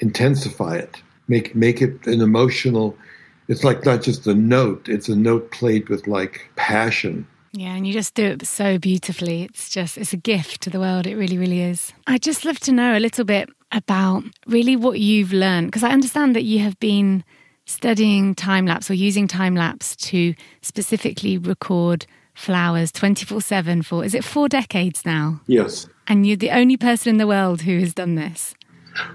Intensify 0.00 0.76
it. 0.76 1.02
Make 1.28 1.54
make 1.54 1.82
it 1.82 2.06
an 2.06 2.20
emotional. 2.20 2.96
It's 3.48 3.64
like 3.64 3.84
not 3.84 4.02
just 4.02 4.26
a 4.26 4.34
note; 4.34 4.88
it's 4.88 5.08
a 5.08 5.16
note 5.16 5.50
played 5.50 5.88
with 5.88 6.06
like 6.06 6.48
passion. 6.56 7.26
Yeah, 7.52 7.74
and 7.74 7.86
you 7.86 7.92
just 7.92 8.14
do 8.14 8.24
it 8.24 8.46
so 8.46 8.78
beautifully. 8.78 9.42
It's 9.42 9.70
just 9.70 9.98
it's 9.98 10.12
a 10.12 10.16
gift 10.18 10.60
to 10.62 10.70
the 10.70 10.80
world. 10.80 11.06
It 11.06 11.16
really, 11.16 11.38
really 11.38 11.60
is. 11.60 11.92
I'd 12.06 12.22
just 12.22 12.44
love 12.44 12.60
to 12.60 12.72
know 12.72 12.96
a 12.96 13.00
little 13.00 13.24
bit 13.24 13.48
about 13.72 14.24
really 14.46 14.76
what 14.76 15.00
you've 15.00 15.32
learned 15.32 15.68
because 15.68 15.84
I 15.84 15.90
understand 15.90 16.34
that 16.36 16.44
you 16.44 16.60
have 16.60 16.78
been 16.78 17.24
studying 17.66 18.34
time 18.34 18.66
lapse 18.66 18.90
or 18.90 18.94
using 18.94 19.28
time 19.28 19.54
lapse 19.54 19.94
to 19.96 20.34
specifically 20.62 21.36
record 21.36 22.06
flowers 22.38 22.92
24 22.92 23.40
7 23.40 23.82
for, 23.82 24.04
is 24.04 24.14
it 24.14 24.24
four 24.24 24.48
decades 24.48 25.04
now? 25.04 25.40
Yes. 25.46 25.88
And 26.06 26.26
you're 26.26 26.36
the 26.36 26.50
only 26.50 26.76
person 26.76 27.10
in 27.10 27.16
the 27.16 27.26
world 27.26 27.62
who 27.62 27.78
has 27.80 27.92
done 27.92 28.14
this. 28.14 28.54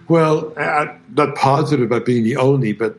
Well, 0.07 0.53
I'm 0.57 1.01
not 1.15 1.35
positive 1.35 1.85
about 1.85 2.05
being 2.05 2.23
the 2.23 2.37
only, 2.37 2.73
but 2.73 2.95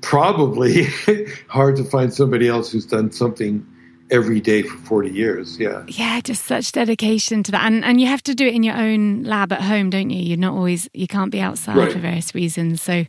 probably 0.00 0.84
hard 1.48 1.76
to 1.76 1.84
find 1.84 2.12
somebody 2.12 2.48
else 2.48 2.70
who's 2.70 2.86
done 2.86 3.10
something 3.10 3.66
every 4.10 4.40
day 4.40 4.62
for 4.62 4.76
40 4.78 5.10
years. 5.10 5.58
Yeah. 5.58 5.84
Yeah, 5.88 6.20
just 6.20 6.44
such 6.44 6.72
dedication 6.72 7.42
to 7.42 7.52
that. 7.52 7.64
And 7.66 7.84
and 7.84 8.00
you 8.00 8.06
have 8.06 8.22
to 8.24 8.34
do 8.34 8.46
it 8.46 8.54
in 8.54 8.62
your 8.62 8.76
own 8.76 9.24
lab 9.24 9.52
at 9.52 9.60
home, 9.60 9.90
don't 9.90 10.10
you? 10.10 10.22
You're 10.22 10.38
not 10.38 10.54
always 10.54 10.88
you 10.94 11.06
can't 11.06 11.30
be 11.30 11.40
outside 11.40 11.76
right. 11.76 11.92
for 11.92 11.98
various 11.98 12.34
reasons. 12.34 12.80
So 12.80 13.04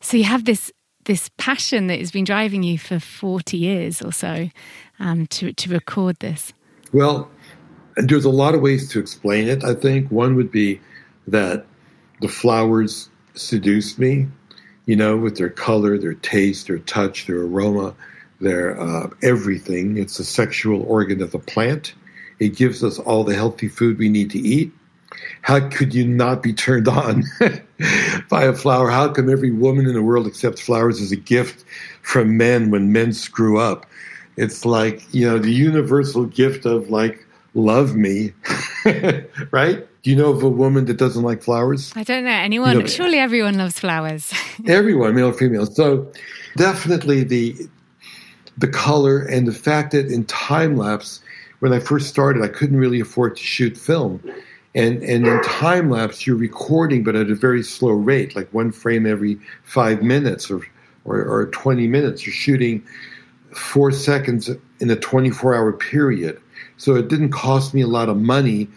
so 0.00 0.16
you 0.16 0.24
have 0.24 0.44
this 0.44 0.72
this 1.08 1.30
passion 1.38 1.88
that 1.88 1.98
has 1.98 2.12
been 2.12 2.24
driving 2.24 2.62
you 2.62 2.78
for 2.78 3.00
40 3.00 3.56
years 3.56 4.02
or 4.02 4.12
so 4.12 4.50
um, 5.00 5.26
to 5.28 5.52
to 5.54 5.70
record 5.70 6.16
this. 6.20 6.52
Well, 6.92 7.28
there's 7.96 8.26
a 8.26 8.30
lot 8.30 8.54
of 8.54 8.60
ways 8.60 8.88
to 8.90 9.00
explain 9.00 9.48
it, 9.48 9.64
I 9.64 9.74
think. 9.74 10.10
One 10.10 10.36
would 10.36 10.52
be 10.52 10.80
that 11.26 11.66
the 12.20 12.28
flowers 12.28 13.08
seduced 13.34 13.98
me, 13.98 14.28
you 14.86 14.96
know, 14.96 15.16
with 15.16 15.38
their 15.38 15.50
color, 15.50 15.98
their 15.98 16.14
taste, 16.14 16.66
their 16.66 16.78
touch, 16.78 17.26
their 17.26 17.40
aroma, 17.40 17.94
their 18.40 18.78
uh, 18.78 19.08
everything. 19.22 19.96
It's 19.96 20.18
a 20.18 20.24
sexual 20.24 20.82
organ 20.82 21.22
of 21.22 21.32
the 21.32 21.38
plant. 21.38 21.94
It 22.38 22.54
gives 22.54 22.84
us 22.84 22.98
all 22.98 23.24
the 23.24 23.34
healthy 23.34 23.68
food 23.68 23.98
we 23.98 24.10
need 24.10 24.30
to 24.32 24.38
eat. 24.38 24.72
How 25.42 25.68
could 25.68 25.94
you 25.94 26.06
not 26.06 26.42
be 26.42 26.52
turned 26.52 26.88
on 26.88 27.24
by 28.30 28.44
a 28.44 28.52
flower? 28.52 28.90
How 28.90 29.08
come 29.08 29.30
every 29.30 29.50
woman 29.50 29.86
in 29.86 29.94
the 29.94 30.02
world 30.02 30.26
accepts 30.26 30.60
flowers 30.60 31.00
as 31.00 31.12
a 31.12 31.16
gift 31.16 31.64
from 32.02 32.36
men 32.36 32.70
when 32.70 32.92
men 32.92 33.12
screw 33.12 33.58
up? 33.58 33.86
It's 34.36 34.64
like, 34.64 35.02
you 35.12 35.26
know, 35.26 35.38
the 35.38 35.52
universal 35.52 36.24
gift 36.24 36.64
of 36.64 36.90
like, 36.90 37.26
love 37.54 37.96
me, 37.96 38.32
right? 39.50 39.86
Do 40.02 40.10
you 40.10 40.16
know 40.16 40.30
of 40.30 40.42
a 40.42 40.48
woman 40.48 40.84
that 40.84 40.96
doesn't 40.96 41.22
like 41.22 41.42
flowers? 41.42 41.92
I 41.96 42.04
don't 42.04 42.24
know 42.24 42.30
anyone. 42.30 42.76
You 42.76 42.80
know, 42.82 42.86
Surely 42.86 43.18
everyone 43.18 43.58
loves 43.58 43.80
flowers. 43.80 44.32
everyone, 44.66 45.14
male, 45.14 45.28
or 45.28 45.32
female. 45.32 45.66
So 45.66 46.10
definitely 46.56 47.24
the 47.24 47.56
the 48.56 48.68
color 48.68 49.22
and 49.22 49.46
the 49.46 49.52
fact 49.52 49.92
that 49.92 50.06
in 50.06 50.24
time 50.24 50.76
lapse, 50.76 51.20
when 51.60 51.72
I 51.72 51.78
first 51.78 52.08
started, 52.08 52.42
I 52.42 52.48
couldn't 52.48 52.76
really 52.76 53.00
afford 53.00 53.36
to 53.36 53.42
shoot 53.42 53.76
film. 53.76 54.20
And, 54.74 55.02
and 55.02 55.26
in 55.26 55.42
time 55.42 55.90
lapse, 55.90 56.26
you're 56.26 56.36
recording, 56.36 57.02
but 57.02 57.16
at 57.16 57.30
a 57.30 57.34
very 57.34 57.62
slow 57.62 57.90
rate, 57.92 58.36
like 58.36 58.52
one 58.52 58.70
frame 58.70 59.06
every 59.06 59.38
five 59.64 60.02
minutes 60.02 60.50
or, 60.50 60.60
or, 61.04 61.24
or 61.24 61.46
20 61.46 61.86
minutes. 61.86 62.26
You're 62.26 62.34
shooting 62.34 62.84
four 63.54 63.90
seconds 63.92 64.50
in 64.80 64.90
a 64.90 64.96
24 64.96 65.54
hour 65.54 65.72
period. 65.72 66.40
So 66.76 66.94
it 66.94 67.08
didn't 67.08 67.30
cost 67.30 67.74
me 67.74 67.80
a 67.80 67.86
lot 67.86 68.08
of 68.08 68.18
money 68.18 68.68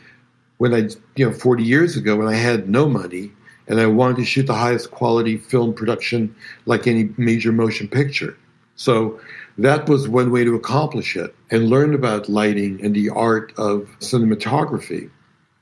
when 0.58 0.74
I, 0.74 0.90
you 1.16 1.28
know, 1.28 1.34
40 1.34 1.64
years 1.64 1.98
ago 1.98 2.16
when 2.16 2.28
I 2.28 2.36
had 2.36 2.70
no 2.70 2.88
money 2.88 3.32
and 3.68 3.80
I 3.80 3.86
wanted 3.88 4.18
to 4.18 4.26
shoot 4.26 4.48
the 4.48 4.54
highest 4.54 4.92
quality 4.92 5.38
film 5.38 5.74
production 5.74 6.34
like 6.66 6.88
any 6.88 7.10
major 7.18 7.52
motion 7.52 7.88
picture. 7.88 8.38
So 8.76 9.20
that 9.58 9.88
was 9.88 10.08
one 10.08 10.32
way 10.32 10.44
to 10.44 10.56
accomplish 10.56 11.16
it 11.16 11.36
and 11.50 11.70
learn 11.70 11.94
about 11.94 12.30
lighting 12.30 12.84
and 12.84 12.96
the 12.96 13.10
art 13.10 13.54
of 13.58 13.90
cinematography 14.00 15.10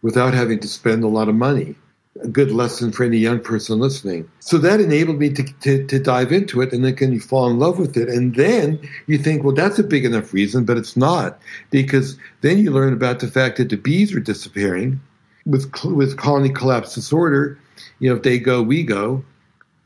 without 0.01 0.33
having 0.33 0.59
to 0.59 0.67
spend 0.67 1.03
a 1.03 1.07
lot 1.07 1.29
of 1.29 1.35
money. 1.35 1.75
A 2.23 2.27
good 2.27 2.51
lesson 2.51 2.91
for 2.91 3.05
any 3.05 3.17
young 3.17 3.39
person 3.39 3.79
listening. 3.79 4.29
So 4.39 4.57
that 4.57 4.81
enabled 4.81 5.19
me 5.19 5.29
to, 5.29 5.43
to, 5.43 5.85
to 5.87 5.99
dive 5.99 6.33
into 6.33 6.61
it, 6.61 6.73
and 6.73 6.83
then 6.83 6.95
can 6.95 7.13
you 7.13 7.19
fall 7.21 7.49
in 7.49 7.59
love 7.59 7.79
with 7.79 7.95
it? 7.95 8.09
And 8.09 8.35
then 8.35 8.79
you 9.07 9.17
think, 9.17 9.43
well, 9.43 9.55
that's 9.55 9.79
a 9.79 9.83
big 9.83 10.03
enough 10.03 10.33
reason, 10.33 10.65
but 10.65 10.77
it's 10.77 10.97
not, 10.97 11.39
because 11.69 12.17
then 12.41 12.57
you 12.57 12.71
learn 12.71 12.91
about 12.91 13.19
the 13.19 13.27
fact 13.27 13.57
that 13.57 13.69
the 13.69 13.77
bees 13.77 14.13
are 14.13 14.19
disappearing 14.19 14.99
with 15.45 15.71
with 15.85 16.17
colony 16.17 16.49
collapse 16.49 16.93
disorder. 16.93 17.57
You 17.99 18.09
know, 18.09 18.17
if 18.17 18.23
they 18.23 18.39
go, 18.39 18.61
we 18.61 18.83
go. 18.83 19.23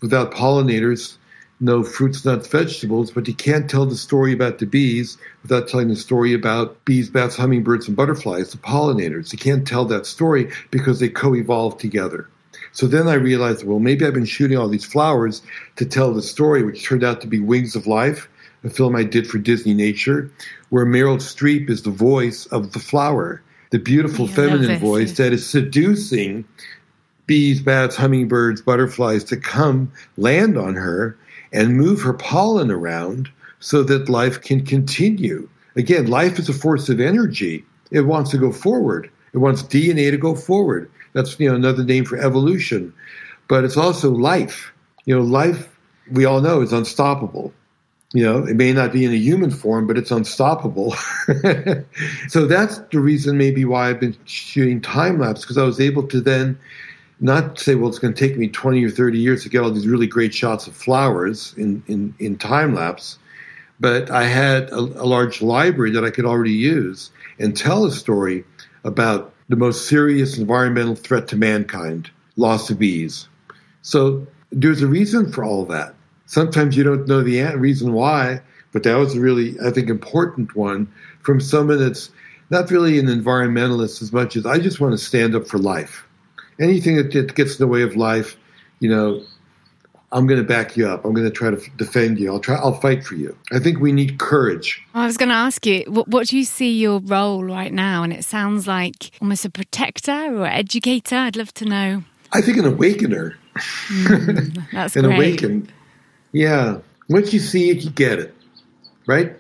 Without 0.02 0.32
pollinators, 0.32 1.18
no 1.60 1.84
fruits, 1.84 2.26
nuts, 2.26 2.48
vegetables, 2.48 3.12
but 3.12 3.28
you 3.28 3.34
can't 3.34 3.70
tell 3.70 3.86
the 3.86 3.96
story 3.96 4.34
about 4.34 4.60
the 4.60 4.66
bees 4.66 5.18
without 5.42 5.68
telling 5.68 5.88
the 5.88 5.96
story 5.96 6.34
about 6.34 6.84
bees, 6.86 7.10
bats, 7.10 7.36
hummingbirds, 7.36 7.88
and 7.88 7.96
butterflies, 7.96 8.52
the 8.52 8.58
pollinators. 8.58 9.32
You 9.32 9.40
can't 9.40 9.68
tell 9.68 9.86
that 9.86 10.06
story 10.06 10.52
because 10.72 11.00
they 11.00 11.10
co 11.10 11.36
evolved 11.36 11.80
together. 11.80 12.28
So 12.72 12.88
then 12.88 13.08
I 13.08 13.14
realized, 13.14 13.66
well, 13.66 13.80
maybe 13.80 14.06
I've 14.06 14.14
been 14.14 14.26
shooting 14.26 14.58
all 14.58 14.68
these 14.68 14.86
flowers 14.86 15.42
to 15.76 15.86
tell 15.86 16.14
the 16.14 16.22
story, 16.22 16.64
which 16.64 16.84
turned 16.84 17.04
out 17.04 17.22
to 17.22 17.28
be 17.28 17.40
Wings 17.40 17.76
of 17.76 17.88
Life, 17.88 18.28
a 18.64 18.70
film 18.70 18.96
I 18.96 19.04
did 19.04 19.28
for 19.28 19.38
Disneynature, 19.38 20.32
where 20.70 20.86
Meryl 20.86 21.18
Streep 21.18 21.70
is 21.70 21.84
the 21.84 21.92
voice 21.92 22.46
of 22.48 22.74
the 22.74 22.80
flower, 22.80 23.42
the 23.70 23.80
beautiful 23.80 24.28
feminine 24.28 24.80
voice 24.80 25.18
that 25.18 25.34
is 25.34 25.48
seducing 25.48 26.46
bees, 27.26 27.62
bats, 27.62 27.96
hummingbirds, 27.96 28.62
butterflies 28.62 29.24
to 29.26 29.38
come 29.38 29.92
land 30.18 30.58
on 30.58 30.76
her 30.76 31.18
and 31.54 31.78
move 31.78 32.02
her 32.02 32.14
pollen 32.14 32.72
around 32.72 33.30
so 33.60 33.84
that 33.84 34.10
life 34.10 34.42
can 34.42 34.66
continue. 34.66 35.48
Again, 35.76 36.08
life 36.08 36.38
is 36.38 36.50
a 36.50 36.54
force 36.54 36.90
of 36.90 37.00
energy. 37.00 37.64
It 37.92 38.02
wants 38.02 38.32
to 38.32 38.38
go 38.38 38.52
forward. 38.52 39.10
It 39.34 39.38
wants 39.38 39.64
DNA 39.64 40.12
to 40.12 40.18
go 40.18 40.36
forward. 40.36 40.90
That's 41.14 41.40
you 41.40 41.50
know 41.50 41.56
another 41.56 41.84
name 41.84 42.06
for 42.06 42.18
evolution. 42.18 42.94
But 43.48 43.64
it's 43.64 43.78
also 43.78 44.12
life. 44.12 44.72
You 45.06 45.16
know, 45.16 45.22
life 45.22 45.70
we 46.12 46.26
all 46.26 46.42
know 46.42 46.62
is 46.62 46.74
unstoppable. 46.74 47.54
You 48.14 48.24
know, 48.24 48.46
it 48.46 48.56
may 48.56 48.74
not 48.74 48.94
be 48.94 49.06
in 49.06 49.12
a 49.12 49.18
human 49.18 49.50
form, 49.50 49.88
but 49.88 49.98
it's 49.98 50.12
unstoppable. 50.12 50.92
so 52.28 52.46
that's 52.46 52.78
the 52.92 53.00
reason 53.00 53.38
maybe 53.40 53.66
why 53.66 53.90
I've 53.90 54.00
been 54.00 54.16
shooting 54.26 54.82
time 54.82 55.20
lapse 55.20 55.42
because 55.42 55.58
I 55.58 55.64
was 55.64 55.80
able 55.80 56.08
to 56.08 56.22
then 56.22 56.58
not 57.24 57.58
say, 57.58 57.76
well, 57.76 57.88
it's 57.88 58.00
going 58.00 58.14
to 58.14 58.20
take 58.20 58.38
me 58.38 58.50
20 58.50 58.84
or 58.84 58.90
30 58.90 59.18
years 59.18 59.44
to 59.44 59.50
get 59.50 59.64
all 59.64 59.72
these 59.72 59.88
really 59.88 60.08
great 60.08 60.34
shots 60.34 60.68
of 60.68 60.76
flowers 60.76 61.54
in, 61.58 61.82
in, 61.88 62.14
in 62.20 62.38
time 62.38 62.76
lapse, 62.76 63.18
but 63.80 64.12
I 64.12 64.26
had 64.26 64.70
a, 64.72 64.78
a 64.78 65.08
large 65.08 65.42
library 65.42 65.92
that 65.92 66.04
I 66.04 66.10
could 66.10 66.26
already 66.26 66.52
use 66.52 67.12
and 67.40 67.56
tell 67.56 67.86
a 67.86 67.92
story 67.92 68.44
about 68.84 69.34
the 69.48 69.56
most 69.56 69.88
serious 69.88 70.38
environmental 70.38 70.96
threat 70.96 71.30
to 71.30 71.38
mankind 71.38 72.12
loss 72.36 72.70
of 72.70 72.78
bees. 72.78 73.30
So 73.84 74.28
there's 74.52 74.82
a 74.82 74.88
reason 74.88 75.32
for 75.32 75.46
all 75.46 75.64
that. 75.66 75.96
Sometimes 76.26 76.76
you 76.76 76.84
don't 76.84 77.08
know 77.08 77.22
the 77.22 77.42
reason 77.56 77.94
why, 77.94 78.42
but 78.74 78.84
that 78.84 78.98
was 78.98 79.16
a 79.16 79.22
really, 79.22 79.56
I 79.66 79.72
think, 79.72 79.90
important 79.90 80.58
one 80.58 80.92
from 81.22 81.40
someone 81.40 81.80
that's 81.80 82.12
not 82.50 82.70
really 82.70 83.00
an 83.00 83.06
environmentalist 83.06 84.02
as 84.02 84.12
much 84.12 84.36
as 84.36 84.46
I 84.46 84.60
just 84.60 84.82
want 84.82 84.92
to 84.92 84.98
stand 84.98 85.36
up 85.36 85.48
for 85.48 85.58
life 85.58 86.06
anything 86.60 86.96
that, 86.98 87.36
gets 87.36 87.54
in 87.54 87.58
the 87.58 87.68
way 87.68 87.82
of 87.82 87.96
life, 87.96 88.38
you 88.80 88.90
know, 88.90 89.24
I'm 90.12 90.28
going 90.28 90.40
to 90.40 90.46
back 90.46 90.78
you 90.78 90.88
up. 90.88 91.06
I'm 91.06 91.14
going 91.14 91.26
to 91.26 91.32
try 91.32 91.50
to 91.50 91.60
defend 91.76 92.20
you. 92.20 92.32
I'll 92.32 92.40
try. 92.40 92.56
I'll 92.56 92.80
fight 92.80 93.04
for 93.04 93.16
you. 93.16 93.36
I 93.52 93.60
think 93.60 93.80
we 93.80 93.92
need 93.92 94.20
courage. 94.20 94.82
I 94.94 95.08
was 95.08 95.18
going 95.18 95.30
to 95.30 95.36
ask 95.36 95.66
you, 95.66 95.84
what, 95.88 96.08
what, 96.08 96.28
do 96.28 96.38
you 96.38 96.46
see 96.46 96.72
your 96.72 97.00
role 97.00 97.44
right 97.44 97.74
now? 97.74 98.04
And 98.04 98.14
it 98.14 98.24
sounds 98.24 98.68
like 98.68 99.12
almost 99.20 99.44
a 99.44 99.50
protector 99.50 100.38
or 100.38 100.46
educator. 100.46 101.16
I'd 101.16 101.36
love 101.36 101.54
to 101.56 101.66
know. 101.66 102.04
I 102.32 102.42
think 102.42 102.58
an 102.58 102.66
awakener. 102.66 103.38
Mm, 103.56 104.64
that's 104.72 104.96
an 104.96 105.06
great. 105.06 105.16
awaken. 105.16 105.70
Yeah. 106.32 106.80
Once 107.10 107.34
you 107.34 107.40
see 107.40 107.72
it, 107.72 107.84
you 107.84 107.90
get 107.90 108.20
it. 108.20 108.36
Right. 109.08 109.34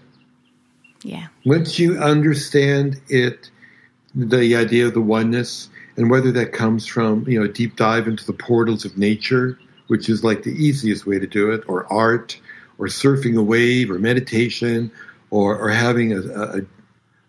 Yeah. 1.03 1.27
Once 1.45 1.77
you 1.77 1.99
understand 1.99 2.99
it, 3.09 3.51
the 4.15 4.55
idea 4.55 4.87
of 4.87 4.93
the 4.93 5.01
oneness, 5.01 5.69
and 5.97 6.09
whether 6.09 6.31
that 6.31 6.53
comes 6.53 6.85
from 6.85 7.27
you 7.27 7.39
know 7.39 7.45
a 7.45 7.49
deep 7.49 7.75
dive 7.75 8.07
into 8.07 8.25
the 8.25 8.33
portals 8.33 8.85
of 8.85 8.97
nature, 8.97 9.57
which 9.87 10.09
is 10.09 10.23
like 10.23 10.43
the 10.43 10.51
easiest 10.51 11.05
way 11.05 11.19
to 11.19 11.27
do 11.27 11.51
it, 11.51 11.63
or 11.67 11.91
art, 11.91 12.39
or 12.77 12.87
surfing 12.87 13.37
a 13.37 13.43
wave, 13.43 13.91
or 13.91 13.99
meditation, 13.99 14.91
or 15.29 15.57
or 15.57 15.69
having 15.69 16.13
a, 16.13 16.21
a, 16.21 16.61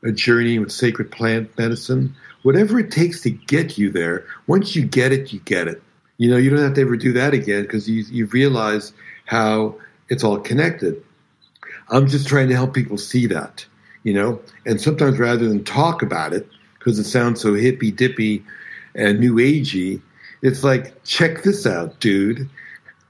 a 0.09 0.13
journey 0.13 0.59
with 0.59 0.73
sacred 0.73 1.11
plant 1.11 1.51
medicine, 1.59 2.15
whatever 2.43 2.79
it 2.79 2.91
takes 2.91 3.21
to 3.23 3.31
get 3.31 3.79
you 3.79 3.91
there. 3.91 4.27
Once 4.47 4.75
you 4.77 4.85
get 4.85 5.13
it, 5.13 5.33
you 5.33 5.41
get 5.41 5.69
it. 5.69 5.83
You 6.19 6.31
know, 6.31 6.37
you 6.37 6.51
don't 6.51 6.61
have 6.61 6.75
to 6.75 6.81
ever 6.81 6.97
do 6.97 7.13
that 7.13 7.35
again 7.35 7.63
because 7.63 7.89
you 7.89 8.05
you 8.11 8.27
realize 8.27 8.93
how 9.27 9.77
it's 10.09 10.23
all 10.23 10.39
connected. 10.39 11.03
I'm 11.89 12.07
just 12.07 12.29
trying 12.29 12.49
to 12.49 12.55
help 12.55 12.73
people 12.73 12.97
see 12.97 13.27
that, 13.27 13.67
you 14.05 14.15
know, 14.15 14.41
and 14.65 14.81
sometimes 14.81 15.19
rather 15.19 15.49
than 15.49 15.65
talk 15.65 16.03
about 16.03 16.33
it, 16.33 16.49
because 16.85 16.99
it 16.99 17.05
sounds 17.05 17.41
so 17.41 17.55
hippy 17.55 17.91
dippy 17.91 18.45
and 18.95 19.19
new 19.19 19.37
agey. 19.37 20.03
It's 20.43 20.63
like, 20.63 21.03
check 21.05 21.43
this 21.43 21.67
out, 21.67 21.99
dude. 22.01 22.49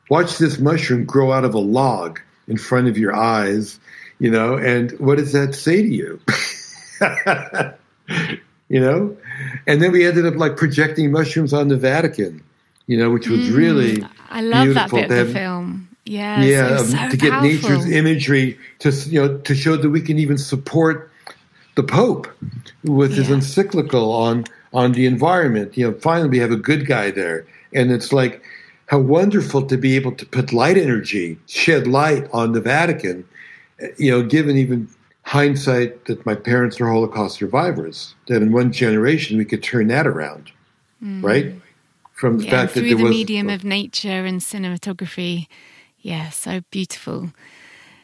Watch 0.09 0.39
this 0.39 0.59
mushroom 0.61 1.05
grow 1.05 1.33
out 1.33 1.45
of 1.45 1.55
a 1.55 1.59
log 1.59 2.21
in 2.47 2.57
front 2.57 2.87
of 2.87 2.97
your 2.97 3.15
eyes, 3.17 3.81
you 4.21 4.31
know, 4.31 4.57
and 4.57 4.93
what 5.01 5.19
does 5.19 5.33
that 5.33 5.55
say 5.55 5.83
to 5.83 5.89
you? 5.89 6.21
you 8.69 8.81
know? 8.81 9.17
And 9.67 9.83
then 9.83 9.91
we 9.91 10.07
ended 10.07 10.27
up 10.27 10.37
like 10.37 10.57
projecting 10.57 11.11
mushrooms 11.11 11.53
on 11.53 11.69
the 11.69 11.77
Vatican, 11.77 12.45
you 12.87 12.97
know, 12.97 13.11
which 13.11 13.27
was 13.27 13.41
mm, 13.41 13.57
really 13.57 14.05
I 14.31 14.43
love 14.43 14.67
beautiful 14.67 14.99
that 14.99 15.09
bit 15.09 15.19
of 15.19 15.29
the 15.29 15.35
film. 15.35 15.89
Yeah, 16.05 16.43
yeah, 16.43 16.77
so, 16.77 16.85
um, 16.85 16.91
so 16.91 17.09
to 17.09 17.17
get 17.17 17.31
powerful. 17.31 17.49
nature's 17.49 17.91
imagery 17.91 18.59
to 18.81 18.91
you 18.91 19.23
know 19.23 19.39
to 19.39 19.55
show 19.55 19.75
that 19.75 19.89
we 19.89 20.03
can 20.03 20.19
even 20.19 20.37
support 20.37 21.11
the 21.75 21.83
Pope 21.83 22.29
with 22.85 23.13
yeah. 23.13 23.19
his 23.19 23.31
encyclical 23.31 24.13
on 24.13 24.45
on 24.73 24.93
the 24.93 25.07
environment. 25.07 25.77
You 25.77 25.91
know, 25.91 25.99
finally 25.99 26.29
we 26.29 26.39
have 26.39 26.51
a 26.51 26.57
good 26.57 26.87
guy 26.87 27.11
there, 27.11 27.47
and 27.73 27.91
it's 27.91 28.13
like 28.13 28.43
how 28.87 28.99
wonderful 28.99 29.67
to 29.67 29.77
be 29.77 29.97
able 29.97 30.13
to 30.13 30.27
put 30.27 30.53
light 30.53 30.77
energy, 30.77 31.39
shed 31.47 31.87
light 31.87 32.29
on 32.33 32.53
the 32.53 32.61
Vatican. 32.61 33.27
You 33.99 34.11
know, 34.11 34.23
given 34.23 34.57
even 34.57 34.89
hindsight 35.23 36.05
that 36.05 36.25
my 36.27 36.35
parents 36.35 36.81
are 36.81 36.89
Holocaust 36.89 37.39
survivors, 37.39 38.15
that 38.29 38.43
in 38.43 38.53
one 38.53 38.73
generation 38.73 39.39
we 39.39 39.45
could 39.45 39.63
turn 39.63 39.89
that 39.89 40.07
around, 40.07 40.53
mm. 41.03 41.23
right? 41.23 41.55
From 42.13 42.39
the 42.39 42.45
yeah, 42.45 42.51
fact 42.51 42.75
that 42.75 42.81
through 42.81 42.95
the 42.95 43.03
was, 43.03 43.11
medium 43.11 43.49
of 43.49 43.65
nature 43.65 44.25
and 44.25 44.41
cinematography, 44.41 45.49
yeah, 45.99 46.31
so 46.31 46.61
beautiful. 46.71 47.33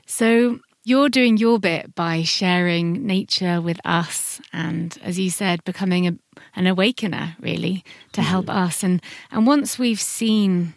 So 0.07 0.61
you're 0.85 1.09
doing 1.09 1.37
your 1.37 1.59
bit 1.59 1.95
by 1.95 2.22
sharing 2.22 3.07
nature 3.07 3.61
with 3.61 3.81
us, 3.85 4.41
and 4.53 4.97
as 5.03 5.18
you 5.18 5.31
said, 5.31 5.62
becoming 5.64 6.07
a, 6.07 6.16
an 6.57 6.66
awakener, 6.66 7.37
really, 7.41 7.85
to 8.12 8.22
help 8.22 8.47
mm. 8.47 8.55
us. 8.55 8.83
And 8.83 9.03
and 9.31 9.47
once 9.47 9.78
we've 9.78 10.01
seen 10.01 10.74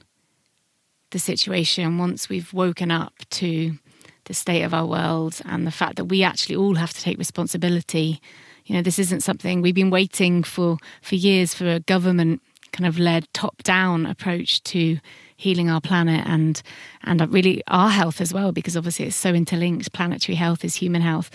the 1.12 1.20
situation, 1.20 1.98
once 1.98 2.28
we've 2.28 2.52
woken 2.54 2.92
up 2.92 3.14
to 3.32 3.78
the 4.26 4.34
state 4.34 4.64
of 4.64 4.74
our 4.74 4.86
world 4.86 5.42
and 5.46 5.68
the 5.68 5.72
fact 5.72 5.98
that 5.98 6.06
we 6.06 6.24
actually 6.24 6.56
all 6.56 6.76
have 6.76 6.94
to 6.94 7.02
take 7.02 7.18
responsibility. 7.18 8.22
You 8.66 8.76
know, 8.76 8.82
this 8.82 9.00
isn't 9.00 9.22
something 9.22 9.62
we've 9.62 9.76
been 9.76 9.90
waiting 9.90 10.44
for 10.44 10.78
for 11.02 11.16
years 11.16 11.54
for 11.54 11.68
a 11.68 11.80
government 11.82 12.42
kind 12.72 12.88
of 12.88 12.98
led 12.98 13.28
top 13.34 13.62
down 13.64 14.06
approach 14.06 14.64
to 14.64 14.98
healing 15.38 15.70
our 15.70 15.82
planet 15.82 16.26
and 16.28 16.62
and 17.04 17.22
really 17.34 17.62
our 17.68 17.90
health 17.90 18.22
as 18.22 18.34
well 18.34 18.52
because 18.52 18.78
obviously 18.78 19.06
it's 19.06 19.16
so 19.16 19.34
interlinked 19.34 19.92
planetary 19.94 20.36
health 20.36 20.64
is 20.64 20.76
human 20.76 21.02
health 21.02 21.30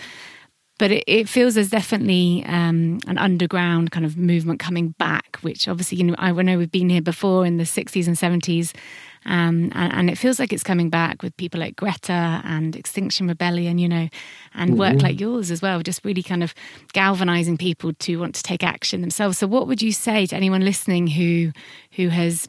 but 0.77 0.91
it, 0.91 1.03
it 1.07 1.27
feels 1.27 1.55
there's 1.55 1.69
definitely 1.69 2.43
um, 2.47 2.99
an 3.07 3.17
underground 3.17 3.91
kind 3.91 4.05
of 4.05 4.17
movement 4.17 4.59
coming 4.59 4.89
back 4.97 5.37
which 5.41 5.67
obviously 5.67 5.97
you 5.97 6.03
know 6.03 6.15
I 6.17 6.31
know 6.31 6.57
we've 6.57 6.71
been 6.71 6.89
here 6.89 7.01
before 7.01 7.45
in 7.45 7.57
the 7.57 7.63
60s 7.63 8.07
and 8.07 8.15
70s 8.15 8.73
um, 9.25 9.71
and, 9.75 9.93
and, 9.93 10.09
it 10.09 10.17
feels 10.17 10.39
like 10.39 10.53
it's 10.53 10.63
coming 10.63 10.89
back 10.89 11.21
with 11.21 11.35
people 11.35 11.59
like 11.59 11.75
Greta 11.75 12.41
and 12.45 12.75
Extinction 12.75 13.27
Rebellion, 13.27 13.77
you 13.77 13.89
know, 13.89 14.07
and 14.53 14.71
mm-hmm. 14.71 14.79
work 14.79 15.01
like 15.01 15.19
yours 15.19 15.51
as 15.51 15.61
well, 15.61 15.81
just 15.81 16.05
really 16.05 16.23
kind 16.23 16.41
of 16.41 16.53
galvanizing 16.93 17.57
people 17.57 17.93
to 17.93 18.15
want 18.17 18.33
to 18.35 18.43
take 18.43 18.63
action 18.63 19.01
themselves. 19.01 19.37
So, 19.37 19.45
what 19.45 19.67
would 19.67 19.81
you 19.81 19.91
say 19.91 20.25
to 20.27 20.35
anyone 20.35 20.63
listening 20.63 21.07
who 21.07 21.51
who 21.91 22.07
has 22.07 22.47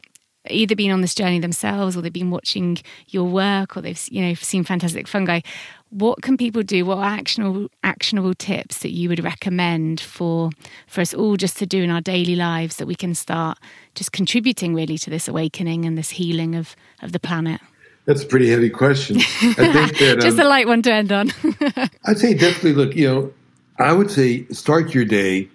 either 0.49 0.75
been 0.75 0.91
on 0.91 1.01
this 1.01 1.13
journey 1.13 1.39
themselves 1.39 1.95
or 1.95 2.01
they've 2.01 2.11
been 2.11 2.31
watching 2.31 2.77
your 3.07 3.25
work 3.25 3.77
or 3.77 3.81
they've 3.81 4.01
you 4.11 4.21
know 4.21 4.33
seen 4.33 4.63
fantastic 4.63 5.07
fungi. 5.07 5.41
What 5.89 6.21
can 6.21 6.37
people 6.37 6.63
do? 6.63 6.85
What 6.85 6.99
are 6.99 7.05
actionable 7.05 7.69
actionable 7.83 8.33
tips 8.33 8.79
that 8.79 8.91
you 8.91 9.09
would 9.09 9.23
recommend 9.23 9.99
for 9.99 10.49
for 10.87 11.01
us 11.01 11.13
all 11.13 11.37
just 11.37 11.57
to 11.57 11.65
do 11.65 11.83
in 11.83 11.91
our 11.91 12.01
daily 12.01 12.35
lives 12.35 12.77
that 12.77 12.87
we 12.87 12.95
can 12.95 13.13
start 13.13 13.57
just 13.93 14.11
contributing 14.11 14.73
really 14.73 14.97
to 14.99 15.09
this 15.09 15.27
awakening 15.27 15.85
and 15.85 15.97
this 15.97 16.11
healing 16.11 16.55
of 16.55 16.75
of 17.01 17.11
the 17.11 17.19
planet? 17.19 17.61
That's 18.05 18.23
a 18.23 18.27
pretty 18.27 18.49
heavy 18.49 18.69
question. 18.69 19.17
I 19.17 19.53
think 19.53 19.97
that 19.99 20.19
just 20.21 20.39
um, 20.39 20.45
a 20.45 20.49
light 20.49 20.67
one 20.67 20.81
to 20.83 20.91
end 20.91 21.11
on. 21.11 21.31
I'd 22.05 22.17
say 22.17 22.33
definitely 22.33 22.73
look 22.73 22.95
you 22.95 23.07
know 23.07 23.33
i 23.79 23.93
would 23.93 24.11
say 24.11 24.45
start 24.47 24.93
your 24.93 25.05
day 25.05 25.49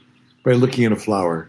by 0.44 0.52
looking 0.52 0.84
at 0.84 0.92
a 0.92 0.96
flower. 0.96 1.48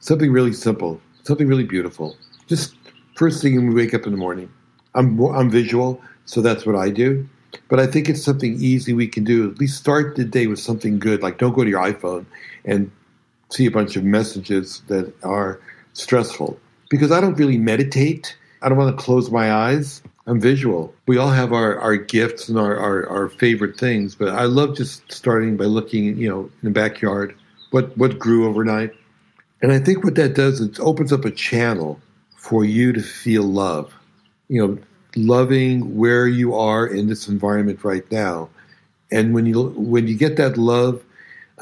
Something 0.00 0.32
really 0.32 0.52
simple 0.52 1.00
something 1.24 1.48
really 1.48 1.64
beautiful 1.64 2.16
just 2.48 2.74
first 3.14 3.42
thing 3.42 3.56
when 3.56 3.68
we 3.68 3.74
wake 3.74 3.94
up 3.94 4.06
in 4.06 4.12
the 4.12 4.18
morning. 4.18 4.50
I'm 4.94 5.20
I'm 5.20 5.50
visual, 5.50 6.00
so 6.24 6.40
that's 6.40 6.64
what 6.66 6.76
I 6.76 6.90
do. 6.90 7.28
But 7.68 7.80
I 7.80 7.86
think 7.86 8.08
it's 8.08 8.22
something 8.22 8.56
easy 8.60 8.92
we 8.92 9.06
can 9.06 9.24
do. 9.24 9.50
At 9.50 9.58
least 9.58 9.78
start 9.78 10.16
the 10.16 10.24
day 10.24 10.46
with 10.46 10.58
something 10.58 10.98
good. 10.98 11.22
Like 11.22 11.38
don't 11.38 11.54
go 11.54 11.64
to 11.64 11.70
your 11.70 11.80
iPhone 11.80 12.26
and 12.64 12.90
see 13.50 13.66
a 13.66 13.70
bunch 13.70 13.96
of 13.96 14.04
messages 14.04 14.82
that 14.88 15.12
are 15.22 15.60
stressful. 15.92 16.58
Because 16.90 17.12
I 17.12 17.20
don't 17.20 17.34
really 17.34 17.58
meditate. 17.58 18.36
I 18.62 18.68
don't 18.68 18.78
want 18.78 18.96
to 18.96 19.02
close 19.02 19.30
my 19.30 19.52
eyes. 19.52 20.02
I'm 20.26 20.40
visual. 20.40 20.94
We 21.06 21.18
all 21.18 21.30
have 21.30 21.52
our, 21.52 21.78
our 21.78 21.96
gifts 21.96 22.48
and 22.48 22.58
our, 22.58 22.76
our, 22.76 23.06
our 23.08 23.28
favorite 23.28 23.78
things, 23.78 24.14
but 24.14 24.28
I 24.28 24.44
love 24.44 24.74
just 24.74 25.12
starting 25.12 25.56
by 25.56 25.64
looking, 25.64 26.16
you 26.16 26.28
know, 26.28 26.40
in 26.40 26.50
the 26.62 26.70
backyard, 26.70 27.36
what 27.72 27.96
what 27.98 28.18
grew 28.18 28.48
overnight. 28.48 28.92
And 29.60 29.70
I 29.70 29.78
think 29.78 30.02
what 30.02 30.14
that 30.14 30.34
does, 30.34 30.60
it 30.60 30.80
opens 30.80 31.12
up 31.12 31.24
a 31.24 31.30
channel 31.30 32.00
for 32.44 32.62
you 32.62 32.92
to 32.92 33.00
feel 33.00 33.42
love. 33.42 33.94
You 34.48 34.66
know, 34.66 34.78
loving 35.16 35.96
where 35.96 36.28
you 36.28 36.54
are 36.54 36.86
in 36.86 37.06
this 37.06 37.26
environment 37.26 37.82
right 37.82 38.04
now. 38.12 38.50
And 39.10 39.32
when 39.32 39.46
you 39.46 39.68
when 39.70 40.06
you 40.06 40.16
get 40.16 40.36
that 40.36 40.58
love 40.58 41.02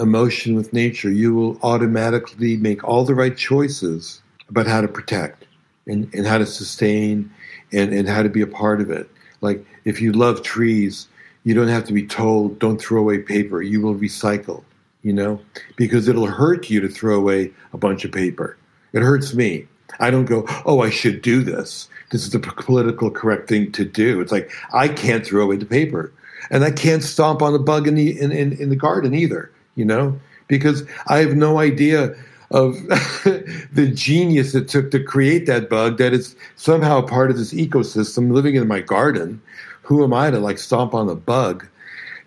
emotion 0.00 0.56
with 0.56 0.72
nature, 0.72 1.10
you 1.10 1.34
will 1.34 1.56
automatically 1.62 2.56
make 2.56 2.82
all 2.82 3.04
the 3.04 3.14
right 3.14 3.36
choices 3.36 4.20
about 4.48 4.66
how 4.66 4.80
to 4.80 4.88
protect 4.88 5.46
and, 5.86 6.12
and 6.14 6.26
how 6.26 6.38
to 6.38 6.46
sustain 6.46 7.30
and, 7.72 7.92
and 7.92 8.08
how 8.08 8.22
to 8.22 8.28
be 8.28 8.42
a 8.42 8.46
part 8.46 8.80
of 8.80 8.90
it. 8.90 9.08
Like 9.40 9.64
if 9.84 10.00
you 10.00 10.12
love 10.12 10.42
trees, 10.42 11.06
you 11.44 11.54
don't 11.54 11.68
have 11.68 11.84
to 11.84 11.92
be 11.92 12.06
told 12.06 12.58
don't 12.58 12.80
throw 12.80 13.00
away 13.00 13.18
paper. 13.18 13.62
You 13.62 13.80
will 13.82 13.94
recycle, 13.94 14.64
you 15.02 15.12
know, 15.12 15.40
because 15.76 16.08
it'll 16.08 16.26
hurt 16.26 16.70
you 16.70 16.80
to 16.80 16.88
throw 16.88 17.16
away 17.16 17.52
a 17.72 17.78
bunch 17.78 18.04
of 18.04 18.10
paper. 18.10 18.56
It 18.92 19.02
hurts 19.02 19.32
me. 19.32 19.68
I 20.00 20.10
don't 20.10 20.24
go, 20.24 20.44
oh, 20.64 20.80
I 20.80 20.90
should 20.90 21.22
do 21.22 21.42
this. 21.42 21.88
This 22.10 22.24
is 22.24 22.30
the 22.30 22.38
political 22.38 23.10
correct 23.10 23.48
thing 23.48 23.72
to 23.72 23.84
do. 23.84 24.20
It's 24.20 24.32
like 24.32 24.50
I 24.72 24.88
can't 24.88 25.24
throw 25.24 25.44
away 25.44 25.56
the 25.56 25.66
paper, 25.66 26.12
and 26.50 26.62
I 26.62 26.70
can't 26.70 27.02
stomp 27.02 27.40
on 27.40 27.54
a 27.54 27.58
bug 27.58 27.88
in 27.88 27.94
the 27.94 28.20
in, 28.20 28.30
in, 28.32 28.52
in 28.52 28.68
the 28.68 28.76
garden 28.76 29.14
either. 29.14 29.50
You 29.76 29.86
know, 29.86 30.20
because 30.48 30.84
I 31.06 31.18
have 31.18 31.34
no 31.34 31.58
idea 31.58 32.14
of 32.50 32.74
the 33.72 33.90
genius 33.94 34.54
it 34.54 34.68
took 34.68 34.90
to 34.90 35.02
create 35.02 35.46
that 35.46 35.70
bug 35.70 35.96
that 35.96 36.12
is 36.12 36.36
somehow 36.56 37.00
part 37.00 37.30
of 37.30 37.38
this 37.38 37.54
ecosystem 37.54 38.30
living 38.30 38.54
in 38.56 38.68
my 38.68 38.80
garden. 38.80 39.40
Who 39.82 40.04
am 40.04 40.12
I 40.12 40.30
to 40.30 40.38
like 40.38 40.58
stomp 40.58 40.94
on 40.94 41.08
a 41.08 41.14
bug? 41.14 41.66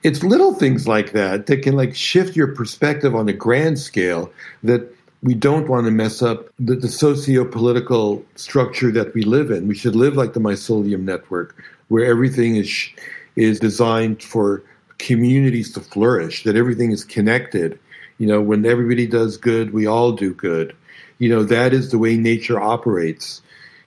It's 0.01 0.23
little 0.23 0.53
things 0.53 0.87
like 0.87 1.11
that 1.13 1.45
that 1.45 1.61
can 1.61 1.75
like 1.75 1.95
shift 1.95 2.35
your 2.35 2.47
perspective 2.47 3.15
on 3.15 3.27
the 3.27 3.33
grand 3.33 3.79
scale 3.79 4.31
that 4.63 4.94
we 5.25 5.33
don't 5.33 5.67
want 5.67 5.85
to 5.85 5.91
mess 5.91 6.21
up 6.21 6.49
the, 6.59 6.75
the 6.75 6.87
socio-political 6.87 8.23
structure 8.35 8.91
that 8.91 9.11
we 9.15 9.23
live 9.23 9.49
in. 9.49 9.67
We 9.67 9.73
should 9.73 9.95
live 9.95 10.15
like 10.15 10.33
the 10.33 10.39
mycelium 10.39 11.01
network, 11.01 11.55
where 11.87 12.05
everything 12.05 12.57
is 12.57 12.89
is 13.35 13.59
designed 13.59 14.21
for 14.21 14.63
communities 14.99 15.73
to 15.73 15.79
flourish, 15.81 16.43
that 16.43 16.55
everything 16.55 16.91
is 16.91 17.03
connected. 17.03 17.77
You 18.19 18.27
know, 18.27 18.39
when 18.39 18.67
everybody 18.67 19.07
does 19.07 19.35
good, 19.35 19.73
we 19.73 19.87
all 19.87 20.11
do 20.11 20.31
good. 20.31 20.75
You 21.17 21.29
know, 21.29 21.43
that 21.43 21.73
is 21.73 21.89
the 21.89 21.97
way 21.97 22.17
nature 22.17 22.61
operates. 22.61 23.41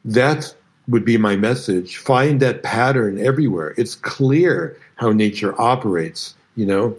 That 0.05 0.53
would 0.89 1.05
be 1.05 1.19
my 1.19 1.37
message. 1.37 1.99
Find 1.99 2.41
that 2.41 2.65
pattern 2.65 3.25
everywhere. 3.25 3.75
It's 3.79 3.95
clear 3.95 4.77
how 4.97 5.13
nature 5.13 5.59
operates, 5.61 6.35
you 6.57 6.67
know. 6.67 6.97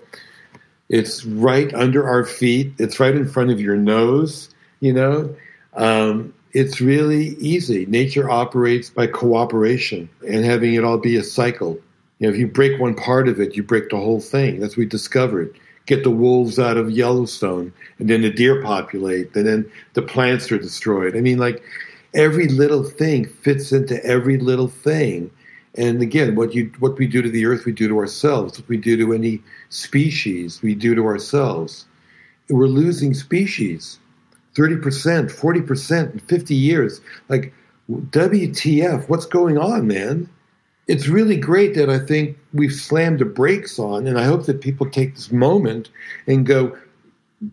It's 0.90 1.24
right 1.26 1.74
under 1.74 2.08
our 2.08 2.26
feet. 2.26 2.74
It's 2.80 3.00
right 3.00 3.16
in 3.16 3.28
front 3.28 3.52
of 3.52 3.62
your 3.62 3.78
nose. 3.78 4.50
You 4.80 4.94
know, 4.94 5.36
um, 5.74 6.34
it's 6.54 6.82
really 6.82 7.36
easy. 7.36 7.86
Nature 7.86 8.30
operates 8.30 8.90
by 8.90 9.08
cooperation 9.08 10.10
and 10.28 10.46
having 10.46 10.74
it 10.74 10.84
all 10.84 10.98
be 10.98 11.16
a 11.16 11.24
cycle. 11.24 11.80
You 12.18 12.28
know, 12.28 12.34
if 12.34 12.40
you 12.40 12.48
break 12.48 12.80
one 12.80 12.96
part 12.96 13.28
of 13.28 13.40
it, 13.40 13.56
you 13.56 13.64
break 13.64 13.90
the 13.90 13.98
whole 13.98 14.20
thing. 14.20 14.60
That's 14.60 14.74
what 14.74 14.80
we 14.80 14.86
discovered. 14.86 15.56
Get 15.86 16.04
the 16.04 16.12
wolves 16.12 16.60
out 16.60 16.78
of 16.78 16.92
Yellowstone, 16.92 17.74
and 17.98 18.10
then 18.10 18.22
the 18.22 18.30
deer 18.30 18.62
populate, 18.62 19.36
and 19.36 19.48
then 19.48 19.72
the 19.94 20.02
plants 20.02 20.52
are 20.52 20.58
destroyed. 20.58 21.16
I 21.16 21.22
mean, 21.22 21.40
like 21.40 21.64
every 22.14 22.48
little 22.48 22.84
thing 22.84 23.26
fits 23.26 23.72
into 23.72 24.04
every 24.06 24.38
little 24.38 24.68
thing. 24.68 25.32
And 25.80 26.02
again, 26.02 26.36
what 26.36 26.54
you 26.54 26.70
what 26.80 26.98
we 26.98 27.08
do 27.08 27.22
to 27.22 27.30
the 27.30 27.46
earth, 27.46 27.64
we 27.64 27.72
do 27.72 27.88
to 27.88 27.98
ourselves. 27.98 28.60
What 28.60 28.68
we 28.68 28.76
do 28.76 28.98
to 28.98 29.14
any 29.14 29.42
species, 29.70 30.62
we 30.62 30.76
do 30.76 30.94
to 30.94 31.06
ourselves. 31.06 31.86
We're 32.50 32.68
losing 32.68 33.14
species, 33.14 33.98
thirty 34.56 34.76
percent, 34.76 35.32
forty 35.32 35.62
percent 35.62 36.14
in 36.14 36.20
fifty 36.20 36.54
years. 36.54 37.00
Like, 37.30 37.54
WTF? 37.90 39.08
What's 39.08 39.26
going 39.26 39.58
on, 39.58 39.88
man? 39.88 40.30
It's 40.90 41.08
really 41.08 41.38
great 41.38 41.76
that 41.76 41.90
I 41.90 42.00
think 42.00 42.38
we've 42.54 42.74
slammed 42.74 43.20
the 43.20 43.26
brakes 43.26 43.80
on, 43.80 44.06
and 44.06 44.20
I 44.20 44.26
hope 44.26 44.48
that 44.48 44.60
people 44.60 44.90
take 44.90 45.16
this 45.16 45.32
moment 45.32 45.90
and 46.28 46.46
go, 46.46 46.78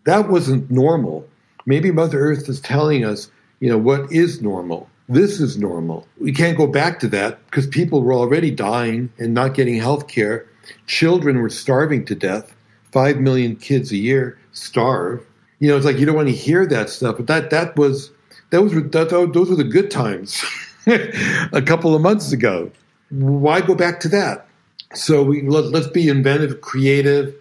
"That 0.05 0.29
wasn't 0.29 0.69
normal." 0.69 1.29
Maybe 1.65 1.93
Mother 1.93 2.19
Earth 2.19 2.49
is 2.49 2.61
telling 2.61 3.05
us, 3.05 3.31
you 3.61 3.69
know, 3.69 3.79
what 3.79 4.11
is 4.11 4.43
normal 4.43 4.91
this 5.09 5.41
is 5.41 5.57
normal. 5.57 6.07
We 6.19 6.33
can't 6.33 6.57
go 6.57 6.67
back 6.67 6.99
to 7.01 7.09
that 7.09 7.45
because 7.47 7.67
people 7.67 8.03
were 8.03 8.13
already 8.13 8.51
dying 8.51 9.13
and 9.19 9.35
not 9.35 9.55
getting 9.55 9.77
health 9.77 10.09
care. 10.09 10.47
Children 10.87 11.41
were 11.41 11.51
starving 11.51 12.05
to 12.07 12.15
death. 12.15 12.55
Five 12.91 13.19
million 13.19 13.57
kids 13.57 13.93
a 13.93 13.97
year 13.97 14.39
starve. 14.53 15.25
You 15.61 15.69
know, 15.69 15.77
it's 15.77 15.87
like 15.87 15.99
you 15.99 16.07
don't 16.07 16.17
want 16.17 16.29
to 16.29 16.35
hear 16.35 16.67
that 16.67 16.91
stuff, 16.91 17.17
but 17.19 17.27
that 17.29 17.51
that 17.51 17.77
was 17.77 18.11
that 18.51 18.63
was 18.63 18.73
that, 18.73 19.31
those 19.33 19.51
were 19.51 19.57
the 19.57 19.65
good 19.65 19.91
times 19.91 20.45
a 20.87 21.63
couple 21.63 21.95
of 21.95 22.03
months 22.03 22.33
ago. 22.33 22.71
Why 23.11 23.61
go 23.61 23.75
back 23.75 24.01
to 24.01 24.09
that? 24.09 24.47
So 24.95 25.23
we 25.23 25.43
let, 25.43 25.67
let's 25.67 25.89
be 25.89 26.09
inventive, 26.09 26.61
creative. 26.61 27.35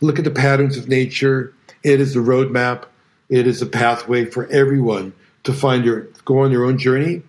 look 0.00 0.18
at 0.18 0.24
the 0.24 0.30
patterns 0.30 0.76
of 0.76 0.88
nature. 0.88 1.54
It 1.82 2.00
is 2.00 2.16
a 2.16 2.20
roadmap. 2.20 2.84
It 3.28 3.46
is 3.46 3.62
a 3.62 3.66
pathway 3.66 4.24
for 4.24 4.46
everyone 4.48 5.12
to 5.46 5.52
find 5.52 5.84
your 5.84 6.02
go 6.24 6.40
on 6.40 6.50
your 6.50 6.64
own 6.64 6.76
journey, 6.76 7.22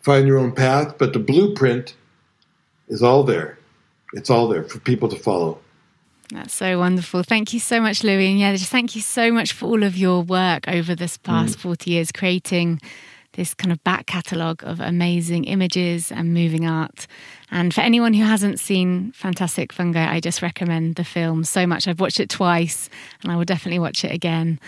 find 0.00 0.26
your 0.26 0.38
own 0.38 0.52
path. 0.52 0.96
But 0.98 1.12
the 1.12 1.18
blueprint 1.18 1.94
is 2.88 3.02
all 3.02 3.22
there. 3.22 3.58
It's 4.14 4.30
all 4.30 4.48
there 4.48 4.64
for 4.64 4.78
people 4.80 5.08
to 5.08 5.16
follow. 5.16 5.58
That's 6.30 6.54
so 6.54 6.78
wonderful. 6.78 7.22
Thank 7.22 7.52
you 7.52 7.60
so 7.60 7.80
much, 7.80 8.02
Louie. 8.02 8.30
And 8.30 8.38
yeah, 8.38 8.52
just 8.52 8.70
thank 8.70 8.96
you 8.96 9.02
so 9.02 9.30
much 9.30 9.52
for 9.52 9.66
all 9.66 9.82
of 9.82 9.96
your 9.96 10.22
work 10.22 10.66
over 10.68 10.94
this 10.94 11.18
past 11.18 11.58
mm. 11.58 11.60
40 11.60 11.90
years, 11.90 12.12
creating 12.12 12.80
this 13.34 13.54
kind 13.54 13.70
of 13.72 13.82
back 13.84 14.06
catalogue 14.06 14.62
of 14.64 14.80
amazing 14.80 15.44
images 15.44 16.10
and 16.10 16.34
moving 16.34 16.66
art. 16.66 17.06
And 17.50 17.72
for 17.72 17.80
anyone 17.80 18.14
who 18.14 18.24
hasn't 18.24 18.58
seen 18.58 19.12
Fantastic 19.12 19.72
Fungi, 19.72 20.12
I 20.12 20.20
just 20.20 20.42
recommend 20.42 20.96
the 20.96 21.04
film 21.04 21.44
so 21.44 21.66
much. 21.66 21.86
I've 21.86 22.00
watched 22.00 22.20
it 22.20 22.30
twice 22.30 22.88
and 23.22 23.30
I 23.30 23.36
will 23.36 23.44
definitely 23.44 23.78
watch 23.78 24.04
it 24.04 24.12
again. 24.12 24.58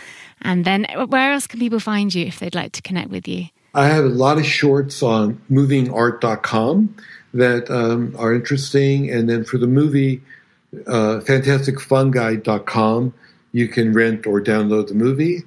And 0.43 0.65
then 0.65 0.87
where 1.09 1.33
else 1.33 1.47
can 1.47 1.59
people 1.59 1.81
find 1.81 2.15
you 2.15 2.27
if 2.27 2.39
they'd 2.39 2.55
like 2.55 2.73
to 2.73 2.83
connect 2.83 3.11
with 3.11 3.27
you? 3.27 3.47
I 3.75 3.89
have 3.89 4.05
a 4.05 4.09
lot 4.09 4.39
of 4.39 4.47
shorts 4.47 5.03
on 5.03 5.41
movingart.com 5.51 6.97
that 7.35 7.71
um, 7.71 8.15
are 8.19 8.35
interesting. 8.35 9.11
And 9.11 9.29
then 9.29 9.45
for 9.45 9.59
the 9.59 9.67
movie, 9.67 10.23
uh, 10.87 11.21
fantasticfungi.com, 11.21 13.15
you 13.53 13.69
can 13.69 13.93
rent 13.93 14.27
or 14.27 14.41
download 14.41 14.89
the 14.89 14.95
movie. 14.95 15.43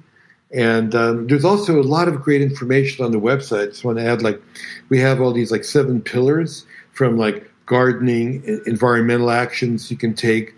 And 0.52 0.94
um, 0.94 1.26
there's 1.28 1.44
also 1.44 1.80
a 1.80 1.82
lot 1.82 2.08
of 2.08 2.22
great 2.22 2.42
information 2.42 3.04
on 3.04 3.12
the 3.12 3.20
website. 3.20 3.62
I 3.62 3.66
just 3.66 3.84
want 3.84 3.98
to 3.98 4.04
add, 4.04 4.22
like, 4.22 4.40
we 4.88 4.98
have 4.98 5.20
all 5.20 5.32
these 5.32 5.52
like 5.52 5.64
seven 5.64 6.00
pillars 6.00 6.66
from 6.92 7.16
like 7.16 7.48
gardening, 7.66 8.42
environmental 8.66 9.30
actions 9.30 9.90
you 9.90 9.96
can 9.96 10.12
take, 10.12 10.54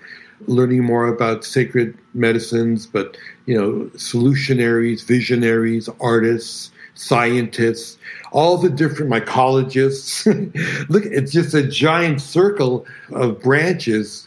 learning 0.47 0.83
more 0.83 1.07
about 1.07 1.45
sacred 1.45 1.97
medicines, 2.15 2.87
but 2.87 3.19
you 3.45 3.55
know, 3.55 3.91
solutionaries, 3.97 5.05
visionaries, 5.05 5.91
artists, 6.01 6.71
scientists, 6.95 7.99
all 8.33 8.57
the 8.57 8.71
different 8.71 9.11
mycologists. 9.11 10.25
Look, 10.89 11.05
it's 11.05 11.33
just 11.33 11.55
a 11.55 11.67
giant 11.67 12.23
circle 12.23 12.87
of 13.11 13.41
branches 13.43 14.27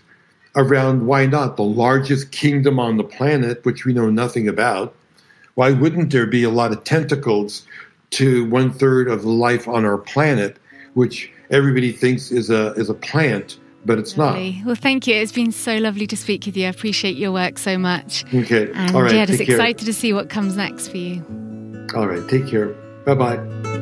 around 0.56 1.08
why 1.08 1.26
not 1.26 1.58
the 1.58 1.64
largest 1.64 2.32
kingdom 2.32 2.80
on 2.80 2.98
the 2.98 3.04
planet, 3.04 3.66
which 3.66 3.84
we 3.84 3.94
know 3.94 4.10
nothing 4.10 4.48
about 4.48 4.96
why 5.56 5.72
wouldn't 5.72 6.12
there 6.12 6.26
be 6.28 6.44
a 6.44 6.50
lot 6.50 6.72
of 6.72 6.84
tentacles 6.84 7.66
to 8.12 8.46
one 8.50 8.72
third 8.72 9.08
of 9.08 9.24
the 9.24 9.30
life 9.30 9.68
on 9.68 9.86
our 9.86 9.98
planet, 9.98 10.58
which 10.94 11.32
everybody 11.50 11.92
thinks 11.92 12.32
is 12.32 12.50
a 12.50 12.74
is 12.74 12.90
a 12.90 12.94
plant, 12.94 13.60
but 13.86 13.98
it's 14.00 14.18
lovely. 14.18 14.54
not. 14.58 14.66
Well, 14.66 14.76
thank 14.76 15.08
you. 15.08 15.16
It's 15.16 15.32
been 15.32 15.52
so 15.52 15.78
lovely 15.78 16.08
to 16.08 16.18
speak 16.18 16.46
with 16.46 16.56
you. 16.56 16.68
I 16.68 16.70
appreciate 16.70 17.16
your 17.16 17.32
work 17.32 17.58
so 17.58 17.78
much. 17.78 18.24
Okay. 18.34 18.72
And 18.74 18.96
All 18.96 19.02
right. 19.02 19.14
yeah, 19.14 19.26
just 19.26 19.42
excited 19.42 19.86
to 19.86 19.94
see 19.94 20.14
what 20.14 20.30
comes 20.30 20.56
next 20.56 20.90
for 20.90 20.98
you. 20.98 21.24
All 21.96 22.08
right. 22.08 22.28
Take 22.30 22.48
care. 22.48 22.70
Bye 23.06 23.16
bye. 23.16 23.75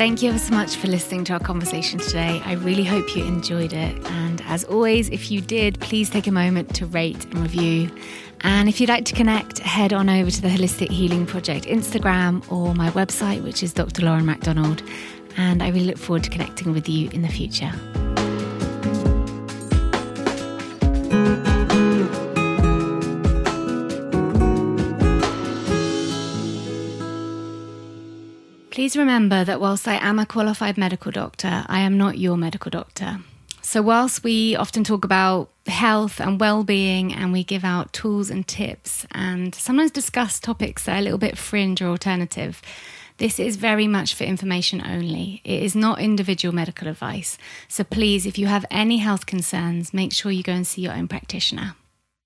Thank 0.00 0.22
you 0.22 0.30
ever 0.30 0.38
so 0.38 0.54
much 0.54 0.76
for 0.76 0.88
listening 0.88 1.24
to 1.24 1.34
our 1.34 1.40
conversation 1.40 1.98
today. 1.98 2.40
I 2.46 2.54
really 2.54 2.84
hope 2.84 3.14
you 3.14 3.22
enjoyed 3.22 3.74
it. 3.74 3.94
And 4.06 4.40
as 4.46 4.64
always, 4.64 5.10
if 5.10 5.30
you 5.30 5.42
did, 5.42 5.78
please 5.78 6.08
take 6.08 6.26
a 6.26 6.32
moment 6.32 6.74
to 6.76 6.86
rate 6.86 7.26
and 7.26 7.40
review. 7.40 7.90
And 8.40 8.66
if 8.66 8.80
you'd 8.80 8.88
like 8.88 9.04
to 9.04 9.14
connect, 9.14 9.58
head 9.58 9.92
on 9.92 10.08
over 10.08 10.30
to 10.30 10.40
the 10.40 10.48
Holistic 10.48 10.88
Healing 10.88 11.26
Project 11.26 11.66
Instagram 11.66 12.50
or 12.50 12.74
my 12.74 12.88
website, 12.92 13.42
which 13.42 13.62
is 13.62 13.74
Dr. 13.74 14.06
Lauren 14.06 14.24
MacDonald. 14.24 14.82
And 15.36 15.62
I 15.62 15.68
really 15.68 15.84
look 15.84 15.98
forward 15.98 16.24
to 16.24 16.30
connecting 16.30 16.72
with 16.72 16.88
you 16.88 17.10
in 17.10 17.20
the 17.20 17.28
future. 17.28 17.70
Please 28.80 28.96
remember 28.96 29.44
that 29.44 29.60
whilst 29.60 29.86
I 29.86 29.96
am 29.96 30.18
a 30.18 30.24
qualified 30.24 30.78
medical 30.78 31.12
doctor, 31.12 31.66
I 31.68 31.80
am 31.80 31.98
not 31.98 32.16
your 32.16 32.38
medical 32.38 32.70
doctor. 32.70 33.18
So, 33.60 33.82
whilst 33.82 34.24
we 34.24 34.56
often 34.56 34.84
talk 34.84 35.04
about 35.04 35.50
health 35.66 36.18
and 36.18 36.40
well 36.40 36.64
being 36.64 37.12
and 37.12 37.30
we 37.30 37.44
give 37.44 37.62
out 37.62 37.92
tools 37.92 38.30
and 38.30 38.48
tips 38.48 39.04
and 39.12 39.54
sometimes 39.54 39.90
discuss 39.90 40.40
topics 40.40 40.84
that 40.84 40.94
are 40.94 40.98
a 40.98 41.02
little 41.02 41.18
bit 41.18 41.36
fringe 41.36 41.82
or 41.82 41.88
alternative, 41.88 42.62
this 43.18 43.38
is 43.38 43.56
very 43.56 43.86
much 43.86 44.14
for 44.14 44.24
information 44.24 44.80
only. 44.82 45.42
It 45.44 45.62
is 45.62 45.76
not 45.76 46.00
individual 46.00 46.54
medical 46.54 46.88
advice. 46.88 47.36
So, 47.68 47.84
please, 47.84 48.24
if 48.24 48.38
you 48.38 48.46
have 48.46 48.64
any 48.70 48.96
health 48.96 49.26
concerns, 49.26 49.92
make 49.92 50.14
sure 50.14 50.32
you 50.32 50.42
go 50.42 50.52
and 50.52 50.66
see 50.66 50.80
your 50.80 50.94
own 50.94 51.06
practitioner. 51.06 51.76